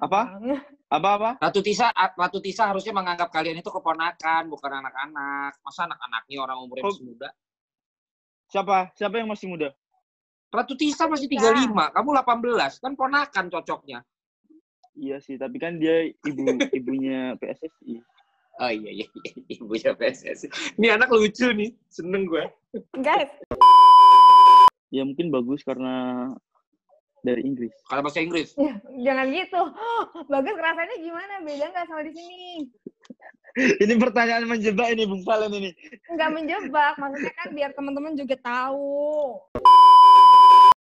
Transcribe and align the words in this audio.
Apa? 0.00 0.40
Apa 0.88 1.08
apa? 1.16 1.30
Ratu 1.40 1.60
Tisa, 1.60 1.92
Ratu 1.92 2.40
Tisa 2.40 2.68
harusnya 2.68 2.92
menganggap 2.96 3.28
kalian 3.28 3.60
itu 3.60 3.68
keponakan, 3.68 4.48
bukan 4.48 4.72
anak-anak. 4.80 5.60
Masa 5.60 5.84
anak-anaknya 5.84 6.36
orang 6.40 6.58
umurnya 6.64 6.84
Oh. 6.84 6.92
masih 6.92 7.04
muda? 7.04 7.28
Siapa? 8.48 8.78
Siapa 8.96 9.14
yang 9.20 9.28
masih 9.28 9.48
muda? 9.48 9.68
Ratu 10.52 10.76
Tisa 10.76 11.08
masih 11.08 11.28
35, 11.32 11.88
kamu 11.96 12.08
18, 12.12 12.76
kan 12.76 12.92
ponakan 12.92 13.48
cocoknya. 13.48 14.04
Iya 14.92 15.16
sih, 15.24 15.40
tapi 15.40 15.56
kan 15.56 15.80
dia 15.80 16.12
ibu 16.28 16.44
ibunya 16.78 17.32
PSSI. 17.40 17.96
Oh 18.60 18.68
iya, 18.68 18.90
iya, 18.92 19.06
iya. 19.08 19.32
ibunya 19.56 19.96
PSSI. 19.96 20.76
Ini 20.76 21.00
anak 21.00 21.08
lucu 21.08 21.48
nih, 21.56 21.72
seneng 21.88 22.28
gue. 22.28 22.44
Guys, 23.00 23.32
Ya 24.92 25.08
mungkin 25.08 25.32
bagus 25.32 25.64
karena 25.64 26.28
dari 27.22 27.42
Inggris. 27.46 27.70
Kalau 27.86 28.02
bahasa 28.02 28.18
Inggris, 28.20 28.52
ya, 28.58 28.74
jangan 29.06 29.26
gitu. 29.30 29.62
Bagus 30.32 30.56
rasanya 30.58 30.96
gimana? 30.98 31.34
Beda 31.46 31.66
nggak 31.70 31.86
sama 31.86 32.02
di 32.02 32.12
sini? 32.12 32.42
ini 33.82 33.94
pertanyaan 33.96 34.44
menjebak 34.50 34.88
ini 34.90 35.06
Bung 35.06 35.22
Valen 35.22 35.54
ini. 35.54 35.70
Nggak 36.10 36.30
menjebak, 36.34 36.94
maksudnya 36.98 37.32
kan 37.38 37.48
biar 37.54 37.70
teman-teman 37.72 38.12
juga 38.18 38.36
tahu. 38.42 39.38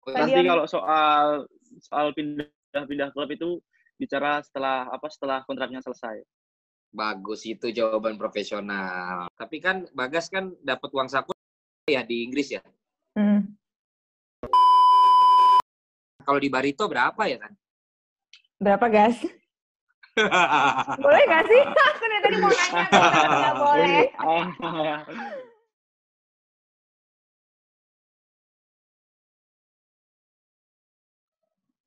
Nanti 0.09 0.33
Kalian- 0.33 0.49
kalau 0.49 0.65
soal 0.65 1.27
soal 1.85 2.07
pindah-pindah 2.17 3.13
klub 3.13 3.29
itu 3.29 3.61
bicara 3.99 4.41
setelah 4.41 4.89
apa 4.89 5.11
setelah 5.11 5.43
kontraknya 5.45 5.83
selesai. 5.83 6.23
bagus 6.89 7.45
itu 7.45 7.69
jawaban 7.69 8.17
profesional. 8.17 9.29
Tapi 9.37 9.61
kan 9.61 9.85
Bagas 9.93 10.33
kan 10.33 10.57
dapat 10.65 10.89
uang 10.97 11.13
saku 11.13 11.37
ya 11.85 12.01
di 12.01 12.25
Inggris 12.25 12.57
ya. 12.57 12.65
Hmm. 13.13 13.58
Kalau 16.29 16.45
di 16.45 16.53
Barito 16.53 16.85
berapa 16.85 17.25
ya 17.25 17.41
kan? 17.41 17.57
Berapa, 18.61 18.85
guys? 18.93 19.17
Boleh 21.01 21.23
nggak 21.25 21.45
sih? 21.49 21.63
Aku 21.65 22.05
dari 22.05 22.21
tadi 22.21 22.37
mau 22.37 22.53
nanya, 22.53 22.83
nggak 23.33 23.57
boleh. 23.65 24.03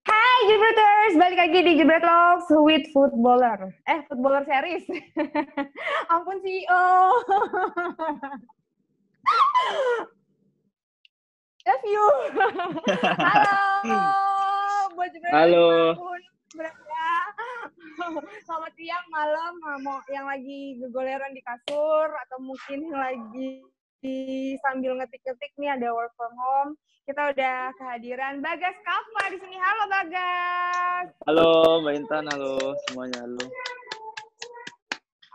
Hai 0.09 0.38
Jebreters, 0.50 1.14
balik 1.22 1.38
lagi 1.38 1.59
di 1.61 1.72
Jebret 1.78 2.02
Logs 2.02 2.50
with 2.66 2.86
Footballer. 2.89 3.70
Eh, 3.86 4.02
Footballer 4.09 4.42
Series. 4.50 4.83
Ampun 6.14 6.42
CEO. 6.42 6.81
Love 11.62 11.86
you. 11.86 12.06
Halo. 13.22 13.62
Buat 14.98 15.14
Halo. 15.30 15.94
berada. 16.58 17.09
Selamat 18.42 18.73
siang, 18.73 19.06
malam, 19.14 19.54
mau 19.86 20.02
yang 20.09 20.26
lagi 20.26 20.82
gegoleran 20.82 21.38
di 21.38 21.42
kasur 21.45 22.09
atau 22.26 22.42
mungkin 22.42 22.89
yang 22.89 22.98
lagi 22.98 23.62
sambil 24.66 24.98
ngetik-ngetik 24.98 25.54
nih 25.62 25.78
ada 25.78 25.94
work 25.94 26.09
from 26.17 26.34
home. 26.34 26.73
Kita 27.06 27.30
udah 27.30 27.70
kehadiran 27.78 28.42
Bagas 28.42 28.73
Kava 28.82 29.23
di 29.30 29.38
sini. 29.38 29.58
Halo 29.62 29.84
Bagas. 29.86 31.06
halo 31.30 31.50
Mbak 31.86 31.94
Intan, 31.94 32.26
halo 32.34 32.58
semuanya, 32.89 33.22
halo. 33.22 33.45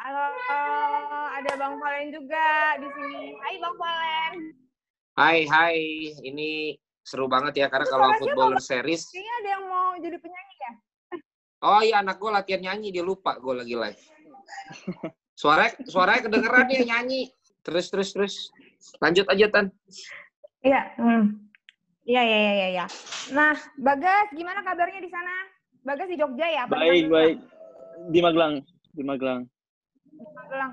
Halo, 0.03 0.27
ada 1.39 1.53
Bang 1.55 1.79
Valen 1.79 2.11
juga 2.11 2.79
di 2.83 2.89
sini. 2.99 3.31
Hai 3.47 3.63
Bang 3.63 3.79
Valen. 3.79 4.66
Hai, 5.17 5.49
hai. 5.49 5.81
Ini 6.29 6.77
seru 7.01 7.25
banget 7.25 7.57
ya 7.65 7.73
karena 7.73 7.89
Itu 7.89 7.93
kalau 7.97 8.09
siapa, 8.13 8.21
footballer 8.21 8.61
series. 8.61 9.09
Kayaknya 9.09 9.33
ada 9.41 9.49
yang 9.49 9.65
mau 9.65 9.89
jadi 9.97 10.17
penyanyi 10.21 10.55
ya? 10.61 10.73
Oh 11.65 11.81
iya 11.81 11.97
anak 12.05 12.21
gue 12.21 12.29
latihan 12.29 12.61
nyanyi 12.61 12.93
dia 12.93 13.01
lupa 13.01 13.33
gue 13.41 13.55
lagi 13.57 13.73
live. 13.73 13.97
Suaranya 15.33 15.73
suaranya 15.89 16.21
kedengeran 16.29 16.69
dia 16.69 16.85
nyanyi. 16.85 17.33
Terus 17.65 17.89
terus 17.89 18.13
terus. 18.13 18.35
Lanjut 19.01 19.25
aja 19.33 19.49
Tan. 19.49 19.67
Iya. 20.61 20.83
Hmm. 21.01 21.49
Iya, 22.05 22.23
iya, 22.23 22.39
iya, 22.39 22.53
iya, 22.53 22.69
iya. 22.77 22.87
Nah, 23.35 23.57
Bagas, 23.81 24.31
gimana 24.37 24.63
kabarnya 24.63 25.01
di 25.01 25.11
sana? 25.11 25.33
Bagas 25.81 26.07
di 26.13 26.15
Jogja 26.21 26.45
ya? 26.45 26.63
Baik, 26.69 27.09
baik. 27.11 27.41
Di 28.15 28.21
Magelang, 28.23 28.63
di 28.95 29.03
Magelang. 29.03 29.49
Magelang. 30.47 30.73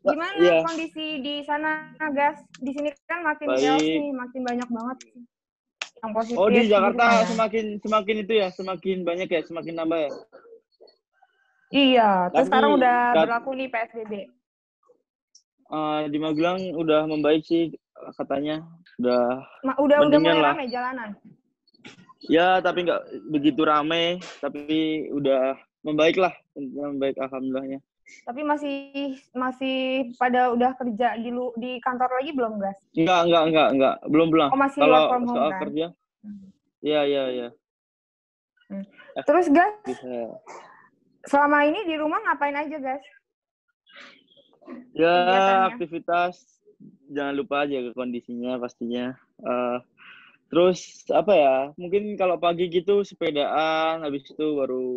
Gimana 0.00 0.32
Iya. 0.38 0.62
kondisi 0.62 1.06
di 1.18 1.34
sana, 1.42 1.70
Gas? 2.14 2.38
Di 2.56 2.70
sini 2.70 2.88
kan 3.04 3.20
makin 3.20 3.46
Baik. 3.50 3.60
chaos 3.60 3.82
nih, 3.82 4.12
makin 4.14 4.40
banyak 4.42 4.68
banget. 4.70 4.98
Yang 5.98 6.12
positif. 6.14 6.38
Oh 6.38 6.46
di 6.48 6.62
gitu 6.62 6.70
Jakarta 6.70 7.02
kan 7.02 7.10
ya. 7.12 7.24
semakin 7.26 7.64
semakin 7.82 8.16
itu 8.22 8.32
ya, 8.32 8.48
semakin 8.54 8.96
banyak 9.02 9.28
ya, 9.28 9.40
semakin 9.42 9.74
nambah 9.74 9.98
ya. 9.98 10.10
Iya, 11.68 12.10
terus 12.30 12.36
Tapi- 12.38 12.48
sekarang 12.48 12.70
udah 12.78 12.96
tapi- 13.12 13.20
berlaku 13.26 13.50
nih 13.52 13.68
PSBB. 13.68 14.12
Eh, 15.68 16.00
di 16.08 16.16
Magelang 16.16 16.60
udah 16.72 17.04
membaik 17.04 17.44
sih 17.44 17.74
katanya. 18.16 18.64
Udah 18.96 19.42
Ma- 19.66 19.76
udah 19.76 19.98
udah 20.00 20.18
mulai 20.18 20.38
lah. 20.38 20.54
rame 20.54 20.66
jalanan. 20.70 21.10
ya 22.18 22.58
tapi 22.58 22.82
nggak 22.82 23.02
begitu 23.30 23.62
rame, 23.62 24.18
tapi 24.42 24.66
udah 25.08 25.54
membaik 25.80 26.18
lah, 26.18 26.34
membaik 26.54 27.14
alhamdulillahnya. 27.16 27.78
Tapi 28.24 28.40
masih 28.44 28.74
masih 29.36 29.76
pada 30.16 30.52
udah 30.52 30.72
kerja 30.76 31.16
di 31.20 31.28
lu, 31.28 31.52
di 31.60 31.76
kantor 31.80 32.08
lagi 32.20 32.30
belum, 32.32 32.60
Gas? 32.60 32.78
Enggak, 32.96 33.20
enggak, 33.28 33.44
enggak, 33.52 33.68
enggak, 33.76 33.94
belum 34.08 34.28
belum. 34.32 34.48
Oh, 34.52 34.60
masih 34.60 34.80
Kalau 34.80 35.02
from 35.08 35.24
home 35.28 35.36
soal 35.36 35.50
kan? 35.52 35.60
kerja, 35.64 35.86
iya 36.80 37.00
iya 37.04 37.24
iya. 37.28 37.48
Terus, 39.24 39.46
Gas, 39.48 39.72
Bisa. 39.84 40.40
selama 41.24 41.64
ini 41.68 41.84
di 41.88 41.94
rumah 41.96 42.20
ngapain 42.24 42.56
aja, 42.56 42.76
Gas? 42.80 43.04
Ya 44.92 45.14
aktivitas 45.72 46.60
jangan 47.08 47.34
lupa 47.36 47.64
aja 47.64 47.80
ke 47.80 47.90
kondisinya 47.96 48.60
pastinya. 48.60 49.16
Eh, 49.40 49.78
terus 50.52 51.04
apa 51.12 51.32
ya? 51.32 51.56
Mungkin 51.76 52.16
kalau 52.20 52.36
pagi 52.36 52.68
gitu 52.68 53.04
sepedaan, 53.04 54.04
habis 54.04 54.28
itu 54.28 54.46
baru 54.56 54.88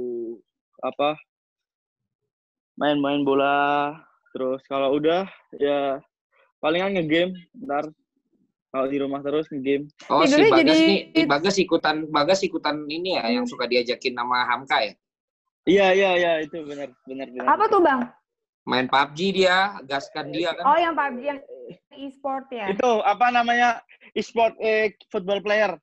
apa? 0.84 1.16
Main-main 2.82 3.22
bola. 3.22 3.94
Terus 4.34 4.66
kalau 4.66 4.98
udah 4.98 5.30
ya 5.62 6.02
palingan 6.58 6.98
ngegame 6.98 7.38
ntar 7.62 7.86
kalau 8.74 8.88
di 8.90 8.98
rumah 8.98 9.22
terus 9.22 9.46
ngegame. 9.54 9.86
Oh 10.10 10.26
si 10.26 10.34
Tidurnya 10.34 10.50
Bagas 10.50 10.66
jadi- 10.74 10.90
nih, 10.90 11.02
si 11.14 11.22
Bagas 11.30 11.56
ikutan 11.62 11.96
Bagas 12.10 12.40
ikutan 12.42 12.76
ini 12.90 13.22
ya 13.22 13.30
yang 13.30 13.46
suka 13.46 13.70
diajakin 13.70 14.18
nama 14.18 14.50
Hamka 14.50 14.82
ya. 14.82 14.94
Iya 15.70 15.88
iya 15.94 16.10
iya 16.18 16.32
itu 16.42 16.58
benar 16.66 16.90
benar 17.06 17.28
benar. 17.30 17.46
Apa 17.54 17.70
tuh, 17.70 17.86
Bang? 17.86 18.02
Main 18.66 18.90
PUBG 18.90 19.20
dia, 19.30 19.78
gaskan 19.86 20.34
dia 20.34 20.54
kan. 20.58 20.66
Oh, 20.66 20.78
yang 20.78 20.94
PUBG, 20.98 21.22
yang 21.22 21.40
e-sport 22.02 22.46
ya? 22.50 22.66
Itu 22.74 23.02
apa 23.06 23.30
namanya? 23.30 23.78
E-sport 24.18 24.58
eh 24.58 24.98
football 25.14 25.42
player. 25.46 25.78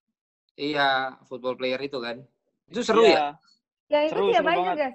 Iya, 0.59 1.15
football 1.31 1.55
player 1.55 1.79
itu 1.79 1.99
kan. 2.03 2.19
Itu 2.67 2.83
seru 2.83 3.07
ya? 3.07 3.39
Yang 3.87 4.03
itu 4.03 4.15
Seru, 4.15 4.25
siapa 4.35 4.51
seru 4.51 4.63
aja, 4.63 4.67
banget. 4.75 4.95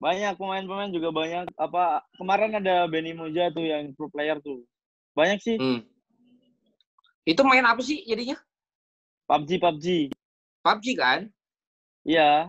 Banyak 0.00 0.40
pemain-pemain 0.40 0.88
juga 0.88 1.12
banyak. 1.12 1.52
Apa 1.60 2.00
kemarin 2.16 2.56
ada 2.56 2.88
Benny 2.88 3.12
Moja 3.12 3.52
tuh 3.52 3.68
yang 3.68 3.92
pro 3.92 4.08
player 4.08 4.40
tuh. 4.40 4.64
Banyak 5.12 5.38
sih. 5.44 5.60
Hmm. 5.60 5.84
Itu 7.28 7.44
main 7.44 7.68
apa 7.68 7.84
sih 7.84 8.00
jadinya? 8.08 8.40
PUBG 9.28 9.60
PUBG. 9.60 9.86
PUBG 10.64 10.86
kan? 10.96 11.28
Iya. 12.08 12.48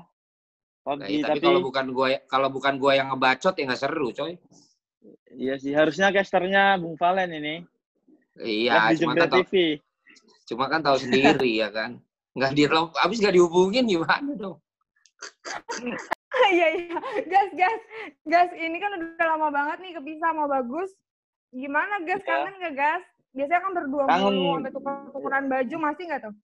Nah, 0.87 0.95
PUBG 0.95 1.11
iya, 1.11 1.23
tapi, 1.27 1.43
tapi, 1.43 1.45
kalau 1.51 1.61
bukan 1.61 1.85
gua 1.91 2.07
kalau 2.31 2.47
bukan 2.47 2.73
gua 2.79 2.95
yang 2.95 3.11
ngebacot 3.11 3.53
ya 3.53 3.63
nggak 3.67 3.81
seru, 3.83 4.09
coy. 4.15 4.33
iya 5.33 5.57
sih 5.57 5.73
harusnya 5.73 6.13
casternya 6.13 6.79
Bung 6.79 6.95
Valen 6.95 7.35
ini. 7.35 7.55
Iya, 8.39 8.95
di 8.95 9.03
cuma 9.03 9.13
kan 9.17 9.27
tahu, 9.27 9.43
TV. 9.43 9.53
cuma 10.47 10.65
kan 10.71 10.81
tahu 10.81 10.97
sendiri 11.03 11.51
ya 11.61 11.67
kan. 11.67 11.99
Nggak 12.31 12.51
di 12.55 12.63
abis 12.95 13.17
nggak 13.19 13.35
dihubungin 13.35 13.85
gimana 13.91 14.31
dong? 14.39 14.57
Iya, 16.55 16.67
iya. 16.73 16.97
Gas, 17.29 17.49
gas. 17.53 17.81
Gas, 18.25 18.49
ini 18.57 18.77
kan 18.81 18.91
udah 18.97 19.27
lama 19.37 19.47
banget 19.53 19.77
nih 19.85 19.93
kepisah 19.97 20.33
sama 20.33 20.49
Bagus. 20.49 20.91
Gimana, 21.53 22.01
Gas? 22.03 22.21
Iya. 22.23 22.27
Kangen 22.27 22.55
nggak, 22.57 22.75
Gas? 22.75 23.03
Biasanya 23.31 23.61
kan 23.63 23.71
berdua 23.77 24.03
Kangen. 24.09 24.33
mulu, 24.35 24.49
sampai 24.59 24.71
tuker-tukeran 24.75 25.45
baju, 25.47 25.75
masih 25.79 26.03
nggak 26.09 26.21
tuh? 26.27 26.35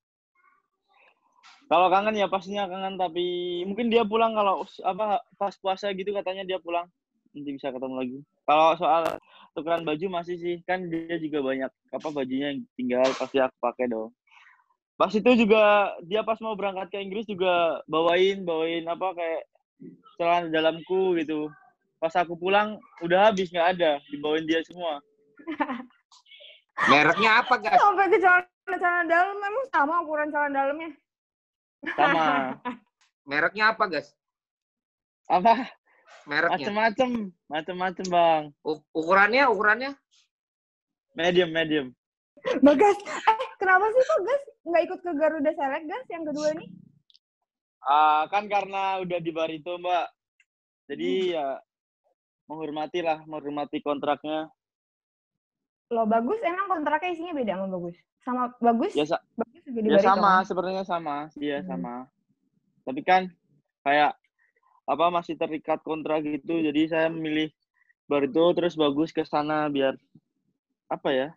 Kalau 1.67 1.91
kangen 1.91 2.15
ya 2.15 2.31
pastinya 2.31 2.63
kangen 2.63 2.95
tapi 2.95 3.59
mungkin 3.67 3.91
dia 3.91 4.07
pulang 4.07 4.31
kalau 4.31 4.63
apa 4.87 5.19
pas 5.35 5.51
puasa 5.59 5.91
gitu 5.91 6.15
katanya 6.15 6.47
dia 6.47 6.63
pulang 6.63 6.87
nanti 7.35 7.51
bisa 7.59 7.75
ketemu 7.75 7.95
lagi. 7.99 8.17
Kalau 8.47 8.71
soal 8.79 9.03
tukeran 9.51 9.83
baju 9.83 10.05
masih 10.07 10.39
sih 10.39 10.55
kan 10.63 10.87
dia 10.87 11.19
juga 11.19 11.43
banyak 11.43 11.67
apa 11.91 12.07
bajunya 12.15 12.55
yang 12.55 12.63
tinggal 12.79 13.03
pasti 13.19 13.43
aku 13.43 13.51
pakai 13.59 13.91
dong. 13.91 14.15
Pas 14.95 15.11
itu 15.11 15.27
juga 15.35 15.91
dia 16.07 16.23
pas 16.23 16.39
mau 16.39 16.55
berangkat 16.55 16.87
ke 16.87 17.03
Inggris 17.03 17.27
juga 17.27 17.83
bawain 17.83 18.47
bawain 18.47 18.87
apa 18.87 19.11
kayak 19.11 19.43
celana 20.17 20.49
dalamku 20.49 21.17
gitu. 21.19 21.51
Pas 21.97 22.13
aku 22.13 22.37
pulang 22.37 22.77
udah 23.01 23.29
habis 23.33 23.49
nggak 23.49 23.77
ada 23.77 23.97
dibawain 24.13 24.45
dia 24.45 24.61
semua. 24.65 25.01
Mereknya 26.91 27.41
apa, 27.41 27.57
guys? 27.57 27.81
Sampai 27.81 28.05
ke 28.05 28.21
celana-celana 28.21 29.03
dalam, 29.09 29.37
emang 29.41 29.65
sama 29.73 29.95
ukuran 30.05 30.29
celana 30.29 30.53
dalamnya? 30.53 30.91
Sama. 31.97 32.25
Mereknya 33.29 33.73
apa, 33.73 33.83
guys? 33.89 34.13
Apa? 35.25 35.65
Mereknya. 36.29 36.53
Macem-macem, 36.53 37.09
macem-macem 37.49 38.05
bang. 38.13 38.43
U- 38.61 38.85
ukurannya, 38.93 39.49
ukurannya? 39.49 39.91
Medium, 41.17 41.49
medium. 41.49 41.87
Bagas, 42.61 42.97
eh 43.01 43.39
kenapa 43.57 43.89
sih 43.89 44.03
kok 44.05 44.19
Gas 44.21 44.43
nggak 44.69 44.83
ikut 44.85 44.99
ke 45.01 45.11
Garuda 45.17 45.51
Select 45.57 45.85
Gas 45.89 46.05
yang 46.13 46.23
kedua 46.29 46.47
ini? 46.53 46.65
Ah, 47.83 48.25
kan 48.27 48.49
karena 48.49 48.99
udah 49.01 49.19
di 49.21 49.31
Barito 49.31 49.77
mbak. 49.77 50.07
Jadi 50.87 51.35
ya 51.35 51.59
menghormati 52.47 52.99
lah, 53.03 53.21
menghormati 53.27 53.83
kontraknya. 53.83 54.47
Lo 55.91 56.03
bagus 56.03 56.39
emang 56.43 56.67
kontraknya 56.67 57.11
isinya 57.15 57.33
beda 57.35 57.53
sama 57.55 57.67
bagus. 57.71 57.95
Sama 58.23 58.43
bagus, 58.59 58.91
Ya, 58.91 59.05
sa- 59.07 59.23
bagus 59.39 59.63
juga 59.63 59.79
di 59.83 59.89
ya 59.91 59.99
sama, 60.03 60.31
kan? 60.43 60.45
sebenarnya 60.47 60.83
sama. 60.83 61.15
Iya 61.39 61.63
Hmm. 61.63 61.67
sama. 61.67 61.95
Tapi 62.83 63.01
kan 63.03 63.31
kayak 63.83 64.15
apa 64.87 65.05
masih 65.11 65.35
terikat 65.35 65.79
kontrak 65.83 66.23
gitu. 66.23 66.59
Jadi 66.59 66.91
saya 66.91 67.07
memilih 67.11 67.51
Barito 68.07 68.47
terus 68.55 68.75
bagus 68.79 69.11
ke 69.11 69.23
sana 69.27 69.67
biar 69.67 69.95
apa 70.87 71.09
ya? 71.11 71.27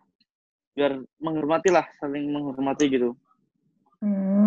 Biar 0.71 0.99
menghormati 1.19 1.67
lah, 1.67 1.83
saling 1.99 2.31
menghormati 2.31 2.87
gitu. 2.87 3.11
Hmm. 3.99 4.40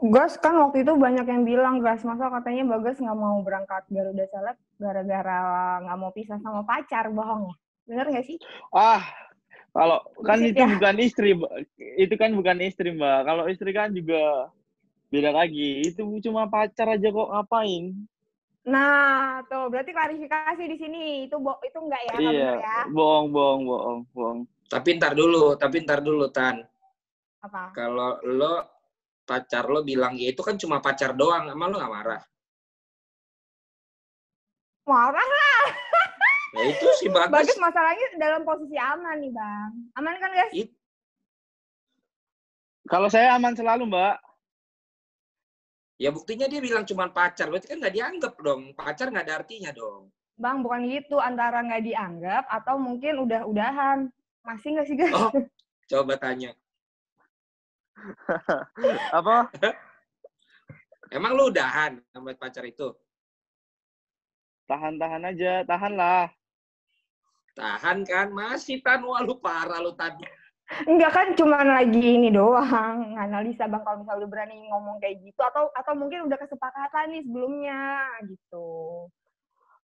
Gas 0.00 0.40
kan 0.40 0.56
waktu 0.56 0.82
itu 0.82 0.92
banyak 0.96 1.26
yang 1.28 1.42
bilang 1.44 1.84
Gas 1.84 2.04
masa 2.06 2.32
katanya 2.32 2.76
Bagas 2.76 2.96
nggak 2.96 3.18
mau 3.18 3.40
berangkat 3.44 3.84
Garuda 3.92 4.24
Select 4.32 4.60
gara-gara 4.80 5.40
nggak 5.84 5.98
mau 6.00 6.10
pisah 6.12 6.40
sama 6.40 6.64
pacar 6.64 7.12
bohong 7.12 7.52
ya? 7.52 7.54
Bener 7.90 8.06
nggak 8.08 8.26
sih? 8.26 8.38
Ah, 8.72 9.02
kalau 9.70 10.02
kan 10.26 10.42
Bullshit 10.42 10.56
itu 10.56 10.62
ya? 10.62 10.68
bukan 10.78 10.96
istri, 10.98 11.30
itu 11.98 12.14
kan 12.18 12.30
bukan 12.34 12.58
istri 12.64 12.90
mbak. 12.90 13.20
Kalau 13.26 13.44
istri 13.46 13.70
kan 13.70 13.94
juga 13.94 14.50
beda 15.10 15.30
lagi. 15.30 15.86
Itu 15.86 16.06
cuma 16.24 16.50
pacar 16.50 16.98
aja 16.98 17.08
kok 17.10 17.30
ngapain? 17.30 17.94
Nah, 18.66 19.40
tuh 19.48 19.72
berarti 19.72 19.90
klarifikasi 19.90 20.62
di 20.62 20.76
sini 20.76 21.02
itu 21.26 21.36
bo 21.40 21.56
itu 21.64 21.78
enggak 21.80 22.02
ya? 22.06 22.14
Nggak 22.18 22.34
iya, 22.34 22.52
ya? 22.60 22.78
bohong, 22.92 23.26
bohong, 23.32 23.62
bohong, 23.64 24.00
bohong. 24.12 24.38
Tapi 24.70 24.88
ntar 25.00 25.18
dulu, 25.18 25.58
tapi 25.58 25.82
ntar 25.82 25.98
dulu, 25.98 26.30
Tan. 26.30 26.62
Apa? 27.42 27.74
Kalau 27.74 28.20
lo 28.22 28.79
pacar 29.30 29.70
lo 29.70 29.86
bilang, 29.86 30.18
ya 30.18 30.34
itu 30.34 30.42
kan 30.42 30.58
cuma 30.58 30.82
pacar 30.82 31.14
doang, 31.14 31.46
emang 31.46 31.70
lo 31.70 31.78
gak 31.78 31.94
marah? 31.94 32.22
Marah 34.90 35.22
Ya 36.58 36.64
itu 36.66 36.86
sih 36.98 37.06
bagus. 37.06 37.30
Bagus 37.30 37.58
masalahnya 37.62 38.06
dalam 38.18 38.42
posisi 38.42 38.74
aman 38.74 39.22
nih 39.22 39.30
bang. 39.30 39.70
Aman 39.94 40.18
kan 40.18 40.30
guys? 40.34 40.50
It- 40.50 40.74
Kalau 42.90 43.06
saya 43.06 43.38
aman 43.38 43.54
selalu 43.54 43.86
mbak. 43.86 44.18
ya 46.00 46.08
buktinya 46.10 46.48
dia 46.50 46.58
bilang 46.64 46.82
cuma 46.82 47.06
pacar, 47.12 47.46
berarti 47.52 47.70
kan 47.70 47.78
nggak 47.78 47.94
dianggap 47.94 48.34
dong. 48.42 48.74
Pacar 48.74 49.14
nggak 49.14 49.30
ada 49.30 49.34
artinya 49.46 49.70
dong. 49.70 50.10
Bang 50.40 50.64
bukan 50.66 50.90
gitu 50.90 51.22
antara 51.22 51.62
nggak 51.62 51.86
dianggap 51.86 52.50
atau 52.50 52.74
mungkin 52.82 53.22
udah 53.22 53.46
udahan. 53.46 54.10
Masih 54.42 54.74
nggak 54.74 54.86
sih 54.90 54.96
guys? 54.98 55.14
Oh. 55.14 55.30
Coba 55.92 56.18
tanya. 56.18 56.50
Apa? 59.18 59.50
Emang 61.16 61.34
lo 61.34 61.50
udahan 61.50 61.98
sama 62.14 62.30
pacar 62.38 62.62
itu? 62.62 62.94
Tahan-tahan 64.70 65.26
aja, 65.26 65.66
tahan 65.66 65.98
lah. 65.98 66.30
Tahan 67.58 68.06
kan? 68.06 68.30
Masih 68.30 68.78
Tan, 68.78 69.02
wah 69.02 69.18
lu 69.18 69.34
parah 69.42 69.82
lu 69.82 69.90
Tan. 69.98 70.14
Enggak 70.86 71.10
kan 71.10 71.28
cuman 71.34 71.66
lagi 71.66 71.98
ini 71.98 72.30
doang 72.30 73.18
analisa 73.18 73.66
bang 73.66 73.82
kalau 73.82 74.06
misalnya 74.06 74.22
udah 74.22 74.30
berani 74.30 74.70
ngomong 74.70 75.02
kayak 75.02 75.18
gitu 75.18 75.42
atau 75.42 75.66
atau 75.74 75.98
mungkin 75.98 76.30
udah 76.30 76.38
kesepakatan 76.38 77.10
nih 77.10 77.22
sebelumnya 77.26 78.06
gitu. 78.30 78.68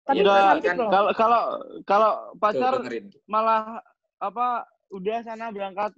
Tapi 0.04 0.20
Iya, 0.20 0.60
kan. 0.60 0.76
Kalau 0.76 1.10
kalau 1.16 1.42
kalau 1.88 2.12
Tuh, 2.36 2.36
pacar 2.36 2.72
dengerin. 2.84 3.08
malah 3.24 3.80
apa 4.20 4.68
udah 4.94 5.18
sana 5.26 5.50
berangkat 5.50 5.90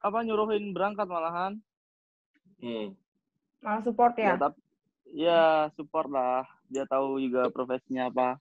apa 0.00 0.18
nyuruhin 0.24 0.72
berangkat 0.72 1.04
malahan. 1.04 1.60
Hmm. 2.58 2.96
Malah 3.60 3.82
support 3.84 4.16
ya. 4.16 4.32
Ya, 4.32 4.34
tapi 4.40 4.58
ya 5.12 5.42
support 5.76 6.08
lah. 6.08 6.48
Dia 6.68 6.88
tahu 6.88 7.20
juga 7.20 7.52
profesinya 7.52 8.08
apa. 8.08 8.40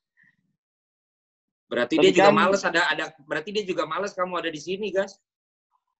Berarti 1.68 2.00
Tapi 2.00 2.04
dia 2.08 2.12
juga 2.16 2.30
kan- 2.32 2.38
males 2.40 2.64
ada 2.64 2.82
ada 2.88 3.06
berarti 3.28 3.50
dia 3.52 3.64
juga 3.68 3.84
males 3.84 4.16
kamu 4.16 4.40
ada 4.40 4.48
di 4.48 4.62
sini, 4.62 4.88
guys. 4.88 5.20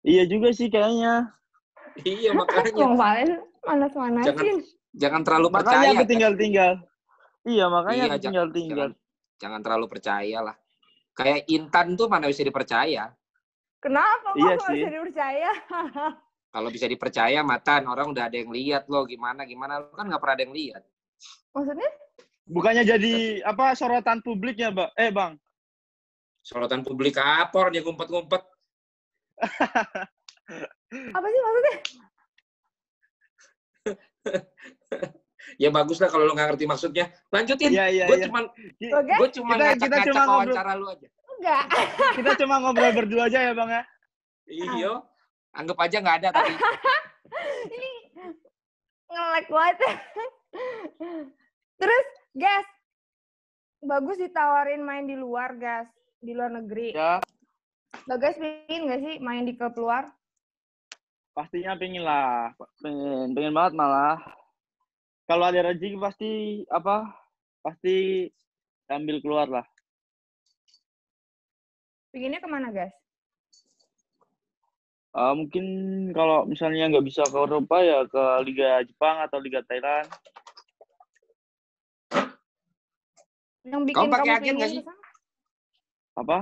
Iya 0.02 0.24
juga 0.24 0.56
sih 0.56 0.72
kayaknya. 0.72 1.28
Iya, 2.00 2.32
makanya 2.32 2.72
Bang 2.72 2.96
Valen 2.96 3.30
manas-manasin. 3.66 4.64
jangan 4.96 5.22
terlalu 5.26 5.48
Makanya 5.52 5.68
percaya. 5.68 5.90
aku 5.92 6.06
tinggal-tinggal. 6.08 6.74
Iya, 7.44 7.66
makanya 7.68 7.92
Iya, 7.92 8.04
aku 8.08 8.08
jangan- 8.08 8.24
tinggal-tinggal. 8.24 8.90
Jangan 9.38 9.62
terlalu 9.62 9.86
percaya 9.92 10.38
lah. 10.42 10.56
Kayak 11.14 11.40
Intan 11.50 11.88
tuh 11.98 12.08
mana 12.08 12.30
bisa 12.30 12.46
dipercaya. 12.46 13.12
Kenapa 13.78 14.34
kok 14.34 14.38
Iya 14.38 14.54
nggak 14.58 14.68
sih. 14.68 14.78
bisa 14.82 14.90
dipercaya? 14.90 15.52
Kalau 16.54 16.70
bisa 16.74 16.86
dipercaya, 16.90 17.40
Matan, 17.46 17.86
orang 17.86 18.08
udah 18.10 18.24
ada 18.32 18.38
yang 18.40 18.50
lihat 18.50 18.90
lo 18.90 19.06
gimana 19.06 19.46
gimana 19.46 19.78
lo 19.84 19.94
kan 19.94 20.10
nggak 20.10 20.22
pernah 20.22 20.36
ada 20.40 20.44
yang 20.48 20.56
lihat. 20.56 20.84
Maksudnya? 21.54 21.90
Bukannya 22.48 22.84
jadi 22.88 23.44
apa 23.44 23.76
sorotan 23.76 24.24
publik 24.24 24.58
ya, 24.58 24.72
Mbak? 24.72 24.90
Eh, 24.96 25.12
Bang. 25.12 25.38
Sorotan 26.42 26.82
publik 26.82 27.20
apa 27.20 27.54
orang 27.54 27.76
dia 27.76 27.84
ngumpet-ngumpet. 27.84 28.42
Apa 30.88 31.26
sih 31.28 31.42
maksudnya? 31.44 31.76
Ya 35.56 35.72
bagus 35.72 35.98
lah 36.04 36.12
kalau 36.12 36.28
lo 36.28 36.36
nggak 36.36 36.54
ngerti 36.54 36.68
maksudnya. 36.68 37.08
Lanjutin. 37.32 37.72
Iya, 37.72 37.86
iya, 37.88 38.06
gue 38.06 38.20
iya. 38.20 38.28
cuma 38.28 38.52
gue 38.84 39.30
cuma 39.40 39.54
ngacak-ngacak 39.56 40.06
cuma 40.12 40.22
ngobrol. 40.28 40.36
wawancara 40.44 40.72
lu 40.76 40.86
aja. 40.92 41.08
Enggak. 41.38 41.64
Kita 42.18 42.32
cuma 42.44 42.62
ngobrol 42.62 42.92
berdua 42.94 43.30
aja 43.30 43.40
ya, 43.40 43.54
Bang 43.54 43.70
ya. 43.70 43.84
Iyo. 44.48 44.94
Anggap 45.58 45.78
aja 45.82 45.98
nggak 46.02 46.18
ada 46.22 46.30
tapi 46.38 46.54
Ini 47.76 47.92
nge-lag 49.10 49.48
banget. 49.50 49.78
Terus, 51.78 52.08
guys, 52.34 52.70
bagus 53.82 54.18
ditawarin 54.22 54.82
main 54.86 55.06
di 55.06 55.18
luar, 55.18 55.54
guys. 55.58 55.90
Di 56.22 56.34
luar 56.34 56.50
negeri. 56.50 56.98
Ya, 56.98 57.22
Bagas 58.08 58.36
pengen 58.40 58.88
nggak 58.88 59.02
sih 59.04 59.16
main 59.24 59.44
di 59.48 59.56
klub 59.56 59.76
luar? 59.80 60.12
pastinya 61.38 61.78
pengen 61.78 62.02
lah. 62.02 62.50
Pengen, 62.82 63.38
pengen 63.38 63.54
banget 63.54 63.74
malah. 63.78 64.18
Kalau 65.30 65.46
ada 65.46 65.70
rezeki 65.70 66.02
pasti 66.02 66.32
apa? 66.66 67.06
Pasti 67.62 68.26
ambil 68.90 69.22
keluar 69.22 69.46
lah. 69.46 69.66
Pengennya 72.18 72.42
ke 72.42 72.50
mana, 72.50 72.74
guys? 72.74 72.98
Eh, 75.14 75.34
mungkin 75.38 75.66
kalau 76.18 76.50
misalnya 76.50 76.90
nggak 76.90 77.06
bisa 77.06 77.22
ke 77.22 77.38
Eropa 77.38 77.78
ya 77.86 78.10
ke 78.10 78.24
Liga 78.42 78.82
Jepang 78.90 79.22
atau 79.22 79.38
Liga 79.38 79.62
Thailand. 79.70 80.10
Yang 83.62 83.82
bikin 83.86 84.02
Kamu 84.02 84.10
pakai 84.10 84.26
kamu 84.26 84.38
agen 84.42 84.54
nggak 84.58 84.70
sih? 84.74 84.82
ke 84.82 84.90
sana? 84.90 85.06
Apa? 86.18 86.38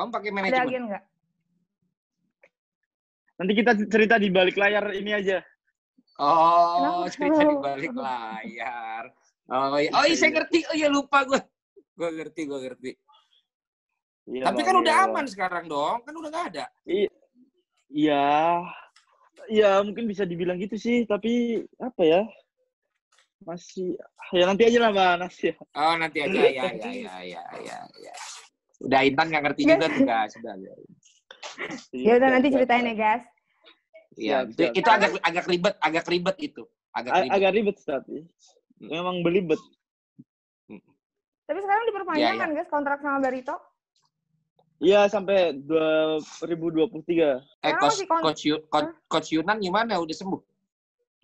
kamu 0.00 0.08
pakai 0.16 0.28
Ada 0.32 0.36
manajemen. 0.40 0.64
agen 0.64 0.82
nggak? 0.88 1.02
Nanti 3.36 3.52
kita 3.52 3.72
cerita 3.84 4.14
di 4.16 4.28
balik 4.32 4.56
layar 4.56 4.84
ini 4.96 5.12
aja. 5.12 5.44
Oh, 6.16 7.04
Kenapa? 7.04 7.12
cerita 7.12 7.42
di 7.44 7.56
balik 7.60 7.92
layar. 7.92 9.04
Oh 9.50 9.76
iya, 9.76 9.90
oh 9.92 10.06
iya 10.06 10.14
saya 10.14 10.30
ngerti. 10.30 10.62
Oh 10.70 10.76
iya 10.78 10.86
lupa 10.86 11.26
gue. 11.26 11.42
Gue 11.98 12.08
ngerti, 12.14 12.46
gue 12.46 12.58
ngerti. 12.64 12.90
Iya, 14.30 14.46
Tapi 14.46 14.60
kan 14.62 14.76
udah 14.78 14.94
iya. 14.94 15.06
aman 15.10 15.26
sekarang 15.26 15.64
dong. 15.66 15.98
Kan 16.06 16.14
udah 16.14 16.30
nggak 16.30 16.46
ada. 16.54 16.64
Iya. 17.90 18.26
Ya, 19.50 19.70
mungkin 19.82 20.06
bisa 20.06 20.22
dibilang 20.22 20.62
gitu 20.62 20.78
sih, 20.78 21.02
tapi 21.02 21.66
apa 21.82 22.02
ya? 22.06 22.22
Masih 23.42 23.98
ya 24.30 24.44
nanti 24.46 24.68
aja 24.70 24.78
lah, 24.78 24.90
Mbak 24.94 25.12
Nas 25.18 25.36
ya. 25.42 25.54
Oh 25.74 25.94
nanti 25.98 26.18
aja 26.22 26.38
ya 26.46 26.70
ya 26.70 26.70
ya 26.78 27.16
ya 27.26 27.42
ya. 27.58 27.78
ya. 27.82 28.14
Udah 28.86 29.00
Intan 29.02 29.26
nggak 29.32 29.42
ngerti 29.50 29.62
juga 29.66 29.86
tuh 29.90 30.04
guys. 30.06 30.30
Sudah. 30.38 30.54
ya. 30.54 30.72
Ya 31.90 32.12
udah 32.16 32.28
siap, 32.30 32.34
nanti 32.38 32.48
siap, 32.48 32.56
ceritain 32.62 32.86
ya, 32.86 32.94
guys. 32.94 33.24
Iya, 34.14 34.36
itu, 34.46 34.62
siap. 34.62 34.72
itu 34.78 34.88
agak 34.88 35.10
agak 35.24 35.44
ribet, 35.50 35.74
agak 35.82 36.04
ribet 36.06 36.36
itu. 36.38 36.62
Agak 36.94 37.12
ribet. 37.26 37.34
Agak 37.34 37.50
ribet 37.56 37.76
tapi. 37.82 38.16
Memang 38.80 39.16
belibet. 39.26 39.60
Tapi 41.50 41.58
sekarang 41.66 41.84
diperpanjang 41.90 42.36
Iya, 42.38 42.40
kan, 42.40 42.50
guys, 42.54 42.70
kontrak 42.70 43.02
sama 43.02 43.18
Barito? 43.18 43.69
Iya, 44.80 45.12
sampai 45.12 45.60
2023. 45.60 47.44
Eh 47.60 47.72
coach 47.76 48.00
coach, 48.08 48.42
Yu- 48.48 48.64
coach, 48.72 48.88
coach 49.12 49.28
Yunan 49.36 49.60
gimana? 49.60 50.00
Udah 50.00 50.16
sembuh? 50.16 50.40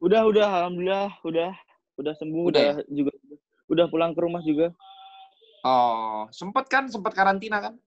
Udah, 0.05 0.29
udah, 0.29 0.49
alhamdulillah, 0.61 1.09
udah, 1.25 1.57
udah 1.97 2.15
sembuh, 2.21 2.53
Udah 2.53 2.77
udah, 2.77 2.85
juga, 2.93 3.13
udah 3.73 3.87
pulang 3.89 4.13
ke 4.13 4.21
rumah 4.21 4.45
juga. 4.45 4.77
Oh, 5.65 6.29
sempet 6.29 6.69
kan? 6.69 6.85
Sempet 6.93 7.17
karantina 7.17 7.65
kan? 7.65 7.81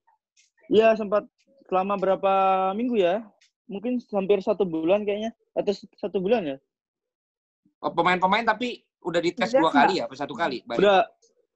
Iya, 0.74 0.98
sempat 0.98 1.30
selama 1.70 2.02
berapa 2.02 2.34
minggu 2.74 2.98
ya? 2.98 3.22
Mungkin 3.70 4.02
hampir 4.10 4.42
satu 4.42 4.66
bulan 4.66 5.06
kayaknya, 5.06 5.38
atau 5.54 5.78
satu 6.02 6.18
bulan 6.18 6.50
ya? 6.50 6.58
Oh, 7.86 7.94
pemain-pemain 7.94 8.42
tapi 8.42 8.82
udah 9.06 9.22
dites 9.22 9.54
dua 9.54 9.70
kali 9.70 10.02
ya? 10.02 10.10
Apa 10.10 10.18
satu 10.18 10.34
kali? 10.34 10.66
Balik. 10.66 10.82
Udah 10.82 11.06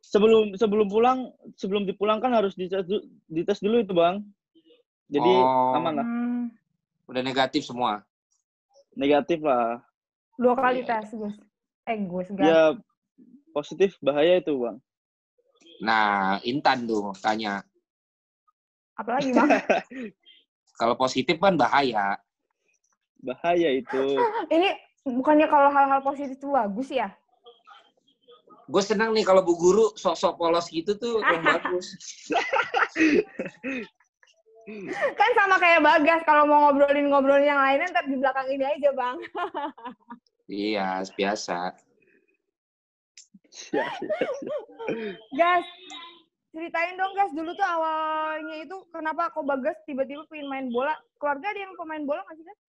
sebelum 0.03 0.59
sebelum 0.59 0.91
pulang 0.91 1.31
sebelum 1.55 1.87
dipulangkan 1.87 2.35
harus 2.35 2.53
dites, 2.59 2.83
dites 3.31 3.59
dulu 3.63 3.79
itu 3.79 3.95
bang 3.95 4.19
jadi 5.07 5.31
Oh. 5.47 5.79
aman 5.79 5.93
lah 6.03 6.07
Hmm, 6.07 6.43
Udah 7.07 7.23
negatif 7.23 7.63
semua. 7.63 8.03
negatif 8.93 9.39
lah 9.41 9.79
dua 10.37 10.53
kali 10.53 10.83
Iya, 10.83 11.01
tes, 11.01 11.15
Gus. 11.15 11.35
Eh, 11.87 11.97
Gus, 12.05 12.27
ya 12.35 12.75
positif 13.55 13.95
bahaya 14.03 14.43
itu 14.43 14.53
bang 14.59 14.77
Nah, 15.83 16.39
Intan 16.47 16.87
tuh 16.87 17.11
tanya. 17.19 17.59
Apalagi, 18.95 19.35
Bang? 19.35 19.49
Kalau 20.79 20.95
positif 20.95 21.41
kan 21.41 21.57
bahaya. 21.59 22.15
bahaya 23.19 23.69
itu 23.73 23.99
Ini 24.53 24.69
bukannya 25.03 25.47
kalau 25.47 25.71
hal-hal 25.71 25.99
positif 26.03 26.39
itu 26.39 26.47
bagus 26.51 26.87
ya? 26.91 27.11
Gue 28.69 28.83
senang 28.83 29.11
nih 29.11 29.27
kalau 29.27 29.43
bu 29.43 29.53
guru 29.59 29.85
sok-sok 29.95 30.39
polos 30.39 30.71
gitu 30.71 30.95
tuh 30.95 31.19
yang 31.19 31.43
bagus. 31.51 31.95
Kan 35.19 35.31
sama 35.35 35.59
kayak 35.59 35.83
Bagas, 35.83 36.23
kalau 36.23 36.47
mau 36.47 36.71
ngobrolin-ngobrolin 36.71 37.51
yang 37.51 37.59
lainnya, 37.59 37.91
ntar 37.91 38.07
di 38.07 38.15
belakang 38.15 38.47
ini 38.47 38.63
aja, 38.63 38.89
Bang. 38.95 39.19
Iya, 40.47 41.03
biasa. 41.19 41.75
Ya, 43.75 43.83
ya, 43.83 44.07
ya. 44.07 44.27
Gas, 45.35 45.67
ceritain 46.55 46.95
dong, 46.95 47.11
Gas. 47.11 47.35
Dulu 47.35 47.51
tuh 47.59 47.67
awalnya 47.67 48.63
itu 48.63 48.87
kenapa 48.95 49.35
kok 49.35 49.43
Bagas 49.43 49.75
tiba-tiba 49.83 50.23
pengen 50.31 50.47
main 50.47 50.67
bola? 50.71 50.95
Keluarga 51.19 51.51
ada 51.51 51.59
yang 51.59 51.75
pemain 51.75 52.03
bola 52.07 52.23
nggak 52.23 52.37
sih, 52.39 52.47
Gas? 52.47 52.59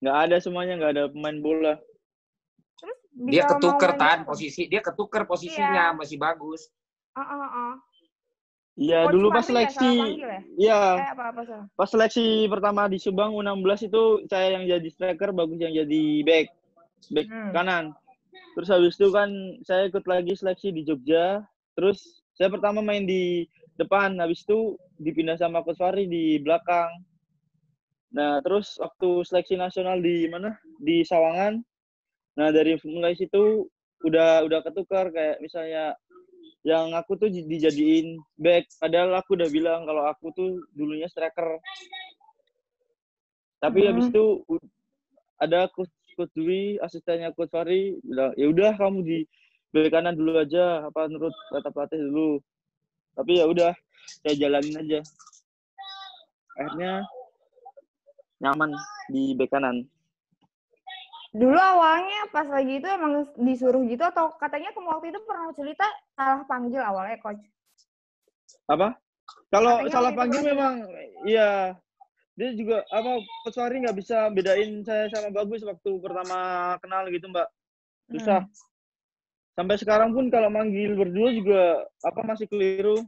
nggak 0.00 0.16
ada 0.16 0.36
semuanya 0.40 0.74
nggak 0.80 0.92
ada 0.96 1.04
pemain 1.12 1.38
bola 1.44 1.74
Dia 3.10 3.42
mau 3.42 3.50
ketuker 3.54 3.90
tan 3.94 4.18
posisi, 4.22 4.62
dia 4.66 4.80
ketuker 4.80 5.26
posisinya 5.26 5.92
Iya. 5.92 5.96
masih 5.98 6.16
bagus. 6.16 6.70
Ah, 7.12 7.22
ah, 7.22 7.50
ah. 7.50 7.74
Iya 8.80 9.12
dulu 9.12 9.28
pas 9.28 9.44
ya, 9.44 9.48
seleksi 9.68 9.92
ya? 10.16 10.40
iya 10.56 10.80
Eh, 10.96 11.08
apa-apa, 11.12 11.40
salah. 11.44 11.66
pas 11.76 11.88
seleksi 11.90 12.48
pertama 12.48 12.88
di 12.88 12.96
Subang 12.96 13.34
U16 13.34 13.92
itu 13.92 14.02
saya 14.24 14.56
yang 14.56 14.64
jadi 14.64 14.88
striker 14.88 15.36
bagus 15.36 15.60
yang 15.60 15.74
jadi 15.74 16.02
back 16.24 16.46
back 17.12 17.26
Hmm. 17.28 17.50
kanan 17.52 17.84
terus 18.56 18.70
habis 18.72 18.96
itu 18.96 19.12
kan 19.12 19.28
saya 19.68 19.90
ikut 19.90 20.06
lagi 20.06 20.32
seleksi 20.32 20.72
di 20.72 20.86
Jogja 20.86 21.44
terus 21.76 22.24
saya 22.32 22.48
pertama 22.48 22.80
main 22.80 23.04
di 23.04 23.44
depan 23.76 24.16
habis 24.16 24.48
itu 24.48 24.78
dipindah 24.96 25.36
sama 25.36 25.60
Coach 25.60 25.76
Fahri 25.76 26.08
di 26.08 26.40
belakang 26.40 26.88
nah 28.10 28.40
terus 28.40 28.80
waktu 28.80 29.22
seleksi 29.22 29.54
nasional 29.54 30.00
di 30.00 30.24
mana 30.26 30.56
di 30.80 31.04
Sawangan 31.04 31.60
nah 32.40 32.48
dari 32.48 32.80
mulai 32.88 33.12
situ 33.12 33.68
udah 34.00 34.48
udah 34.48 34.64
ketukar 34.64 35.12
kayak 35.12 35.44
misalnya 35.44 35.92
yang 36.64 36.92
aku 36.96 37.16
tuh 37.16 37.28
di- 37.28 37.44
dijadiin 37.44 38.20
back. 38.36 38.68
Padahal 38.80 39.12
aku 39.16 39.36
udah 39.36 39.48
bilang 39.48 39.84
kalau 39.84 40.08
aku 40.08 40.32
tuh 40.32 40.60
dulunya 40.72 41.08
striker. 41.08 41.60
Tapi 43.60 43.84
Hmm. 43.84 43.88
habis 43.92 44.08
itu 44.08 44.24
ada 45.40 45.68
coach 45.72 45.92
coach 46.16 46.32
Dwi 46.36 46.80
asistennya 46.80 47.32
coach 47.32 47.52
Fahri 47.52 47.96
bilang 48.04 48.32
ya 48.36 48.48
udah 48.48 48.72
kamu 48.76 48.98
di 49.04 49.18
bek 49.72 49.92
kanan 49.92 50.16
dulu 50.16 50.40
aja 50.40 50.88
apa 50.88 51.08
menurut 51.08 51.32
kata 51.52 51.68
pelatih 51.72 52.00
dulu. 52.08 52.40
Tapi 53.16 53.32
ya 53.40 53.44
udah 53.48 53.72
saya 54.24 54.34
jalanin 54.36 54.80
aja. 54.80 55.00
Akhirnya 56.56 57.04
nyaman 58.40 58.72
di 59.12 59.36
bek 59.36 59.52
kanan 59.52 59.84
Dulu 61.30 61.54
awalnya 61.54 62.26
pas 62.34 62.42
lagi 62.50 62.82
itu 62.82 62.88
emang 62.90 63.22
disuruh 63.38 63.86
gitu 63.86 64.02
atau 64.02 64.34
katanya 64.34 64.74
kamu 64.74 64.90
waktu 64.90 65.14
itu 65.14 65.20
pernah 65.22 65.54
cerita 65.54 65.86
salah 66.18 66.42
panggil 66.50 66.82
awalnya 66.82 67.18
coach. 67.22 67.42
apa 68.66 68.98
kalau 69.46 69.86
salah 69.90 70.10
panggil 70.10 70.42
memang 70.42 70.90
iya 71.22 71.78
dia 72.34 72.50
juga 72.54 72.82
apa 72.90 73.22
coach 73.46 73.54
Fahri 73.58 73.78
nggak 73.82 73.94
bisa 73.94 74.26
bedain 74.30 74.82
saya 74.82 75.06
sama 75.06 75.30
bagus 75.30 75.62
waktu 75.62 75.90
pertama 76.02 76.38
kenal 76.82 77.06
gitu 77.14 77.30
mbak 77.30 77.46
susah 78.10 78.42
Hmm. 78.42 78.54
sampai 79.54 79.76
sekarang 79.78 80.10
pun 80.10 80.30
kalau 80.34 80.50
manggil 80.50 80.98
berdua 80.98 81.30
juga 81.30 81.62
apa 82.02 82.20
masih 82.26 82.46
keliru 82.50 83.06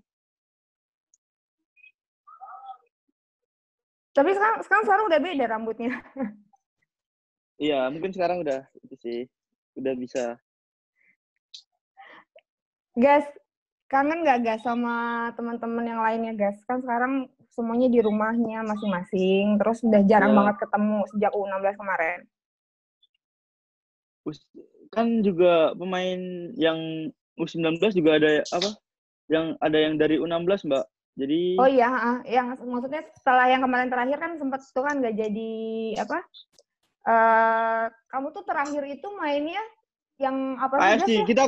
Tapi 4.12 4.28
sekarang 4.36 4.60
sekarang 4.60 4.84
sekarang 4.84 5.04
udah 5.08 5.20
beda 5.24 5.44
rambutnya. 5.48 5.90
iya 7.62 7.86
mungkin 7.86 8.10
sekarang 8.10 8.42
udah 8.42 8.66
itu 8.82 8.94
sih 8.98 9.20
udah 9.78 9.94
bisa 9.94 10.24
Gas, 12.92 13.24
kangen 13.88 14.20
nggak 14.20 14.44
gas 14.44 14.60
sama 14.68 15.28
teman-teman 15.32 15.80
yang 15.88 16.00
lainnya 16.04 16.36
gas? 16.36 16.60
Kan 16.68 16.84
sekarang 16.84 17.24
semuanya 17.48 17.88
di 17.88 18.04
rumahnya 18.04 18.60
masing-masing, 18.68 19.56
terus 19.56 19.80
udah 19.80 20.04
jarang 20.04 20.36
Iya. 20.36 20.38
banget 20.44 20.56
ketemu 20.60 20.96
sejak 21.08 21.32
U16 21.32 21.76
kemarin. 21.80 22.20
Kan 24.92 25.24
juga 25.24 25.72
pemain 25.72 26.20
yang 26.60 27.08
U19 27.40 27.80
juga 27.96 28.20
ada 28.20 28.44
apa 28.52 28.76
yang 29.32 29.56
ada 29.56 29.78
yang 29.80 29.96
dari 29.96 30.20
U16 30.20 30.68
mbak 30.68 30.84
jadi 31.16 31.40
Oh 31.60 31.68
iya, 31.68 32.20
yang 32.28 32.52
maksudnya 32.56 33.08
setelah 33.16 33.48
yang 33.48 33.64
kemarin 33.64 33.88
terakhir 33.88 34.20
kan 34.20 34.36
sempat 34.36 34.60
tuh 34.68 34.84
kan 34.84 35.00
nggak 35.00 35.16
jadi 35.16 35.52
apa? 35.96 36.20
Eh 37.02 37.84
kamu 38.06 38.30
tuh 38.30 38.44
terakhir 38.44 38.82
itu 38.86 39.08
mainnya 39.12 39.58
yang 40.16 40.54
apa 40.54 40.78
sih? 41.02 41.18
AFC 41.18 41.26
kita 41.26 41.42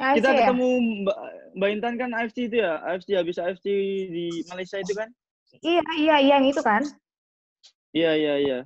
AFC 0.00 0.16
kita 0.16 0.28
ya? 0.32 0.36
ketemu 0.48 0.68
mbak 1.04 1.18
mbak 1.54 1.68
Intan 1.70 1.94
kan 1.94 2.10
AFC 2.14 2.48
itu 2.48 2.56
ya 2.56 2.80
AFC 2.82 3.08
habis 3.12 3.36
AFC 3.36 3.66
di 4.08 4.26
Malaysia 4.48 4.78
itu 4.78 4.94
kan 4.94 5.08
Iya, 5.54 5.80
iya, 5.94 6.16
iya 6.18 6.34
yang 6.34 6.44
itu 6.44 6.58
kan. 6.58 6.82
iya 7.90 8.12
iya 8.12 8.34
iya 8.38 8.58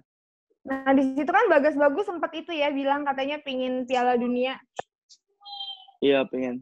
Nah, 0.63 0.93
di 0.93 1.17
situ 1.17 1.27
kan 1.27 1.49
Bagas 1.49 1.73
Bagus 1.75 2.05
sempat 2.05 2.29
itu 2.33 2.53
ya 2.53 2.69
bilang 2.69 3.01
katanya 3.03 3.41
pingin 3.41 3.85
Piala 3.85 4.15
Dunia. 4.15 4.61
iya 5.99 6.23
pengen 6.25 6.61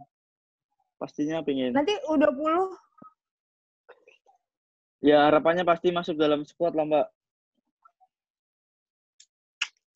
pastinya 0.97 1.43
pengen 1.43 1.75
Nanti 1.75 1.93
U20 2.07 2.33
ya 5.03 5.29
harapannya 5.29 5.63
pasti 5.63 5.93
masuk 5.93 6.17
dalam 6.17 6.43
squad 6.43 6.73
lah 6.73 6.87
mbak 6.87 7.07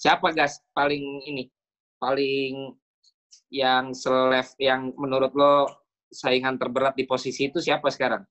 Siapa 0.00 0.33
gas 0.33 0.64
paling 0.73 1.28
ini? 1.28 1.45
Paling 2.00 2.73
yang 3.52 3.92
selef 3.92 4.57
yang 4.57 4.97
menurut 4.97 5.37
lo 5.37 5.69
saingan 6.09 6.57
terberat 6.57 6.97
di 6.97 7.04
posisi 7.04 7.52
itu 7.52 7.61
siapa 7.61 7.92
sekarang? 7.92 8.25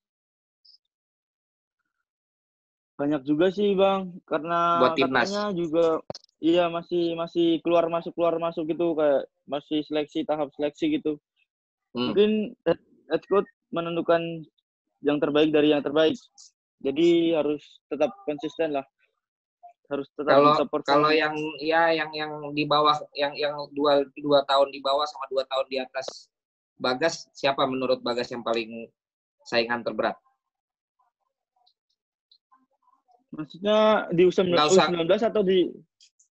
banyak 2.99 3.23
juga 3.23 3.47
sih 3.47 3.79
bang 3.79 4.11
karena 4.27 4.83
Buat 4.83 4.99
timnas. 4.99 5.31
katanya 5.31 5.45
juga 5.55 6.03
iya 6.43 6.67
masih 6.67 7.15
masih 7.15 7.63
keluar 7.63 7.87
masuk 7.87 8.11
keluar 8.11 8.35
masuk 8.43 8.67
gitu 8.67 8.91
kayak 8.91 9.23
masih 9.47 9.79
seleksi 9.87 10.27
tahap 10.27 10.51
seleksi 10.59 10.99
gitu 10.99 11.15
Hmm. 11.89 12.13
mungkin 12.13 12.53
head, 12.69 13.23
coach 13.31 13.49
menentukan 13.73 14.21
yang 15.01 15.17
terbaik 15.17 15.49
dari 15.49 15.73
yang 15.73 15.81
terbaik 15.81 16.13
jadi 16.85 17.39
harus 17.41 17.63
tetap 17.89 18.13
konsisten 18.29 18.77
lah 18.77 18.85
harus 19.89 20.05
tetap 20.13 20.31
Kalau 20.31 20.53
perform. 20.69 20.85
kalau 20.85 21.09
yang 21.09 21.33
ya 21.57 21.89
yang 21.89 22.13
yang 22.13 22.29
di 22.53 22.63
bawah 22.63 22.93
yang 23.11 23.33
yang 23.33 23.57
dua 23.73 24.05
dua 24.13 24.45
tahun 24.45 24.69
di 24.69 24.79
bawah 24.79 25.03
sama 25.03 25.25
dua 25.27 25.43
tahun 25.45 25.65
di 25.67 25.77
atas 25.77 26.29
Bagas 26.77 27.27
siapa 27.33 27.65
menurut 27.65 27.99
Bagas 27.99 28.29
yang 28.29 28.39
paling 28.39 28.87
saingan 29.43 29.81
terberat? 29.81 30.15
maksudnya 33.29 34.09
di 34.09 34.25
U19, 34.25 34.49
Nggak 34.49 34.67
usah. 34.69 34.85
U19 34.89 35.05
atau 35.21 35.41
di 35.43 35.69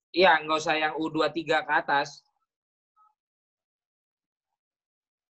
Iya, 0.08 0.40
nggak 0.40 0.58
usah 0.58 0.74
yang 0.74 0.92
U23 0.96 1.36
ke 1.62 1.72
atas. 1.74 2.24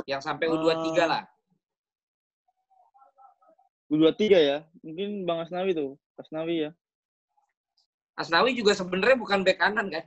Yang 0.06 0.22
sampai 0.22 0.48
U23 0.48 0.96
Eh, 0.96 1.04
lah. 1.04 1.22
U23 3.88 4.20
ya 4.32 4.58
mungkin 4.80 5.24
Bang 5.24 5.42
Asnawi 5.42 5.72
tuh 5.72 5.96
Asnawi 6.14 6.68
ya 6.68 6.70
Asnawi 8.18 8.50
juga 8.52 8.74
sebenarnya 8.74 9.14
bukan 9.14 9.46
bek 9.46 9.62
kanan 9.62 9.86
kan? 9.88 10.04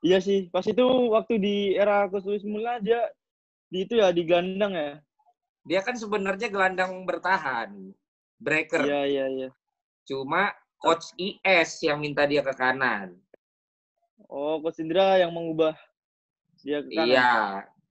iya 0.00 0.16
sih 0.18 0.46
pas 0.48 0.62
itu 0.64 0.80
waktu 1.10 1.34
di 1.36 1.56
era 1.74 2.06
Coach 2.08 2.24
Luis 2.24 2.46
Milla 2.46 2.78
dia 2.78 3.02
di 3.68 3.84
itu 3.84 3.98
ya 3.98 4.08
di 4.08 4.24
gelandang 4.24 4.72
ya 4.72 4.92
Dia 5.68 5.84
kan 5.84 5.92
sebenarnya 5.92 6.48
gelandang 6.48 7.04
bertahan, 7.04 7.92
breaker. 8.40 8.80
iya 8.80 9.04
iya 9.04 9.24
iya 9.28 9.48
Cuma 10.08 10.48
coach 10.80 11.12
IS 11.20 11.84
yang 11.84 12.00
minta 12.00 12.24
dia 12.24 12.40
ke 12.40 12.56
kanan. 12.56 13.12
oh 14.32 14.56
Coach 14.64 14.80
Indra 14.80 15.20
yang 15.20 15.28
mengubah 15.36 15.76
dia 16.64 16.80
ke 16.80 16.88
kanan 16.88 17.12
Iya, 17.12 17.32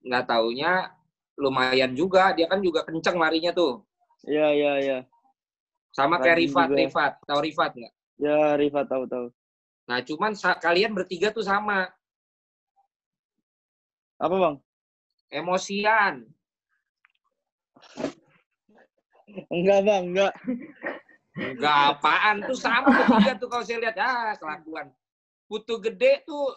nggak 0.01 0.25
taunya 0.25 0.89
lumayan 1.37 1.93
juga. 1.93 2.33
Dia 2.33 2.49
kan 2.49 2.65
juga 2.65 2.81
kenceng 2.81 3.21
larinya 3.21 3.53
tuh. 3.53 3.85
iya 4.25 4.49
iya 4.57 4.73
iya 4.81 4.97
Sama 5.93 6.17
kayak 6.17 6.41
Rifat, 6.41 6.67
juga. 6.73 6.77
Rifat. 6.81 7.11
Tahu 7.29 7.39
Rifat 7.45 7.71
nggak? 7.77 7.93
Ya 8.17 8.57
Riva 8.57 8.83
tahu 8.85 9.05
tahu 9.09 9.27
Nah, 9.87 10.03
cuman 10.03 10.35
kalian 10.59 10.91
bertiga 10.91 11.31
tuh 11.31 11.47
sama. 11.47 11.87
apa 14.17 14.35
bang 14.35 14.55
Emosian. 15.31 16.25
Enggak 19.51 19.79
bang, 19.85 20.03
enggak. 20.11 20.33
Enggak 21.37 21.77
apaan 21.93 22.41
tuh 22.43 22.57
sama 22.57 22.89
bertiga 22.89 23.37
tuh 23.37 23.47
kalau 23.51 23.63
saya 23.63 23.79
lihat 23.83 23.95
ah 24.01 24.33
kelakuan. 24.39 24.89
Putu 25.45 25.77
gede 25.79 26.25
tuh 26.25 26.51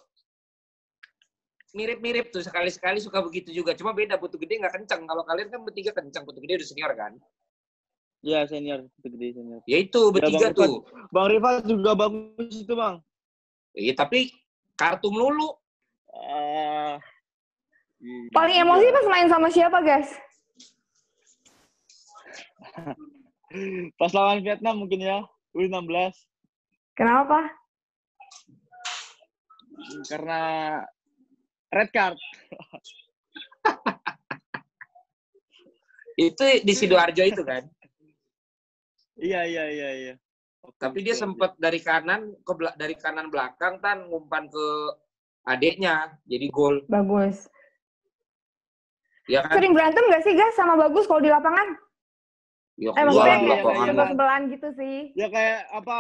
mirip-mirip 1.76 2.34
tuh 2.34 2.42
sekali-sekali 2.42 2.98
suka 2.98 3.22
begitu 3.22 3.54
juga. 3.54 3.76
Cuma 3.76 3.94
beda 3.94 4.18
putu 4.18 4.40
gede 4.40 4.58
nggak 4.58 4.74
kencang. 4.80 5.06
Kalau 5.06 5.22
kalian 5.22 5.48
kan 5.52 5.60
bertiga 5.62 5.92
kencang, 5.94 6.24
putu 6.24 6.40
gede 6.42 6.62
udah 6.62 6.68
senior 6.68 6.92
kan? 6.96 7.12
Ya 8.20 8.44
senior, 8.44 8.84
itu 8.84 9.08
gede 9.08 9.32
senior. 9.40 9.60
Ya 9.64 9.78
itu 9.80 10.00
bertiga 10.12 10.52
Bang 10.52 10.56
tuh. 10.56 10.84
Bang 11.08 11.26
Rifat 11.32 11.64
juga 11.64 11.96
bagus 11.96 12.52
itu 12.52 12.74
bang. 12.76 13.00
Iya 13.72 13.96
tapi 13.96 14.36
kartu 14.76 15.08
melulu. 15.08 15.56
Iya. 16.12 17.00
Paling 18.32 18.56
emosi 18.64 18.86
pas 18.96 19.06
main 19.12 19.28
sama 19.28 19.52
siapa, 19.52 19.84
guys? 19.84 20.08
Pas 24.00 24.14
lawan 24.14 24.40
Vietnam 24.40 24.78
mungkin 24.78 25.02
ya, 25.04 25.26
U16. 25.52 26.14
Kenapa? 26.96 27.50
Karena 30.08 30.40
red 31.72 31.90
card. 31.92 32.16
Itu 36.20 36.44
di 36.60 36.76
Sidoarjo 36.76 37.24
itu 37.24 37.40
kan. 37.40 37.64
Iya, 39.20 39.40
iya, 39.44 39.64
iya, 39.68 39.88
iya. 39.92 40.14
Tapi 40.76 41.00
dia 41.00 41.12
sempat 41.12 41.56
dari 41.56 41.80
kanan 41.80 42.36
ke 42.40 42.52
bela- 42.52 42.76
dari 42.76 42.96
kanan 42.96 43.28
belakang 43.28 43.80
kan 43.80 44.08
ngumpan 44.08 44.48
ke 44.48 44.66
adeknya 45.44 46.16
jadi 46.24 46.46
gol. 46.48 46.84
Bagus. 46.86 47.48
Ya 49.24 49.44
kan? 49.44 49.56
Sering 49.56 49.72
berantem 49.72 50.04
gak 50.08 50.24
sih, 50.24 50.32
guys, 50.32 50.56
sama 50.56 50.74
Bagus 50.74 51.04
kalau 51.04 51.20
di 51.20 51.28
lapangan? 51.28 51.68
Ya, 52.80 52.92
Eh, 52.92 53.04
maksudnya 53.04 53.36
di 53.36 53.48
lapangan. 53.48 53.76
iya, 53.76 53.88
sebel 53.92 54.06
sebelan 54.08 54.42
gitu 54.48 54.68
sih. 54.74 54.96
Ya 55.12 55.26
kayak 55.28 55.58
apa 55.70 55.98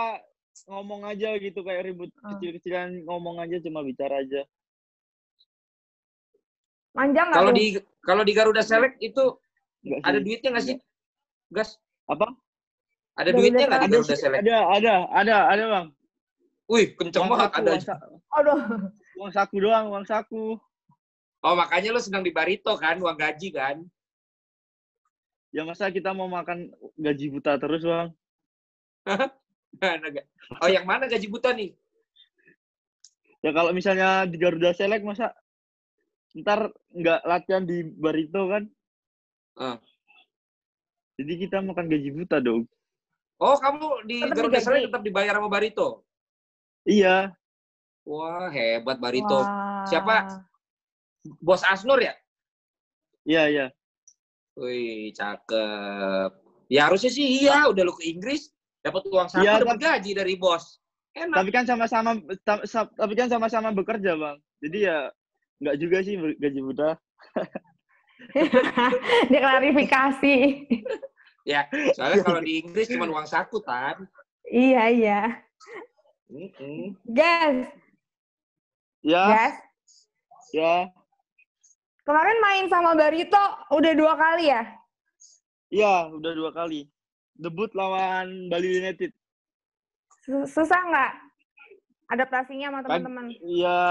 ngomong 0.66 1.00
aja 1.04 1.28
gitu 1.36 1.60
kayak 1.60 1.82
ribut 1.86 2.10
Ah. 2.20 2.34
kecil-kecilan 2.34 3.04
ngomong 3.04 3.36
aja 3.38 3.56
cuma 3.60 3.80
bicara 3.80 4.20
aja. 4.20 4.44
Manjang 6.90 7.30
nggak 7.30 7.38
Kalau 7.38 7.52
di 7.52 7.64
kalau 8.02 8.22
di 8.24 8.32
Garuda 8.34 8.64
Select 8.64 8.98
itu 8.98 9.36
Enggak 9.80 10.00
ada 10.04 10.18
sih. 10.18 10.24
duitnya 10.24 10.48
nggak 10.50 10.66
sih? 10.66 10.76
Gas, 11.48 11.70
Apa? 12.04 12.26
Ada 13.18 13.30
duitnya 13.34 13.64
nggak 13.66 13.80
di 13.80 13.86
Ada 13.86 13.94
Garuda 13.98 14.16
Select? 14.16 14.42
ada, 14.42 14.56
ada, 14.70 14.94
ada, 15.12 15.36
ada 15.50 15.64
bang. 15.66 15.86
Wih, 16.70 16.86
kenceng 16.94 17.26
Uang 17.26 17.30
banget 17.34 17.50
saku, 17.50 17.58
ada. 17.58 17.70
uang, 17.70 17.82
sa- 17.82 18.02
Aduh. 18.38 18.60
uang 19.18 19.32
saku 19.34 19.56
doang, 19.58 19.86
uang 19.90 20.06
saku. 20.06 20.44
Oh, 21.40 21.54
makanya 21.56 21.90
lu 21.90 22.00
sedang 22.00 22.22
di 22.22 22.30
Barito 22.30 22.76
kan, 22.76 23.00
uang 23.00 23.16
gaji 23.16 23.48
kan? 23.50 23.76
Ya 25.50 25.66
masa 25.66 25.90
kita 25.90 26.14
mau 26.14 26.30
makan 26.30 26.70
gaji 26.94 27.26
buta 27.32 27.58
terus 27.58 27.82
bang? 27.82 28.08
Oh, 30.62 30.68
yang 30.70 30.86
mana 30.86 31.10
gaji 31.10 31.26
buta 31.26 31.50
nih? 31.50 31.74
Ya 33.40 33.50
kalau 33.50 33.72
misalnya 33.72 34.28
di 34.28 34.36
Garuda 34.36 34.70
Select 34.70 35.02
masa 35.02 35.32
ntar 36.36 36.70
nggak 36.94 37.26
latihan 37.26 37.64
di 37.66 37.82
Barito 37.82 38.46
kan? 38.46 38.68
Ah. 39.58 39.78
Jadi 41.18 41.48
kita 41.48 41.58
makan 41.60 41.90
gaji 41.90 42.10
buta 42.14 42.38
dong. 42.38 42.68
Oh, 43.40 43.56
kamu 43.56 44.04
di 44.04 44.20
Tetap 44.20 44.36
Garuda. 44.36 44.60
Select 44.60 44.84
tetap 44.86 45.00
dibayar 45.00 45.32
sama 45.34 45.48
Barito? 45.48 46.04
Iya, 46.84 47.32
Wah, 48.04 48.48
hebat 48.48 48.96
Barito. 48.96 49.40
Wah. 49.40 49.84
Siapa? 49.84 50.44
Bos 51.38 51.60
Asnur 51.62 52.00
ya? 52.00 52.16
iya, 53.22 53.46
iya. 53.46 53.66
Wih, 54.56 55.12
cakep. 55.12 56.30
Ya 56.68 56.88
harusnya 56.88 57.08
sih 57.08 57.40
iya, 57.40 57.64
udah 57.64 57.80
lu 57.80 57.92
ke 57.92 58.08
Inggris, 58.08 58.50
dapat 58.80 59.04
uang 59.06 59.28
saku, 59.28 59.44
Iya, 59.44 59.60
dapat 59.60 59.76
tapi- 59.76 59.84
gaji 59.84 60.10
dari 60.16 60.34
bos. 60.34 60.80
Enak. 61.12 61.36
Tapi 61.36 61.50
kan 61.50 61.64
sama-sama, 61.66 62.10
ta- 62.40 62.64
sa- 62.64 62.88
tapi 62.92 63.12
kan 63.14 63.28
sama-sama 63.28 63.68
bekerja 63.70 64.16
bang. 64.16 64.36
Jadi 64.62 64.78
ya 64.84 65.10
nggak 65.60 65.76
juga 65.76 65.96
sih 66.00 66.14
gaji 66.16 66.60
buta. 66.62 66.90
Dia 69.30 69.40
klarifikasi. 69.40 70.34
Ya, 71.42 71.64
soalnya 71.92 72.20
kalau 72.20 72.40
di 72.40 72.60
Inggris 72.60 72.86
cuma 72.86 73.08
uang 73.08 73.24
saku, 73.24 73.58
Tan. 73.60 74.04
iya, 74.44 74.84
iya. 74.86 75.20
Guys, 77.04 77.66
Ya, 79.00 79.24
guys. 79.26 79.56
ya, 80.52 80.74
Kemarin 82.00 82.38
main 82.38 82.66
sama 82.66 82.92
Barito 82.92 83.40
udah 83.70 83.92
dua 83.94 84.14
kali 84.14 84.50
ya? 84.50 84.62
iya 85.70 86.06
udah 86.06 86.32
dua 86.34 86.50
kali. 86.50 86.90
Debut 87.32 87.70
lawan 87.72 88.50
Bali 88.50 88.78
United. 88.78 89.14
Su- 90.20 90.44
Susah 90.44 90.80
nggak 90.82 91.12
adaptasinya 92.10 92.68
sama 92.68 92.78
Kan- 92.82 93.00
teman-teman? 93.00 93.26
Iya, 93.38 93.82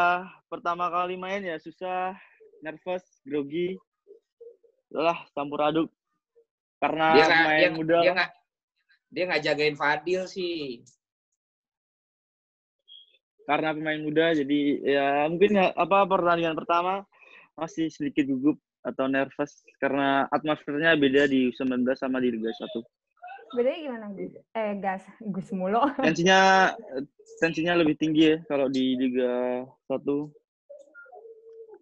pertama 0.48 0.92
kali 0.92 1.16
main 1.16 1.42
ya 1.42 1.56
susah, 1.58 2.14
nervous, 2.62 3.02
grogi. 3.24 3.80
Lah, 4.92 5.24
campur 5.32 5.64
aduk. 5.64 5.90
Karena 6.80 7.06
Dia 7.12 7.24
nggak 7.24 7.40
pemain 7.44 7.60
dia, 7.60 7.70
muda. 7.76 7.98
dia 8.00 8.12
nggak 8.16 8.32
dia 9.10 9.24
nggak 9.26 9.42
jagain 9.44 9.76
Fadil 9.76 10.22
sih. 10.26 10.80
karena 13.44 13.74
pemain 13.74 13.98
muda 13.98 14.30
jadi 14.38 14.60
ya 14.86 15.08
mungkin 15.26 15.58
nggak- 15.58 15.74
apa 15.74 16.06
pertandingan 16.06 16.54
pertama 16.54 17.02
masih 17.58 17.90
sedikit 17.90 18.30
gugup 18.30 18.62
atau 18.86 19.10
nervous 19.10 19.66
karena 19.82 20.30
atmosfernya 20.30 20.94
beda 20.94 21.26
di 21.26 21.50
U19 21.50 21.82
sama 21.98 22.22
di 22.22 22.30
Liga 22.30 22.54
1. 22.54 22.70
Bedanya 23.50 23.80
gimana, 23.82 24.06
Gus? 24.14 24.38
Eh, 24.54 24.74
gas. 24.78 25.02
Gus 25.20 25.50
mulu. 25.50 25.82
Tensinya 26.06 26.70
tensinya 27.42 27.74
lebih 27.74 27.98
tinggi 27.98 28.30
ya 28.30 28.38
kalau 28.46 28.70
di 28.70 28.94
Liga 28.94 29.66
1. 29.90 30.30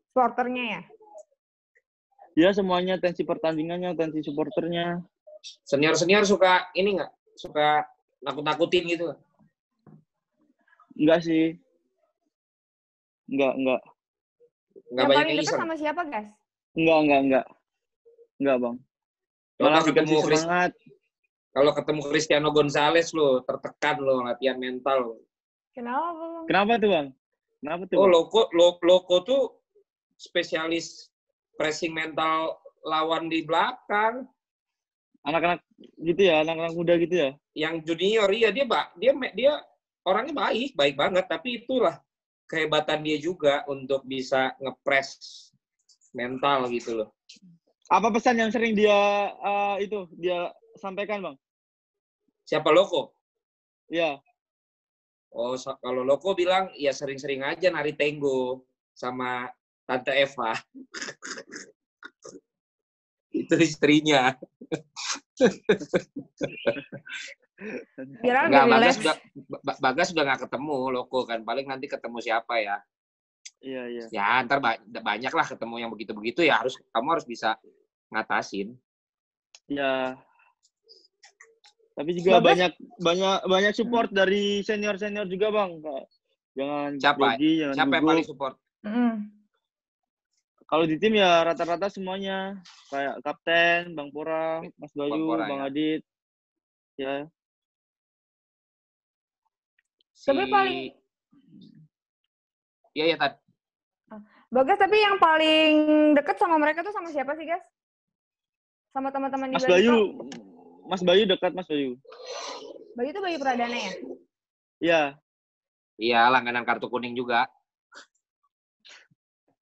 Supporternya 0.07 0.63
ya? 0.71 0.81
Ya 2.37 2.53
semuanya 2.53 3.01
tensi 3.01 3.25
pertandingannya, 3.25 3.97
tensi 3.97 4.21
supporternya. 4.21 5.01
Senior-senior 5.65 6.21
suka 6.21 6.69
ini 6.77 7.01
nggak? 7.01 7.09
Suka 7.33 7.81
nakut-nakutin 8.21 8.85
gitu. 8.85 9.09
nggak? 9.09 9.19
Enggak 11.01 11.19
sih. 11.25 11.57
Enggak, 13.25 13.53
enggak. 13.57 13.81
Nggak 14.93 15.01
yang 15.01 15.07
banyak 15.09 15.17
paling 15.17 15.33
yang 15.33 15.41
dekat 15.41 15.57
sama 15.57 15.75
siapa, 15.81 16.01
guys? 16.05 16.29
Enggak, 16.77 16.97
enggak, 17.01 17.21
enggak. 17.25 17.45
Enggak, 18.37 18.57
Bang. 18.61 18.75
Kalau 19.57 19.69
Malah 19.73 19.85
ketemu 19.89 20.15
Chris, 20.21 20.41
semangat. 20.45 20.71
kalau 21.49 21.71
ketemu 21.73 22.01
Cristiano 22.05 22.49
Gonzalez 22.53 23.07
lo 23.17 23.41
tertekan 23.41 23.97
lo 23.97 24.21
latihan 24.21 24.61
mental. 24.61 24.97
lo. 25.01 25.15
Kenapa, 25.73 26.21
Bang? 26.21 26.45
Kenapa 26.45 26.71
tuh, 26.77 26.89
Bang? 26.93 27.07
Kenapa 27.57 27.81
tuh? 27.89 27.95
Oh, 27.97 28.05
Bang? 28.05 28.13
Loko, 28.13 28.41
Lo- 28.53 28.81
Loko 28.85 29.15
tuh 29.25 29.41
spesialis 30.13 31.09
pressing 31.57 31.91
mental 31.91 32.61
lawan 32.85 33.27
di 33.27 33.43
belakang. 33.43 34.29
Anak-anak 35.27 35.59
gitu 35.99 36.21
ya, 36.23 36.45
anak-anak 36.45 36.73
muda 36.77 36.93
gitu 36.95 37.15
ya. 37.17 37.29
Yang 37.51 37.75
junior 37.91 38.29
iya 38.31 38.49
dia 38.53 38.63
ba- 38.63 38.93
dia 38.95 39.11
dia 39.35 39.53
orangnya 40.07 40.31
baik, 40.37 40.71
baik 40.77 40.95
banget, 40.95 41.25
tapi 41.27 41.65
itulah 41.65 41.99
kehebatan 42.47 43.03
dia 43.03 43.19
juga 43.19 43.67
untuk 43.67 44.07
bisa 44.07 44.55
ngepres 44.63 45.19
mental 46.15 46.71
gitu 46.71 47.03
loh. 47.03 47.09
Apa 47.91 48.07
pesan 48.11 48.39
yang 48.39 48.51
sering 48.53 48.71
dia 48.71 48.95
eh, 49.35 49.75
itu 49.83 50.07
dia 50.15 50.55
sampaikan, 50.79 51.19
Bang? 51.19 51.35
Siapa 52.47 52.71
Loko? 52.71 53.11
Ya. 53.91 54.23
Oh, 55.35 55.59
sa- 55.59 55.75
kalau 55.83 56.07
Loko 56.07 56.31
bilang 56.31 56.71
ya 56.79 56.95
sering-sering 56.95 57.43
aja 57.43 57.67
nari 57.67 57.91
tenggo 57.99 58.63
sama 58.95 59.51
Tante 59.87 60.11
Eva. 60.11 60.51
Itu 63.31 63.55
istrinya. 63.55 64.35
Viral 68.21 68.43
Enggak, 68.51 68.65
Bagas 68.69 68.95
sudah 68.99 69.15
Ba- 69.63 69.79
Bagas 69.79 70.07
sudah 70.11 70.23
nggak 70.27 70.41
ketemu 70.45 70.75
Loko 70.91 71.23
kan. 71.23 71.39
Paling 71.41 71.65
nanti 71.65 71.87
ketemu 71.87 72.19
siapa 72.19 72.59
ya? 72.59 72.77
Iya, 73.63 73.83
iya. 73.89 74.05
Ya 74.11 74.43
ntar 74.43 74.59
ba- 74.59 74.77
banyak 74.83 75.31
lah 75.31 75.45
ketemu 75.47 75.75
yang 75.81 75.89
begitu-begitu 75.89 76.43
ya 76.45 76.59
harus 76.61 76.75
kamu 76.91 77.07
harus 77.17 77.25
bisa 77.25 77.55
ngatasin. 78.11 78.75
Ya. 79.71 80.19
Tapi 81.97 82.11
juga 82.13 82.37
Bagas- 82.37 82.45
banyak 82.45 82.71
banyak 83.01 83.37
banyak 83.49 83.73
support 83.73 84.09
dari 84.13 84.61
senior-senior 84.61 85.25
juga, 85.25 85.49
Bang. 85.49 85.81
Jangan 86.53 86.91
Siapa? 86.99 87.37
jangan 87.39 87.73
Siapa 87.73 87.93
yang 87.97 88.05
paling 88.05 88.25
support? 88.27 88.53
Mm. 88.85 89.15
Kalau 90.67 90.83
di 90.83 90.99
tim 90.99 91.15
ya 91.15 91.47
rata-rata 91.47 91.87
semuanya 91.87 92.59
kayak 92.91 93.23
kapten, 93.23 93.95
Bang 93.95 94.11
Pora, 94.11 94.59
Mas 94.75 94.91
Bayu, 94.91 95.23
Pora, 95.23 95.47
Bang 95.47 95.63
ya. 95.63 95.67
Adit. 95.71 96.01
Ya, 96.97 97.13
Tapi 100.17 100.43
Si- 100.43 100.51
paling- 100.51 100.91
Iya 102.97 103.05
ya 103.13 103.17
Tad. 103.21 103.33
Bagas, 104.49 104.79
tapi 104.81 104.97
yang 104.97 105.21
paling 105.21 105.73
deket 106.17 106.35
sama 106.41 106.57
mereka 106.57 106.81
tuh 106.81 106.91
sama 106.91 107.11
siapa 107.11 107.35
sih, 107.37 107.47
guys? 107.47 107.63
sama 108.97 109.13
teman-teman 109.13 109.53
di 109.53 109.61
Mas 109.61 109.67
Barito. 109.69 109.77
Bayu, 109.77 109.97
Mas 110.89 111.01
Bayu 111.05 111.23
dekat 111.29 111.53
Mas 111.53 111.69
Bayu. 111.69 112.01
Bayu 112.97 113.09
itu 113.13 113.21
Bayu 113.21 113.37
Pradana 113.37 113.77
ya? 113.77 113.93
Iya, 114.81 115.01
Iya, 116.01 116.21
langganan 116.33 116.65
kartu 116.65 116.89
kuning 116.89 117.13
juga. 117.13 117.45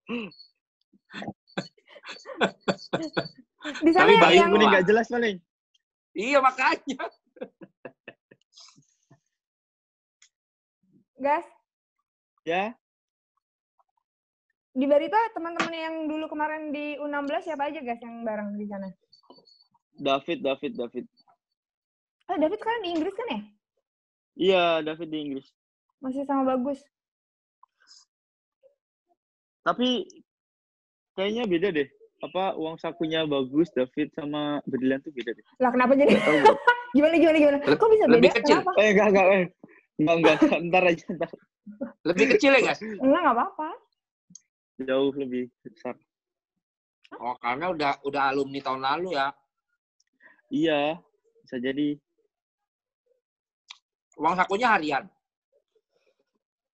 Di 3.81 3.91
sana 3.91 4.05
Tapi 4.05 4.13
yang, 4.13 4.23
Bayu 4.23 4.37
yang 4.37 4.51
kuning 4.53 4.69
nggak 4.69 4.87
jelas 4.87 5.07
paling. 5.09 5.37
Iya, 6.15 6.39
makanya. 6.39 7.01
gas 11.15 11.47
Ya, 12.45 12.75
di 14.75 14.83
Barito 14.91 15.15
teman-teman 15.31 15.71
yang 15.71 15.95
dulu 16.11 16.27
kemarin 16.27 16.75
di 16.75 16.99
U16 16.99 17.47
siapa 17.47 17.71
aja 17.71 17.79
guys 17.79 18.03
yang 18.03 18.27
bareng 18.27 18.59
di 18.59 18.67
sana? 18.67 18.91
David, 19.95 20.43
David, 20.43 20.75
David. 20.75 21.05
Oh, 22.27 22.35
David 22.35 22.59
sekarang 22.59 22.83
di 22.83 22.89
Inggris 22.91 23.15
kan 23.15 23.27
ya? 23.31 23.39
Iya, 24.35 24.63
David 24.83 25.07
di 25.07 25.19
Inggris. 25.23 25.47
Masih 26.03 26.27
sama 26.27 26.43
bagus. 26.43 26.83
Tapi 29.63 30.03
kayaknya 31.15 31.43
beda 31.47 31.67
deh. 31.71 31.87
Apa 32.23 32.55
uang 32.55 32.79
sakunya 32.79 33.27
bagus 33.27 33.67
David 33.75 34.11
sama 34.15 34.63
Berlian 34.67 35.03
tuh 35.03 35.11
beda 35.11 35.35
deh. 35.35 35.45
Lah 35.59 35.69
kenapa 35.71 35.93
jadi? 35.95 36.15
Gimana 36.95 37.15
gimana 37.19 37.37
gimana? 37.39 37.57
Kok 37.59 37.89
bisa 37.91 38.05
lebih 38.07 38.31
beda? 38.31 38.37
kecil. 38.39 38.57
Kenapa? 38.63 38.71
Eh 38.79 38.87
enggak 38.95 39.07
enggak 39.11 39.27
eh. 39.27 39.45
Enggak 39.99 40.15
enggak 40.15 40.35
ntar 40.71 40.83
aja 40.87 41.05
ntar. 41.11 41.31
Lebih 42.07 42.25
kecil 42.37 42.51
ya, 42.55 42.61
guys? 42.71 42.79
Enggak, 42.79 43.19
nggak 43.25 43.35
apa-apa. 43.35 43.69
Jauh 44.79 45.11
lebih 45.17 45.51
besar. 45.65 45.95
Oh, 47.19 47.35
karena 47.43 47.71
udah 47.75 47.91
udah 48.07 48.21
alumni 48.31 48.59
tahun 48.63 48.81
lalu 48.83 49.07
ya. 49.17 49.27
Iya, 50.53 50.81
bisa 51.43 51.57
jadi 51.59 51.99
Uang 54.15 54.35
sakunya 54.39 54.71
harian. 54.71 55.05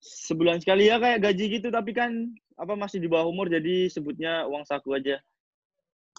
sebulan 0.02 0.58
sekali 0.58 0.90
ya 0.90 0.98
kayak 0.98 1.22
gaji 1.22 1.62
gitu 1.62 1.70
tapi 1.70 1.94
kan 1.94 2.10
apa 2.62 2.78
masih 2.78 3.02
di 3.02 3.10
bawah 3.10 3.26
umur 3.26 3.50
jadi 3.50 3.90
sebutnya 3.90 4.46
uang 4.46 4.62
saku 4.64 4.94
aja. 4.94 5.18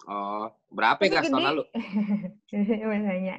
Oh, 0.03 0.51
berapa 0.67 0.99
ya, 1.07 1.23
tahun 1.23 1.39
lalu? 1.55 1.63
Masanya. 2.91 3.35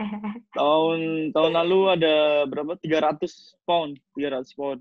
Tahun 0.56 0.98
tahun 1.36 1.52
lalu 1.60 1.78
ada 1.92 2.14
berapa? 2.48 2.72
300 2.80 3.20
pound, 3.68 4.00
300 4.16 4.48
pound 4.56 4.80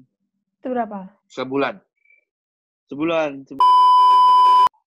Itu 0.64 0.68
berapa? 0.72 1.12
Sebulan. 1.28 1.84
sebulan. 2.88 3.44
Sebu- 3.44 3.68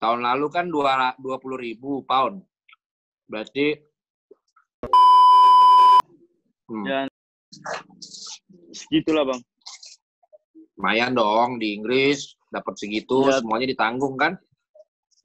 Tahun 0.01 0.21
lalu 0.25 0.47
kan 0.49 0.73
dua 0.73 1.13
dua 1.21 1.37
puluh 1.37 1.61
ribu 1.61 2.01
pound. 2.09 2.41
Berarti 3.29 3.77
hmm, 6.71 6.85
Ya. 6.87 7.01
Segitulah, 8.73 9.25
Bang. 9.29 9.41
lumayan 10.77 11.17
dong 11.17 11.57
di 11.57 11.73
Inggris 11.73 12.36
dapat 12.61 12.75
segitu 12.81 13.29
Ya. 13.29 13.39
semuanya 13.41 13.67
ditanggung 13.69 14.17
kan? 14.17 14.41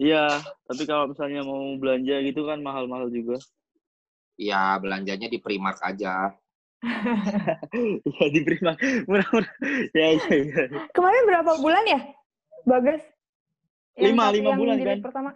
Iya, 0.02 0.42
tapi 0.66 0.84
kalau 0.90 1.14
misalnya 1.14 1.46
mau 1.46 1.78
belanja 1.78 2.16
gitu 2.26 2.42
kan 2.50 2.58
mahal-mahal 2.60 3.08
juga. 3.14 3.38
Ya 4.34 4.74
belanjanya 4.82 5.30
di 5.30 5.38
Primark 5.38 5.78
aja. 5.86 6.34
Iya, 6.82 8.26
di 8.34 8.42
Prima. 8.42 8.74
Murah-murah. 9.06 9.54
Ya, 9.94 10.08
iya, 10.18 10.34
iya. 10.34 10.64
Kemarin 10.98 11.24
berapa 11.30 11.52
bulan 11.62 11.84
ya? 11.86 12.00
Bagas. 12.66 13.06
Yang 13.94 14.18
Lima, 14.18 14.26
lima 14.34 14.50
yang 14.50 14.58
bulan, 14.58 14.76
kan? 14.82 15.00
pertama. 15.06 15.30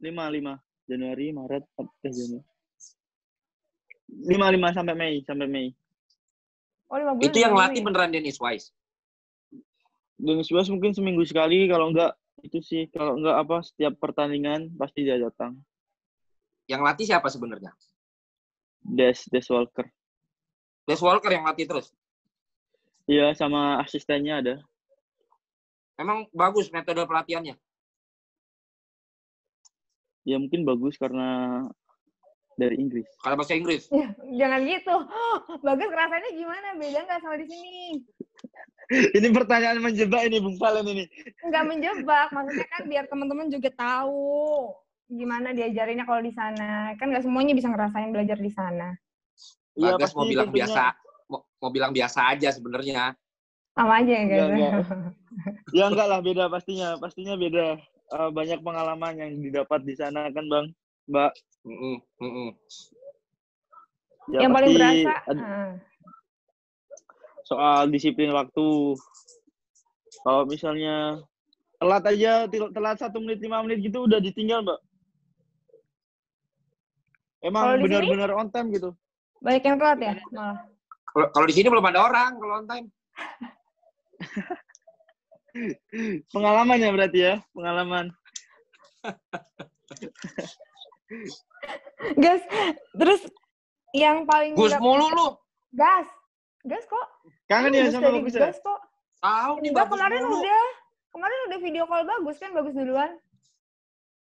Lima, 0.00 0.24
lima. 0.32 0.54
Januari, 0.88 1.32
Maret, 1.32 1.64
eh 1.80 2.12
Januari. 2.12 2.44
Lima, 4.24 4.46
lima 4.52 4.68
sampai 4.72 4.94
Mei, 4.96 5.14
sampai 5.24 5.48
Mei. 5.48 5.68
Oh, 6.88 6.96
lima 6.96 7.12
bulan. 7.16 7.24
Itu 7.28 7.36
yang 7.40 7.52
latih 7.56 7.80
ya? 7.80 7.84
beneran 7.84 8.10
Dennis 8.12 8.40
Wise. 8.40 8.72
Dennis 10.24 10.48
Wise 10.48 10.72
mungkin 10.72 10.96
seminggu 10.96 11.20
sekali, 11.28 11.68
kalau 11.68 11.92
enggak 11.92 12.16
itu 12.40 12.58
sih, 12.64 12.88
kalau 12.88 13.20
enggak 13.20 13.36
apa 13.36 13.60
setiap 13.60 14.00
pertandingan 14.00 14.72
pasti 14.80 15.04
dia 15.04 15.20
datang. 15.20 15.60
Yang 16.64 16.80
latih 16.80 17.06
siapa 17.12 17.28
sebenarnya? 17.28 17.76
Des, 18.80 19.20
Des 19.28 19.46
Walker. 19.52 19.84
Des 20.88 21.00
Walker 21.00 21.28
yang 21.28 21.44
latih 21.44 21.68
terus. 21.68 21.92
Iya, 23.04 23.36
sama 23.36 23.84
asistennya 23.84 24.40
ada. 24.40 24.54
Emang 26.00 26.24
bagus 26.32 26.72
metode 26.72 27.04
pelatihannya. 27.04 27.60
Ya 30.24 30.40
mungkin 30.40 30.64
bagus 30.64 30.96
karena 30.96 31.60
dari 32.56 32.80
Inggris. 32.80 33.04
Kalau 33.20 33.36
bahasa 33.36 33.52
Inggris. 33.52 33.92
Ya, 33.92 34.08
jangan 34.16 34.64
gitu. 34.64 34.96
Bagas 35.66 35.90
rasanya 35.92 36.30
gimana? 36.32 36.68
Beda 36.80 37.04
nggak 37.04 37.20
sama 37.20 37.36
di 37.36 37.46
sini? 37.46 37.76
ini 39.16 39.28
pertanyaan 39.32 39.80
menjebak 39.80 40.22
ini 40.28 40.38
Bung 40.40 40.56
Valen 40.60 40.86
ini. 40.88 41.04
Nggak 41.44 41.64
menjebak. 41.64 42.28
Maksudnya 42.32 42.68
kan 42.68 42.82
biar 42.88 43.04
teman-teman 43.08 43.46
juga 43.48 43.70
tahu 43.72 44.72
gimana 45.08 45.52
diajarinnya 45.52 46.04
kalau 46.04 46.22
di 46.24 46.32
sana. 46.32 46.92
Kan 47.00 47.12
nggak 47.12 47.24
semuanya 47.24 47.54
bisa 47.56 47.68
ngerasain 47.72 48.12
belajar 48.12 48.38
di 48.40 48.52
sana. 48.52 48.96
Iya, 49.74 49.98
Bagas 49.98 50.14
mau 50.14 50.24
bilang 50.28 50.48
tentunya. 50.54 50.70
biasa, 50.70 50.82
mau, 51.26 51.40
mau 51.58 51.70
bilang 51.74 51.90
biasa 51.90 52.20
aja 52.30 52.48
sebenarnya. 52.54 53.02
Sama 53.74 53.92
aja 53.98 54.12
ya, 54.12 54.22
guys. 54.22 54.38
Enggak, 54.38 54.48
enggak. 54.54 54.72
Ya 55.74 55.84
enggak 55.90 56.06
lah 56.06 56.20
beda 56.22 56.44
pastinya, 56.46 56.88
pastinya 57.02 57.34
beda. 57.34 57.66
Eh, 58.14 58.30
banyak 58.30 58.60
pengalaman 58.62 59.14
yang 59.18 59.32
didapat 59.42 59.80
di 59.82 59.94
sana 59.98 60.30
kan 60.30 60.46
Bang, 60.46 60.66
Mbak. 61.10 61.32
Mm-mm, 61.64 61.96
mm-mm. 62.20 62.48
Ya, 64.30 64.46
yang 64.46 64.52
paling 64.52 64.72
berasa. 64.76 65.14
ad- 65.26 65.40
ah. 65.42 65.72
Soal 67.44 67.88
disiplin 67.92 68.32
waktu. 68.32 68.96
Kalau 70.24 70.48
misalnya 70.48 71.20
telat 71.76 72.04
aja, 72.08 72.48
telat 72.48 72.96
satu 72.96 73.20
menit 73.20 73.44
lima 73.44 73.60
menit 73.60 73.84
gitu 73.84 74.08
udah 74.08 74.18
ditinggal 74.18 74.64
Mbak. 74.64 74.80
Emang 77.44 77.76
benar-benar 77.84 78.32
on 78.32 78.48
time 78.48 78.72
gitu. 78.72 78.96
Banyak 79.44 79.62
yang 79.62 79.76
telat 79.76 79.98
ya 80.00 80.14
malah. 80.32 80.64
Kalau 81.12 81.26
kalau 81.30 81.46
di 81.46 81.54
sini 81.54 81.68
belum 81.68 81.84
ada 81.84 82.00
orang 82.08 82.40
kalau 82.40 82.64
on 82.64 82.66
time. 82.66 82.88
Pengalaman 86.34 86.82
ya 86.82 86.90
berarti 86.90 87.18
ya, 87.22 87.34
pengalaman. 87.54 88.10
Gas. 92.18 92.42
Terus 92.98 93.22
yang 93.94 94.26
paling 94.26 94.58
Gus 94.58 94.74
mulu 94.82 95.06
lu. 95.14 95.28
gas. 95.70 96.10
Gas 96.64 96.84
kok. 96.88 97.06
Kangen 97.44 97.76
ya 97.76 97.92
sama 97.92 98.08
bagus 98.08 98.32
ya? 98.32 98.48
gas 98.48 98.58
kok. 98.64 98.80
Tahu 99.20 99.54
nih 99.60 99.72
bagus 99.72 100.00
kemarin 100.00 100.22
mulu. 100.24 100.40
udah. 100.40 100.66
Kemarin 101.12 101.38
udah 101.46 101.58
video 101.60 101.84
call 101.86 102.04
bagus 102.08 102.36
kan 102.40 102.50
bagus 102.56 102.72
duluan. 102.74 103.12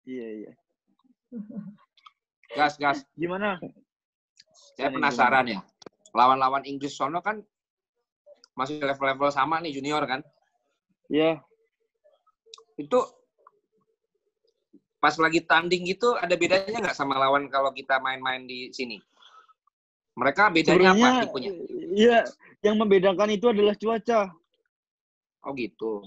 Iya, 0.07 0.27
iya. 0.41 0.51
Gas, 2.57 2.81
gas. 2.81 3.05
Gimana? 3.13 3.61
Saya 4.73 4.89
Gimana, 4.89 5.13
penasaran 5.13 5.45
ya. 5.45 5.61
Lawan-lawan 6.17 6.65
Inggris 6.65 6.97
sono 6.97 7.21
kan 7.21 7.45
masih 8.57 8.81
level-level 8.81 9.29
sama 9.29 9.61
nih 9.61 9.77
junior 9.77 10.01
kan. 10.09 10.25
Ya, 11.05 11.45
Itu 12.73 13.05
pas 14.97 15.13
lagi 15.21 15.45
tanding 15.45 15.85
gitu 15.85 16.17
ada 16.17 16.33
bedanya 16.33 16.89
nggak 16.89 16.97
sama 16.97 17.21
lawan 17.21 17.47
kalau 17.53 17.69
kita 17.69 18.01
main-main 18.01 18.49
di 18.49 18.73
sini? 18.73 18.97
Mereka 20.19 20.43
bedanya 20.51 20.91
apa 20.91 20.99
sebenarnya 20.99 21.23
tipenya? 21.23 21.51
iya, 21.95 22.19
yang 22.59 22.75
membedakan 22.75 23.29
itu 23.31 23.45
adalah 23.47 23.71
cuaca. 23.73 24.21
Oh 25.47 25.51
gitu. 25.55 26.03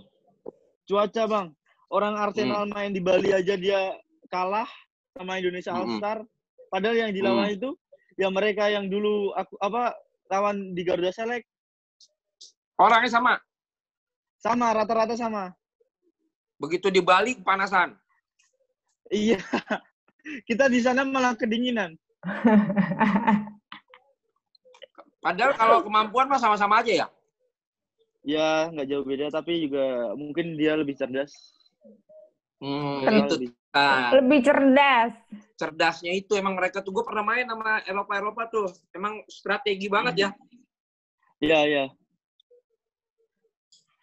Cuaca, 0.85 1.22
Bang. 1.25 1.46
Orang 1.88 2.16
Arsenal 2.16 2.68
Hmm. 2.68 2.72
main 2.72 2.92
di 2.92 3.01
Bali 3.01 3.33
aja 3.33 3.57
dia 3.57 3.96
kalah 4.29 4.68
sama 5.12 5.40
Indonesia 5.40 5.72
All 5.72 5.88
Mm-mm. 5.88 6.01
Star. 6.01 6.18
Padahal 6.68 6.96
yang 7.09 7.12
dilawan 7.12 7.53
itu 7.53 7.72
ya 8.16 8.29
mereka 8.29 8.68
yang 8.68 8.88
dulu 8.88 9.33
aku 9.33 9.57
apa 9.61 9.92
lawan 10.29 10.72
di 10.72 10.85
Garuda 10.85 11.12
Select 11.12 11.44
Orangnya 12.81 13.12
sama. 13.12 13.35
sama 14.40 14.72
rata-rata 14.72 15.12
sama. 15.14 15.53
Begitu 16.57 16.88
di 16.88 17.05
Bali 17.05 17.37
kepanasan. 17.37 17.92
Iya. 19.09 19.37
Kita 20.48 20.66
di 20.72 20.81
sana 20.81 21.05
malah 21.05 21.37
kedinginan. 21.37 21.92
Padahal 25.22 25.54
kalau 25.54 25.78
kemampuan 25.87 26.26
mah 26.26 26.42
sama-sama 26.42 26.82
aja 26.82 27.06
ya. 27.06 27.06
Ya, 28.26 28.70
nggak 28.74 28.87
jauh 28.90 29.06
beda 29.06 29.30
tapi 29.30 29.66
juga 29.66 30.14
mungkin 30.18 30.58
dia 30.58 30.74
lebih 30.74 30.98
cerdas. 30.98 31.30
Hmm, 32.58 33.06
itu 33.06 33.35
lebih- 33.38 33.54
nah, 33.74 34.11
Lebih 34.18 34.40
cerdas. 34.42 35.12
cerdasnya 35.58 36.11
itu 36.14 36.35
emang 36.35 36.58
mereka 36.58 36.82
tuh 36.82 36.90
gue 36.90 37.04
pernah 37.06 37.22
main 37.22 37.46
sama 37.46 37.78
Eropa 37.87 38.18
Eropa 38.18 38.42
tuh 38.50 38.66
emang 38.90 39.22
strategi 39.30 39.87
banget 39.87 40.14
ya 40.26 40.30
Iya, 41.38 41.58
iya. 41.66 41.85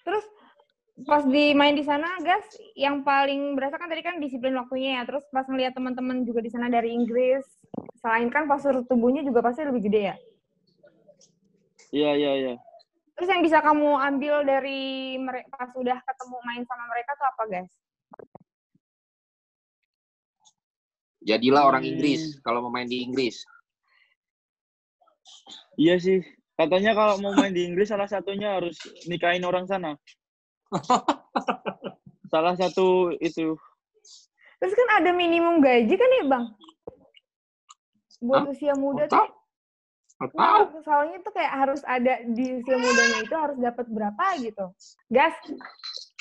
Terus 0.03 0.23
pas 1.07 1.23
di 1.23 1.55
main 1.55 1.71
di 1.71 1.83
sana, 1.87 2.19
guys, 2.19 2.43
yang 2.75 3.03
paling 3.07 3.55
berasa 3.55 3.79
kan 3.79 3.87
tadi 3.87 4.03
kan 4.03 4.19
disiplin 4.19 4.55
waktunya 4.59 4.99
ya. 4.99 5.07
Terus 5.07 5.23
pas 5.31 5.47
ngeliat 5.47 5.71
teman-teman 5.71 6.27
juga 6.27 6.43
di 6.43 6.51
sana 6.51 6.67
dari 6.67 6.91
Inggris, 6.91 7.43
selain 8.03 8.27
kan 8.27 8.43
postur 8.43 8.83
tubuhnya 8.83 9.23
juga 9.23 9.39
pasti 9.39 9.63
lebih 9.63 9.87
gede 9.87 10.01
ya. 10.11 10.15
Iya, 11.89 12.11
iya, 12.15 12.31
iya. 12.35 12.53
Terus 13.13 13.27
yang 13.27 13.43
bisa 13.43 13.59
kamu 13.59 13.99
ambil 13.99 14.35
dari 14.43 14.79
mereka 15.17 15.51
pas 15.51 15.71
udah 15.75 15.97
ketemu 15.99 16.37
main 16.45 16.63
sama 16.63 16.83
mereka 16.87 17.11
tuh 17.13 17.27
apa, 17.27 17.43
guys? 17.47 17.71
Jadilah 21.19 21.67
orang 21.67 21.83
Hmm. 21.83 21.91
Inggris 21.91 22.39
kalau 22.39 22.63
mau 22.63 22.71
main 22.71 22.87
di 22.87 23.03
Inggris. 23.03 23.43
Iya 25.75 25.99
sih. 25.99 26.23
Katanya 26.55 26.91
kalau 26.91 27.19
mau 27.19 27.31
main 27.33 27.51
di 27.51 27.67
Inggris 27.67 27.87
salah 27.87 28.07
satunya 28.07 28.55
harus 28.55 28.75
nikahin 29.05 29.43
orang 29.43 29.67
sana. 29.67 29.95
salah 32.33 32.55
satu 32.55 33.15
itu. 33.19 33.55
Terus 34.59 34.73
kan 34.75 34.89
ada 34.99 35.11
minimum 35.11 35.59
gaji 35.59 35.95
kan 35.95 36.09
ya, 36.19 36.23
Bang? 36.27 36.45
Buat 38.19 38.43
Hah? 38.43 38.51
usia 38.51 38.73
muda 38.75 39.07
tahu. 39.07 39.23
tuh. 39.23 39.27
Tahu. 40.19 40.35
Nah, 40.35 40.67
soalnya 40.83 41.17
tuh 41.23 41.31
kayak 41.31 41.53
harus 41.55 41.79
ada 41.87 42.19
di 42.27 42.59
usia 42.59 42.75
mudanya 42.75 43.19
itu 43.23 43.35
harus 43.39 43.55
dapat 43.55 43.85
berapa 43.87 44.25
gitu. 44.43 44.65
Gas, 45.07 45.31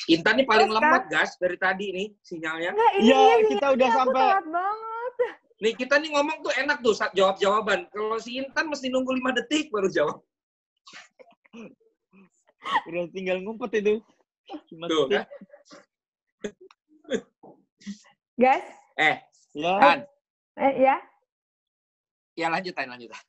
Intan 0.06 0.38
nih 0.38 0.46
paling 0.46 0.70
Terus, 0.70 0.78
lemot, 0.78 1.02
gas, 1.10 1.30
dari 1.36 1.58
tadi 1.58 1.86
nih 1.90 2.08
sinyalnya. 2.22 2.70
enggak 2.72 2.92
ini 2.94 3.02
Iya, 3.02 3.18
dia 3.18 3.26
kita 3.26 3.42
sinyalnya, 3.42 3.74
udah 3.74 3.88
sampai. 3.90 4.26
banget. 4.46 5.14
Nih 5.58 5.72
kita 5.74 5.94
nih 5.98 6.10
ngomong 6.14 6.38
tuh 6.40 6.52
enak 6.54 6.78
tuh 6.78 6.94
saat 6.94 7.10
jawab 7.12 7.36
jawaban. 7.36 7.90
Kalau 7.90 8.16
si 8.16 8.38
Intan 8.38 8.70
mesti 8.70 8.86
nunggu 8.86 9.10
5 9.10 9.34
detik 9.34 9.66
baru 9.68 9.90
jawab. 9.90 10.22
Udah 12.86 13.02
tinggal 13.10 13.42
ngumpet 13.42 13.82
itu. 13.82 13.98
Cuma 14.70 14.86
Tuh 14.86 15.10
detik. 15.10 15.18
kan. 15.18 15.26
Gas, 18.38 18.64
Eh, 18.94 19.16
Ya, 19.52 19.74
Tan. 19.76 19.98
eh, 20.56 20.72
ya. 20.78 20.96
Ya 22.38 22.46
lanjut, 22.46 22.70
Tan, 22.70 22.86
lanjut. 22.86 23.10
Tan. 23.10 23.26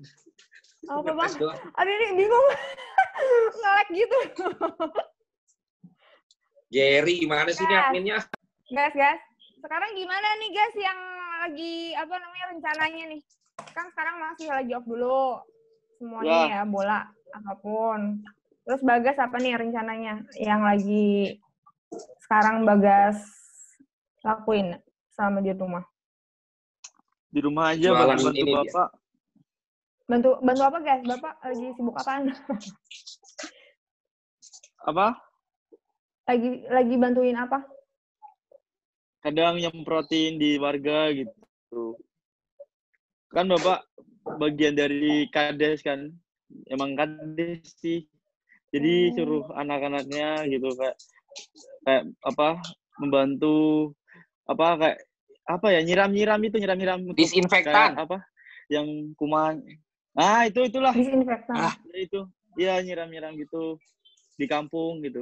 Apa, 0.86 1.12
Bang? 1.18 1.34
Aduh, 1.82 1.94
ini 1.98 2.08
bingung. 2.14 2.48
Ngelek 3.66 3.88
gitu. 3.98 4.20
Jerry, 6.70 7.26
gimana 7.26 7.50
sih 7.50 7.66
ini 7.66 7.74
adminnya? 7.74 8.22
Gas, 8.70 8.94
gas. 8.94 9.18
Sekarang 9.66 9.98
gimana 9.98 10.28
nih, 10.38 10.50
guys, 10.54 10.76
yang 10.78 11.00
lagi, 11.42 11.98
apa 11.98 12.16
namanya, 12.22 12.46
rencananya 12.54 13.04
nih? 13.18 13.22
Kan 13.74 13.90
sekarang 13.98 14.16
masih 14.22 14.48
lagi 14.54 14.72
off 14.78 14.86
dulu. 14.86 15.42
Semuanya 15.98 16.62
ya, 16.62 16.62
bola, 16.70 17.10
apa 17.34 17.54
pun. 17.58 18.22
Terus 18.64 18.86
Bagas 18.86 19.18
apa 19.18 19.42
nih 19.42 19.58
rencananya? 19.58 20.22
Yang 20.38 20.62
lagi 20.62 21.08
sekarang 22.22 22.62
Bagas 22.62 23.18
lakuin 24.22 24.78
selama 25.18 25.42
di 25.42 25.52
rumah? 25.58 25.84
di 27.30 27.40
rumah 27.46 27.78
aja 27.78 27.94
Jualan 27.94 28.18
bantu 28.18 28.42
bantu 28.42 28.56
bapak. 28.58 28.90
Bantu 30.10 30.42
bantu 30.42 30.64
apa, 30.66 30.78
guys? 30.82 31.06
Bapak 31.06 31.34
lagi 31.46 31.68
sibuk 31.78 31.96
apaan? 31.96 32.34
Apa? 34.90 35.08
lagi 36.30 36.62
lagi 36.70 36.94
bantuin 36.94 37.34
apa? 37.34 37.66
Kadang 39.26 39.58
nyemprotin 39.58 40.38
di 40.38 40.62
warga 40.62 41.10
gitu. 41.10 41.98
Kan 43.34 43.50
bapak 43.50 43.82
bagian 44.38 44.78
dari 44.78 45.26
kades 45.34 45.82
kan. 45.82 46.14
Emang 46.70 46.94
kades 46.94 47.66
sih. 47.82 48.06
Jadi 48.70 48.94
Oh. 49.10 49.14
suruh 49.18 49.46
anak-anaknya 49.58 50.46
gitu 50.54 50.70
kayak 50.78 50.98
kayak 51.82 52.04
apa 52.22 52.62
membantu 53.02 53.94
apa 54.46 54.78
kayak 54.78 54.98
apa 55.50 55.68
ya 55.74 55.82
nyiram-nyiram 55.82 56.42
itu 56.46 56.62
nyiram-nyiram 56.62 57.02
Disinfektan. 57.18 57.98
kayak 57.98 58.06
apa 58.06 58.18
yang 58.70 58.86
kuman 59.18 59.66
ah 60.18 60.46
itu 60.48 60.60
itulah 60.66 60.94
Disinfektan. 60.96 61.56
Ah. 61.56 61.76
Ya, 61.94 61.98
itu 62.02 62.20
iya 62.58 62.74
nyiram-nyiram 62.82 63.34
gitu 63.38 63.78
di 64.40 64.46
kampung 64.50 65.04
gitu 65.04 65.22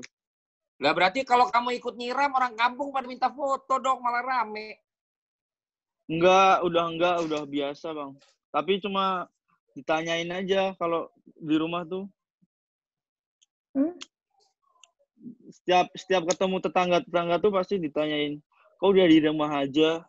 Lah 0.77 0.93
berarti 0.93 1.25
kalau 1.25 1.49
kamu 1.49 1.81
ikut 1.81 1.97
nyiram 1.97 2.29
orang 2.37 2.53
kampung 2.53 2.93
pada 2.93 3.09
minta 3.09 3.33
foto 3.33 3.81
dong 3.81 3.97
malah 3.97 4.21
rame. 4.21 4.77
enggak 6.07 6.63
udah 6.63 6.85
enggak 6.87 7.15
udah 7.25 7.41
biasa 7.43 7.91
bang 7.91 8.11
tapi 8.53 8.79
cuma 8.79 9.27
ditanyain 9.75 10.31
aja 10.31 10.71
kalau 10.79 11.11
di 11.35 11.55
rumah 11.59 11.83
tuh 11.83 12.07
Hmm? 13.77 13.93
setiap 15.53 15.85
setiap 15.93 16.25
ketemu 16.33 16.57
tetangga 16.65 16.97
tetangga 17.05 17.37
tuh 17.37 17.53
pasti 17.53 17.77
ditanyain 17.77 18.41
kau 18.81 18.89
udah 18.89 19.05
di 19.05 19.21
rumah 19.21 19.53
aja 19.61 20.01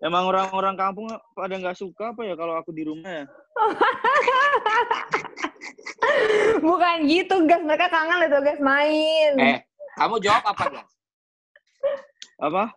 emang 0.00 0.32
orang-orang 0.32 0.76
kampung 0.80 1.12
pada 1.36 1.60
nggak 1.60 1.76
suka 1.76 2.16
apa 2.16 2.24
ya 2.24 2.32
kalau 2.40 2.56
aku 2.56 2.72
di 2.72 2.88
rumah 2.88 3.24
ya 3.24 3.26
Bukan 6.62 6.96
gitu, 7.06 7.34
guys. 7.44 7.62
Mereka 7.62 7.86
kangen 7.88 8.24
itu, 8.24 8.38
guys, 8.40 8.60
main. 8.60 9.30
Eh, 9.38 9.58
kamu 9.94 10.18
jawab 10.18 10.42
apa, 10.46 10.64
Gas? 10.70 10.90
apa 12.38 12.70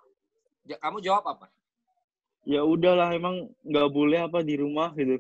Ja- 0.64 0.80
Kamu 0.80 1.00
jawab 1.00 1.24
apa? 1.28 1.46
ya 2.44 2.62
udahlah 2.62 3.10
emang 3.10 3.50
nggak 3.62 3.88
boleh 3.90 4.22
apa 4.22 4.42
di 4.42 4.54
rumah 4.56 4.90
gitu 4.94 5.18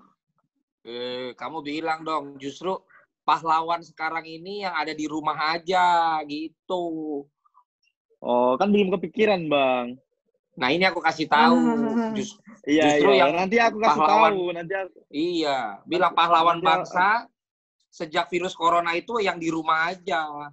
Eh, 0.81 1.33
kamu 1.33 1.61
bilang 1.61 2.01
dong, 2.01 2.37
justru 2.37 2.77
pahlawan 3.21 3.81
sekarang 3.81 4.21
ini 4.21 4.61
yang 4.61 4.71
ada 4.71 4.93
di 4.93 5.03
rumah 5.09 5.33
aja 5.51 6.15
gitu. 6.23 6.85
oh 8.21 8.51
kan 8.55 8.69
belum 8.69 8.93
kepikiran 8.93 9.41
bang 9.45 9.85
Nah 10.55 10.69
ini 10.69 10.83
aku 10.83 10.99
kasih 10.99 11.27
tahu. 11.27 11.55
Jus- 12.17 12.39
iya 12.63 12.95
Justru 12.95 13.11
iya 13.11 13.19
yang 13.23 13.31
nanti 13.35 13.57
aku 13.57 13.77
kasih 13.77 13.99
pahlawan- 13.99 14.31
tahu 14.31 14.43
nanti 14.51 14.73
aku, 14.73 14.97
iya, 15.09 15.57
bilang 15.83 16.11
pahlawan 16.11 16.57
Nanti- 16.57 16.67
bangsa 16.67 17.07
sejak 17.89 18.27
virus 18.27 18.51
corona 18.51 18.91
itu 18.91 19.19
yang 19.19 19.35
di 19.35 19.47
rumah 19.47 19.87
aja. 19.89 20.51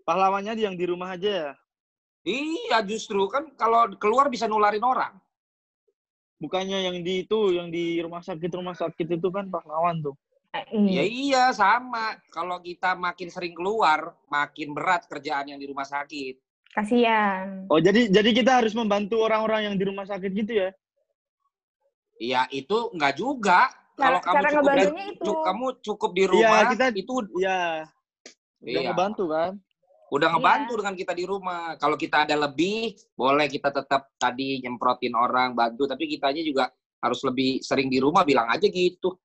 pahlawannya 0.00 0.58
yang 0.58 0.74
di 0.74 0.84
rumah 0.84 1.14
aja 1.14 1.30
ya 1.30 1.52
Iya, 2.20 2.82
justru 2.82 3.24
kan 3.26 3.48
kalau 3.54 3.88
keluar 3.94 4.26
bisa 4.26 4.44
nularin 4.44 4.82
orang. 4.82 5.14
bukannya 6.36 6.82
yang 6.82 6.96
di 6.98 7.22
itu 7.22 7.52
yang 7.52 7.68
di 7.68 8.00
rumah 8.00 8.20
sakit 8.20 8.48
rumah 8.50 8.72
sakit 8.72 9.06
itu 9.06 9.28
kan 9.28 9.46
pahlawan 9.46 10.00
tuh 10.00 10.16
Eh, 10.50 10.66
Ya 10.90 11.00
iya. 11.00 11.02
iya 11.06 11.44
sama. 11.52 12.18
Kalau 12.26 12.58
kita 12.58 12.98
makin 12.98 13.30
sering 13.30 13.54
keluar, 13.54 14.18
makin 14.26 14.74
berat 14.74 15.06
kerjaan 15.06 15.46
yang 15.46 15.62
di 15.62 15.70
rumah 15.70 15.86
sakit. 15.86 16.42
Kasian. 16.70 17.66
oh 17.66 17.80
jadi 17.82 18.06
jadi 18.08 18.30
kita 18.30 18.62
harus 18.62 18.72
membantu 18.72 19.20
orang-orang 19.20 19.70
yang 19.70 19.76
di 19.76 19.84
rumah 19.84 20.06
sakit 20.06 20.30
gitu 20.32 20.54
ya 20.66 20.70
Iya 22.20 22.44
itu 22.52 22.76
nggak 22.92 23.16
juga. 23.16 23.72
Cara, 23.96 23.96
Kalau 23.96 24.20
kamu 24.20 24.34
cara 24.36 24.48
cukup 24.52 24.60
di, 24.60 24.60
ngebantunya 24.60 25.04
itu. 25.08 25.32
kamu 25.40 25.66
cukup 25.80 26.10
di 26.12 26.24
rumah, 26.28 26.60
kita- 26.68 26.92
itu 26.92 27.12
iya 27.40 27.60
udah 28.60 28.70
Iya. 28.76 28.88
ngebantu 28.92 29.24
kan 29.32 29.52
udah 30.10 30.28
Iya. 30.28 30.34
ngebantu 30.36 30.72
dengan 30.84 30.94
kita 31.00 31.12
di 31.16 31.24
rumah. 31.24 31.62
Kalau 31.80 31.96
kita 31.96 32.28
ada 32.28 32.36
lebih, 32.36 32.92
boleh 33.16 33.48
kita 33.48 33.72
tetap 33.72 34.12
tadi 34.20 34.60
nyemprotin 34.60 35.16
orang, 35.16 35.56
bantu. 35.56 35.88
Tapi 35.88 36.04
kitanya 36.12 36.44
juga 36.44 36.68
harus 37.00 37.24
lebih 37.24 37.64
sering 37.64 37.88
di 37.88 37.96
rumah, 37.96 38.20
bilang 38.20 38.52
aja 38.52 38.68
gitu. 38.68 39.16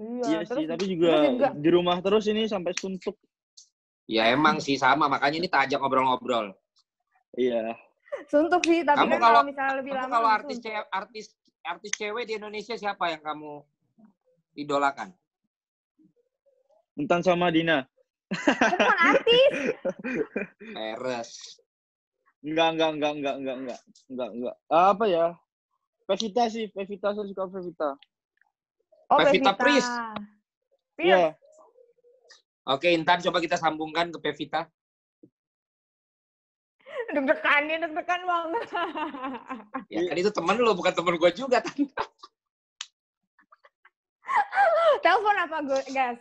iya 0.00 0.40
terus, 0.46 0.56
sih 0.56 0.64
tapi 0.64 0.84
juga 0.96 1.10
juga 1.28 1.48
di 1.52 1.68
rumah 1.68 2.00
terus 2.00 2.24
ini 2.24 2.48
sampai 2.48 2.72
suntuk 2.72 3.20
Ya 4.10 4.26
emang 4.34 4.58
sih 4.58 4.74
sama, 4.74 5.06
makanya 5.06 5.38
ini 5.38 5.46
tak 5.46 5.70
ngobrol-ngobrol. 5.78 6.50
Iya. 7.38 7.78
Suntuk 8.26 8.66
sih, 8.66 8.82
tapi 8.82 9.06
kamu 9.06 9.14
kan 9.14 9.20
kalau, 9.22 9.38
kalau 9.38 9.46
misalnya 9.46 9.74
lebih 9.78 9.92
kamu 9.94 10.02
lama. 10.02 10.10
Kalau 10.18 10.30
artis 10.34 10.58
cewek, 10.58 10.86
artis 10.90 11.26
artis 11.62 11.92
cewek 11.94 12.24
di 12.26 12.34
Indonesia 12.42 12.74
siapa 12.74 13.14
yang 13.14 13.22
kamu 13.22 13.62
idolakan? 14.58 15.14
Entan 16.98 17.22
sama 17.22 17.54
Dina. 17.54 17.86
Bukan 18.34 18.98
artis. 18.98 19.52
Peres. 20.74 21.30
Enggak, 22.42 22.68
enggak, 22.74 22.90
enggak, 22.98 23.12
enggak, 23.14 23.34
enggak, 23.38 23.56
enggak, 23.62 23.80
enggak, 24.10 24.30
enggak. 24.34 24.56
Apa 24.66 25.04
ya? 25.06 25.26
Pevita 26.10 26.50
sih, 26.50 26.66
Pevita 26.74 27.14
saya 27.14 27.30
suka 27.30 27.46
Pevita. 27.46 27.94
Oh, 29.06 29.22
Pevita, 29.22 29.54
Pevita. 29.54 29.62
Pris. 29.62 29.86
Iya. 30.98 31.14
Yeah. 31.14 31.30
Oke, 32.70 32.94
Intan 32.94 33.18
coba 33.18 33.42
kita 33.42 33.58
sambungkan 33.58 34.14
ke 34.14 34.18
Pevita. 34.22 34.70
Deg-degan 37.10 37.62
dia, 37.66 37.78
deg-degan 37.82 38.22
banget. 38.22 38.62
Ya, 39.90 39.98
Iya. 39.98 40.08
kan 40.14 40.16
itu 40.22 40.30
temen 40.30 40.56
lu, 40.56 40.70
bukan 40.70 40.94
temen 40.94 41.18
gue 41.18 41.30
juga. 41.34 41.58
Tan. 41.58 41.74
Telepon 45.02 45.36
apa 45.36 45.58
gue, 45.64 45.82
guys? 45.90 46.20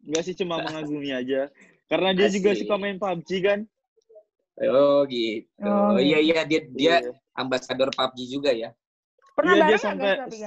enggak 0.00 0.22
sih 0.24 0.32
cuma 0.32 0.64
mengagumi 0.64 1.12
aja 1.12 1.52
karena 1.84 2.16
dia 2.16 2.32
juga 2.32 2.56
Asik. 2.56 2.64
suka 2.64 2.80
main 2.80 2.96
PUBG 2.96 3.30
kan 3.44 3.60
Oh 4.56 5.04
gitu. 5.04 5.60
Oh, 5.60 6.00
iya 6.00 6.20
iya 6.20 6.40
dia 6.48 6.64
dia 6.72 6.94
Iya. 7.04 7.12
ambasador 7.36 7.92
PUBG 7.92 8.18
juga 8.32 8.48
ya. 8.50 8.72
Pernah 9.36 9.52
Iya, 9.52 9.60
dia 9.60 9.76
bareng 9.76 9.76
nggak, 9.76 10.16
sampai 10.16 10.40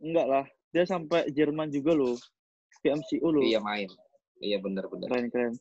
enggak 0.00 0.26
lah 0.26 0.44
dia 0.72 0.84
sampai 0.88 1.20
Jerman 1.28 1.68
juga 1.68 1.92
loh 1.92 2.16
ke 2.84 2.92
MCU 2.92 3.24
loh 3.32 3.40
Iya 3.40 3.64
main. 3.64 3.88
Iya 4.44 4.60
benar 4.60 4.84
benar. 4.92 5.08
keren 5.08 5.32
keren 5.32 5.54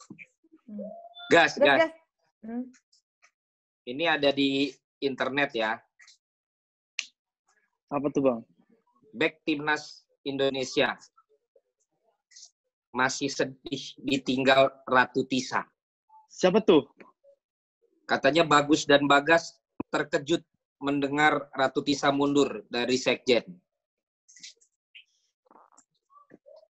Gas, 1.32 1.56
Gas, 1.56 1.64
gas. 1.64 1.80
gas. 1.88 1.94
Hmm. 2.44 2.68
Ini 3.88 4.04
ada 4.12 4.36
di 4.36 4.68
internet 5.00 5.56
ya. 5.56 5.80
Apa 7.88 8.08
tuh 8.12 8.22
bang? 8.28 8.40
Back 9.16 9.40
timnas 9.48 10.04
Indonesia. 10.28 11.00
Masih 12.92 13.32
sedih 13.32 13.84
ditinggal 14.04 14.84
Ratu 14.84 15.24
Tisa. 15.24 15.64
Siapa 16.28 16.60
tuh? 16.60 16.84
Katanya 18.04 18.44
Bagus 18.44 18.84
dan 18.84 19.08
Bagas 19.08 19.56
terkejut 19.88 20.44
mendengar 20.84 21.48
Ratu 21.56 21.80
Tisa 21.82 22.12
mundur 22.12 22.68
dari 22.68 23.00
Sekjen. 23.00 23.48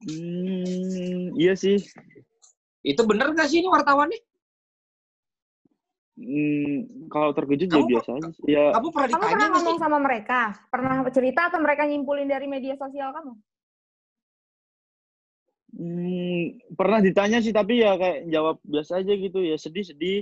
Hmm, 0.04 1.32
iya 1.40 1.56
sih. 1.56 1.80
Itu 2.84 3.08
bener 3.08 3.32
nggak 3.32 3.48
sih 3.48 3.64
ini 3.64 3.72
wartawannya? 3.72 4.20
Hmm, 6.14 7.08
kalau 7.10 7.34
terkejut 7.34 7.72
ya 7.72 7.82
Kamu- 7.82 7.90
biasa 7.90 8.10
aja. 8.20 8.30
sih. 8.36 8.44
Ya, 8.52 8.64
Kamu 8.76 8.88
pernah 8.92 9.08
Kamu 9.10 9.24
ditanya 9.24 9.32
pernah 9.34 9.48
sih? 9.48 9.54
ngomong 9.58 9.78
sama 9.80 9.98
mereka? 10.04 10.40
Pernah 10.70 10.96
cerita 11.10 11.42
atau 11.50 11.60
mereka 11.64 11.84
nyimpulin 11.88 12.28
dari 12.30 12.46
media 12.46 12.76
sosial 12.78 13.10
kamu? 13.16 13.34
hmm, 15.74 16.78
pernah 16.78 17.02
ditanya 17.02 17.42
sih 17.42 17.50
tapi 17.50 17.82
ya 17.82 17.98
kayak 17.98 18.30
jawab 18.30 18.62
biasa 18.62 19.02
aja 19.02 19.14
gitu 19.18 19.42
ya 19.42 19.58
sedih-sedih. 19.58 20.22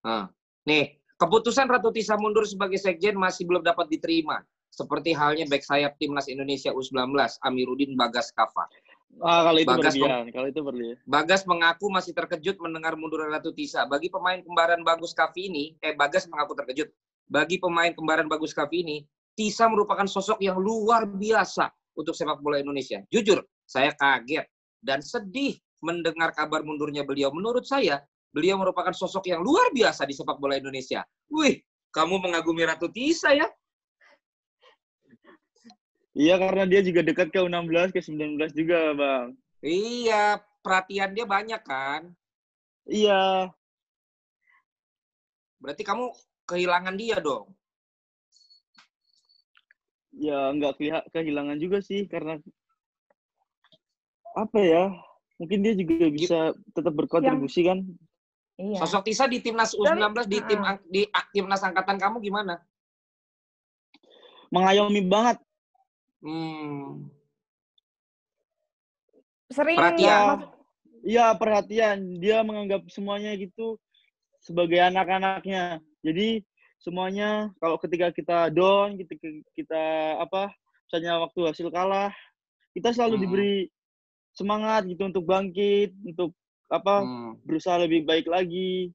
Nah, 0.00 0.32
nih, 0.64 0.96
keputusan 1.20 1.68
Ratu 1.68 1.92
Tisa 1.92 2.16
mundur 2.16 2.48
sebagai 2.48 2.80
sekjen 2.80 3.16
masih 3.20 3.44
belum 3.44 3.60
dapat 3.60 3.88
diterima. 3.88 4.40
Seperti 4.74 5.14
halnya 5.14 5.46
back 5.46 5.62
sayap 5.62 5.94
timnas 6.02 6.26
Indonesia 6.26 6.74
U19, 6.74 7.14
Amiruddin 7.46 7.94
Bagas 7.94 8.34
Kava. 8.34 8.66
Ah 9.22 9.46
kalau 9.46 9.62
itu 9.62 9.70
Bagas 9.70 9.94
berlebihan, 9.94 10.26
kalau 10.34 10.46
itu 10.50 10.60
berlebihan. 10.66 10.96
Bagas 11.06 11.46
mengaku 11.46 11.86
masih 11.94 12.10
terkejut 12.10 12.58
mendengar 12.58 12.98
mundurnya 12.98 13.38
Ratu 13.38 13.54
Tisa. 13.54 13.86
Bagi 13.86 14.10
pemain 14.10 14.42
kembaran 14.42 14.82
Bagus 14.82 15.14
Kavi 15.14 15.46
ini, 15.46 15.64
eh 15.78 15.94
Bagas 15.94 16.26
mengaku 16.26 16.58
terkejut. 16.58 16.90
Bagi 17.30 17.62
pemain 17.62 17.94
kembaran 17.94 18.26
Bagus 18.26 18.50
Kavi 18.50 18.82
ini, 18.82 18.96
Tisa 19.38 19.70
merupakan 19.70 20.10
sosok 20.10 20.42
yang 20.42 20.58
luar 20.58 21.06
biasa 21.06 21.70
untuk 21.94 22.18
sepak 22.18 22.42
bola 22.42 22.58
Indonesia. 22.58 22.98
Jujur, 23.14 23.46
saya 23.62 23.94
kaget 23.94 24.50
dan 24.82 24.98
sedih 24.98 25.54
mendengar 25.78 26.34
kabar 26.34 26.66
mundurnya 26.66 27.06
beliau. 27.06 27.30
Menurut 27.30 27.62
saya, 27.62 28.02
beliau 28.34 28.58
merupakan 28.58 28.90
sosok 28.90 29.30
yang 29.30 29.38
luar 29.38 29.70
biasa 29.70 30.02
di 30.02 30.18
sepak 30.18 30.42
bola 30.42 30.58
Indonesia. 30.58 31.06
Wih, 31.30 31.62
kamu 31.94 32.18
mengagumi 32.18 32.66
Ratu 32.66 32.90
Tisa 32.90 33.30
ya? 33.30 33.46
Iya 36.14 36.38
karena 36.38 36.62
dia 36.62 36.80
juga 36.86 37.02
dekat 37.02 37.34
ke 37.34 37.42
U16 37.42 37.90
ke 37.90 37.98
19 37.98 38.54
juga 38.54 38.94
bang. 38.94 39.26
Iya, 39.58 40.38
perhatian 40.62 41.10
dia 41.10 41.26
banyak 41.26 41.62
kan? 41.66 42.14
Iya. 42.86 43.50
Berarti 45.58 45.82
kamu 45.82 46.14
kehilangan 46.46 46.94
dia 46.94 47.18
dong. 47.18 47.50
Ya 50.14 50.54
nggak 50.54 50.78
kehilangan 51.10 51.58
juga 51.58 51.82
sih 51.82 52.06
karena 52.06 52.38
apa 54.38 54.58
ya? 54.62 54.94
Mungkin 55.42 55.66
dia 55.66 55.74
juga 55.74 56.06
bisa 56.14 56.38
tetap 56.70 56.94
berkontribusi 56.94 57.66
kan? 57.66 57.82
Iya. 58.54 58.78
Sosok 58.86 59.02
Tisa 59.10 59.26
di 59.26 59.42
timnas 59.42 59.74
U19 59.74 60.30
di 60.30 60.38
tim 60.46 60.62
Heeh. 60.62 60.70
ang- 60.78 60.84
di 60.86 61.02
timnas 61.34 61.66
angkatan 61.66 61.98
kamu 61.98 62.22
gimana? 62.22 62.62
Mengayomi 64.54 65.02
banget. 65.02 65.42
Hmm. 66.24 67.12
Sering 69.52 69.76
Perhatian. 69.76 70.00
ya, 70.00 70.08
Ya, 70.08 70.20
maksud- 70.24 70.52
iya 71.04 71.26
perhatian. 71.36 71.98
Dia 72.18 72.38
menganggap 72.40 72.88
semuanya 72.88 73.36
gitu 73.36 73.76
sebagai 74.40 74.80
anak-anaknya. 74.80 75.78
Jadi 76.00 76.42
semuanya 76.80 77.52
kalau 77.60 77.76
ketika 77.76 78.08
kita 78.10 78.48
down, 78.50 78.96
kita 78.96 79.12
kita 79.52 79.82
apa? 80.18 80.48
Misalnya 80.88 81.20
waktu 81.20 81.40
hasil 81.44 81.68
kalah, 81.68 82.12
kita 82.72 82.90
selalu 82.90 83.14
Hmm. 83.20 83.24
diberi 83.28 83.56
semangat 84.32 84.88
gitu 84.88 85.06
untuk 85.06 85.24
bangkit, 85.24 85.92
untuk 86.02 86.32
apa? 86.66 87.04
Hmm. 87.04 87.36
berusaha 87.44 87.76
lebih 87.78 88.08
baik 88.08 88.26
lagi. 88.26 88.90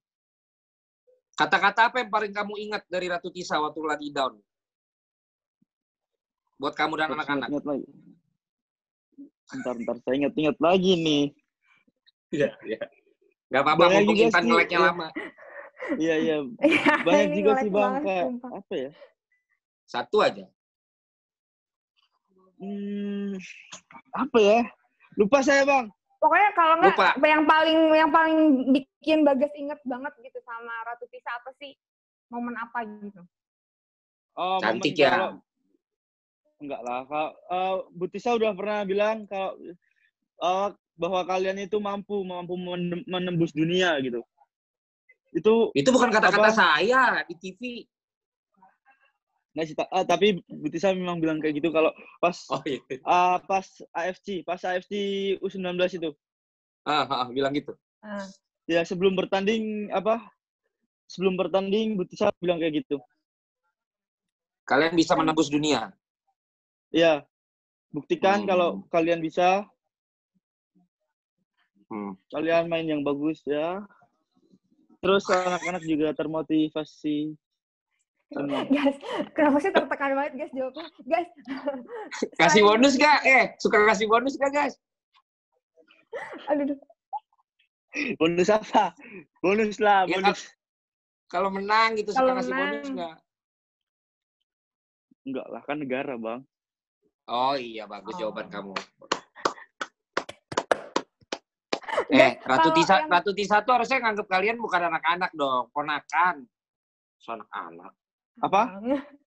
Kata-kata 1.37 1.87
apa 1.87 2.03
yang 2.03 2.11
paling 2.11 2.33
kamu 2.33 2.53
ingat 2.67 2.83
dari 2.89 3.07
Ratu 3.07 3.31
Tisa 3.31 3.55
waktu 3.61 3.79
lagi 3.85 4.09
down? 4.11 4.35
Buat 6.59 6.75
kamu 6.75 6.93
dan 6.99 7.15
anak-anak. 7.15 7.47
ingat 7.47 7.65
lagi. 7.65 7.87
Bentar, 9.49 9.73
bentar. 9.79 9.95
Saya 10.03 10.15
ingat-ingat 10.19 10.57
lagi 10.59 10.91
nih. 10.93 11.23
Iya, 12.29 12.49
iya. 12.61 12.81
Gak 13.49 13.61
apa-apa, 13.65 13.89
mumpung 13.89 14.19
Intan 14.19 14.43
ngeleknya 14.45 14.77
ya. 14.77 14.85
lama. 14.91 15.07
Iya, 15.97 16.15
iya. 16.21 16.35
Iya, 16.61 16.93
Banyak 17.01 17.27
juga 17.33 17.51
sih, 17.57 17.69
Bang. 17.71 18.03
apa 18.51 18.73
ya? 18.75 18.91
Satu 19.89 20.21
aja. 20.21 20.45
Hmm, 22.59 23.33
apa 24.13 24.37
ya? 24.37 24.59
Lupa 25.15 25.39
saya, 25.41 25.63
Bang. 25.65 25.87
Pokoknya 26.19 26.51
kalau 26.51 26.75
nggak 26.83 26.93
Lupa. 26.99 27.09
yang 27.23 27.43
paling 27.47 27.79
yang 27.95 28.11
paling 28.11 28.37
bikin 28.75 29.23
Bagas 29.23 29.55
inget 29.55 29.79
banget 29.87 30.11
gitu 30.19 30.43
sama 30.43 30.83
Ratu 30.83 31.07
Tisa 31.07 31.31
apa 31.31 31.55
sih? 31.55 31.71
Momen 32.27 32.53
apa 32.53 32.83
gitu? 32.83 33.23
Oh, 34.35 34.59
Cantik 34.59 34.93
momen 34.93 35.01
ya. 35.01 35.11
kalau- 35.15 35.39
Enggak 36.59 36.81
lah. 36.83 36.99
Kalau 37.07 37.29
uh, 37.47 37.75
Butisa 37.95 38.35
udah 38.35 38.51
pernah 38.51 38.83
bilang 38.83 39.23
kalau 39.31 39.55
uh, 40.43 40.69
bahwa 40.99 41.23
kalian 41.23 41.63
itu 41.63 41.79
mampu 41.79 42.19
mampu 42.27 42.59
menem- 42.59 43.07
menembus 43.07 43.55
dunia 43.55 43.95
gitu. 44.03 44.19
Itu 45.31 45.71
Itu 45.71 45.89
bukan 45.95 46.11
kata-kata 46.11 46.51
saya 46.51 47.23
di 47.25 47.35
TV. 47.39 47.61
nggak 49.49 49.65
sih, 49.65 49.75
ah, 49.81 50.05
tapi 50.05 50.45
Butisa 50.45 50.93
memang 50.93 51.17
bilang 51.17 51.41
kayak 51.41 51.57
gitu 51.57 51.73
kalau 51.73 51.89
pas 52.21 52.37
Oh 52.53 52.61
iya. 52.69 52.79
ah, 53.01 53.41
pas 53.41 53.65
AFC, 53.97 54.45
pas 54.45 54.61
AFC 54.61 54.93
U19 55.41 55.73
itu. 55.89 56.13
Ah, 56.85 57.03
ah, 57.07 57.27
bilang 57.33 57.55
gitu. 57.57 57.73
Ah. 57.99 58.29
Ya 58.69 58.85
sebelum 58.85 59.17
bertanding 59.17 59.89
apa? 59.89 60.21
Sebelum 61.09 61.33
bertanding 61.33 61.97
Butisa 61.97 62.29
bilang 62.37 62.61
kayak 62.61 62.85
gitu. 62.85 63.01
Kalian 64.69 64.93
bisa 64.93 65.17
menembus 65.17 65.49
dunia. 65.49 65.89
Ya, 66.89 67.21
buktikan 67.93 68.43
Hmm. 68.43 68.49
kalau 68.49 68.69
kalian 68.89 69.21
bisa, 69.21 69.65
Hmm. 71.89 72.13
kalian 72.33 72.69
main 72.69 72.85
yang 72.85 73.01
bagus 73.01 73.41
ya. 73.45 73.81
Terus 75.01 75.25
anak-anak 75.29 75.83
juga 75.85 76.13
termotivasi. 76.13 77.33
Gas, 78.69 78.95
kenapa 79.33 79.57
sih 79.57 79.73
tertekan 79.73 80.13
banget 80.13 80.33
Gas 80.37 80.51
jawabnya? 80.53 80.85
Gas. 81.09 81.27
Kasih 82.41 82.61
bonus 82.61 82.93
gak? 82.93 83.25
Eh, 83.25 83.45
suka 83.57 83.89
kasih 83.89 84.05
bonus 84.05 84.37
gak, 84.37 84.53
guys? 84.53 84.75
Aduh, 86.45 86.69
aduh. 86.69 86.77
Bonus 88.21 88.49
apa? 88.53 88.93
Bonus 89.41 89.81
lah, 89.81 90.05
Ya, 90.05 90.21
bonus. 90.21 90.45
Kalau 91.29 91.49
menang 91.49 91.97
gitu 91.97 92.13
suka 92.13 92.37
kasih 92.37 92.53
bonus 92.53 92.85
gak? 92.93 93.17
Enggak 95.25 95.47
lah, 95.49 95.61
kan 95.65 95.77
negara, 95.81 96.13
Bang. 96.17 96.45
Oh 97.29 97.53
iya, 97.53 97.85
bagus 97.85 98.17
Oh. 98.17 98.19
jawaban 98.19 98.49
kamu. 98.49 98.73
Eh, 102.09 102.41
Ratu 102.41 102.73
Tisa, 102.73 103.05
yang- 103.05 103.11
Ratu 103.11 103.31
Tisa 103.37 103.61
tuh 103.61 103.77
harusnya 103.77 104.01
nganggap 104.01 104.25
kalian 104.25 104.57
bukan 104.57 104.81
anak-anak 104.81 105.29
dong, 105.29 105.69
ponakan. 105.69 106.41
So, 107.21 107.37
anak-anak. 107.37 107.93
Apa? 108.39 108.61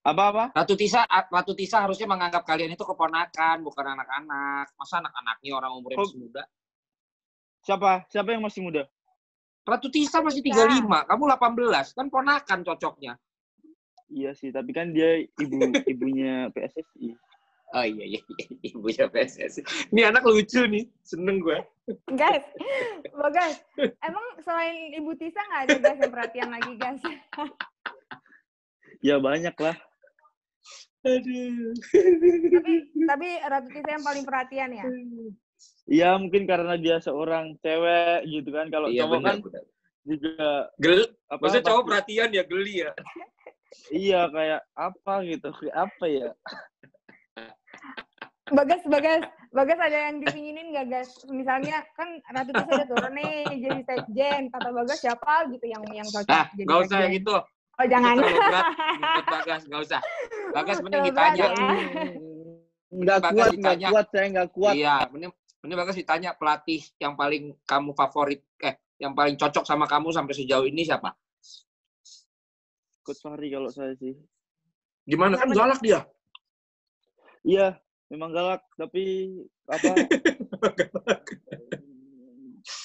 Apa-apa? 0.03 0.45
Ratu 0.51 0.75
Tisa, 0.75 1.07
Ratu 1.07 1.53
Tisa 1.55 1.85
harusnya 1.85 2.11
menganggap 2.11 2.43
kalian 2.43 2.75
itu 2.75 2.83
keponakan, 2.83 3.63
bukan 3.63 3.87
anak-anak. 3.87 4.67
Masa 4.75 4.99
anak-anaknya 4.99 5.53
orang 5.55 5.73
umurnya 5.79 6.01
Oh. 6.01 6.03
masih 6.03 6.19
muda? 6.19 6.43
Siapa? 7.63 7.93
Siapa 8.11 8.29
yang 8.35 8.43
masih 8.43 8.61
muda? 8.67 8.83
Ratu 9.63 9.87
Tisa 9.87 10.19
masih 10.19 10.43
35, 10.43 11.07
kamu 11.07 11.23
18, 11.31 11.95
kan 11.95 12.11
ponakan 12.11 12.67
cocoknya. 12.67 13.15
Iya 14.11 14.35
sih, 14.35 14.51
tapi 14.51 14.75
kan 14.75 14.91
dia 14.91 15.23
ibu 15.39 15.55
ibunya 15.93 16.51
PSSI. 16.51 17.15
Oh 17.73 17.85
iya, 17.89 18.05
iya, 18.05 18.21
iya. 18.21 18.47
ibunya 18.69 19.07
PSS. 19.09 19.65
Ini 19.89 20.13
anak 20.13 20.29
lucu 20.29 20.61
nih, 20.69 20.85
seneng 21.09 21.41
gue. 21.41 21.57
Guys, 22.13 22.45
Bagas, 23.17 23.65
emang 24.05 24.27
selain 24.45 24.93
Ibu 25.01 25.17
Tisa 25.17 25.41
nggak 25.41 25.63
ada 25.65 25.77
Gas 25.81 25.99
yang 26.05 26.13
perhatian 26.13 26.49
lagi 26.53 26.73
Gas? 26.77 27.01
Ya 29.01 29.17
banyak 29.19 29.57
lah. 29.57 29.77
Aduh. 31.03 31.75
tapi 32.55 32.73
tapi 33.09 33.29
Ratu 33.43 33.69
Tisa 33.73 33.91
yang 33.91 34.05
paling 34.07 34.25
perhatian 34.29 34.71
ya? 34.71 34.85
Iya 35.91 36.11
mungkin 36.21 36.47
karena 36.47 36.79
dia 36.79 37.03
seorang 37.03 37.59
cewek 37.59 38.29
gitu 38.31 38.53
kan. 38.55 38.71
Kalau 38.71 38.87
Iya 38.93 39.09
cowok 39.09 39.21
kan 39.27 39.37
juga 40.03 40.71
Gel, 40.83 41.03
apa? 41.31 41.41
maksudnya 41.43 41.67
cowok 41.67 41.85
perhatian 41.89 42.31
ya 42.31 42.45
geli 42.47 42.87
ya. 42.87 42.93
Iya 43.91 44.21
kayak 44.29 44.61
apa 44.77 45.15
gitu, 45.27 45.49
kayak 45.57 45.77
apa 45.89 46.05
ya? 46.07 46.31
Bagas, 48.53 48.83
Bagas, 48.85 49.23
Bagas 49.53 49.79
ada 49.81 49.99
yang 50.09 50.21
dipinginin 50.21 50.73
nggak, 50.73 50.87
Gas? 50.93 51.25
Misalnya 51.29 51.81
kan 51.97 52.21
Ratu 52.29 52.53
Tisa 52.53 52.71
udah 52.73 52.89
turun 52.89 53.13
nih 53.17 53.33
jadi 53.49 53.81
sekjen. 53.85 54.43
Kata 54.53 54.69
Bagas 54.73 54.99
siapa 55.01 55.49
gitu 55.49 55.67
yang 55.69 55.83
yang 55.93 56.09
cocok 56.09 56.29
Nah, 56.29 56.47
jadi 56.53 56.69
nggak 56.69 56.81
usah 56.85 56.99
sekjen? 57.01 57.17
gitu. 57.17 57.37
Oh, 57.73 57.87
jangan. 57.89 58.13
Itu 58.13 58.21
terlalu 58.21 58.41
berat 58.45 58.67
buat 59.01 59.27
Bagas, 59.41 59.61
nggak 59.65 59.83
usah. 59.89 60.01
Bagas 60.53 60.77
mending 60.85 61.05
ditanya. 61.09 61.47
ya. 61.49 61.51
Nggak 62.93 63.19
Bagas 63.25 63.33
kuat, 63.33 63.53
nggak 63.57 63.79
kuat, 63.89 64.07
saya 64.13 64.27
nggak 64.29 64.49
kuat. 64.53 64.75
Iya, 64.77 64.95
mending, 65.09 65.33
mending 65.65 65.79
Bagas 65.81 65.97
ditanya 65.97 66.31
pelatih 66.37 66.81
yang 67.01 67.15
paling 67.17 67.57
kamu 67.65 67.91
favorit, 67.97 68.41
eh, 68.61 68.77
yang 69.01 69.17
paling 69.17 69.35
cocok 69.41 69.65
sama 69.65 69.89
kamu 69.89 70.13
sampai 70.13 70.35
sejauh 70.37 70.69
ini 70.69 70.85
siapa? 70.85 71.17
Coach 73.03 73.19
Fahri 73.25 73.49
kalau 73.51 73.73
saya 73.73 73.97
sih. 73.99 74.15
Gimana 75.03 75.35
kan 75.35 75.51
galak 75.51 75.83
dia? 75.83 76.07
Iya, 77.43 77.75
memang 78.13 78.29
galak, 78.29 78.61
tapi 78.77 79.33
apa? 79.65 79.97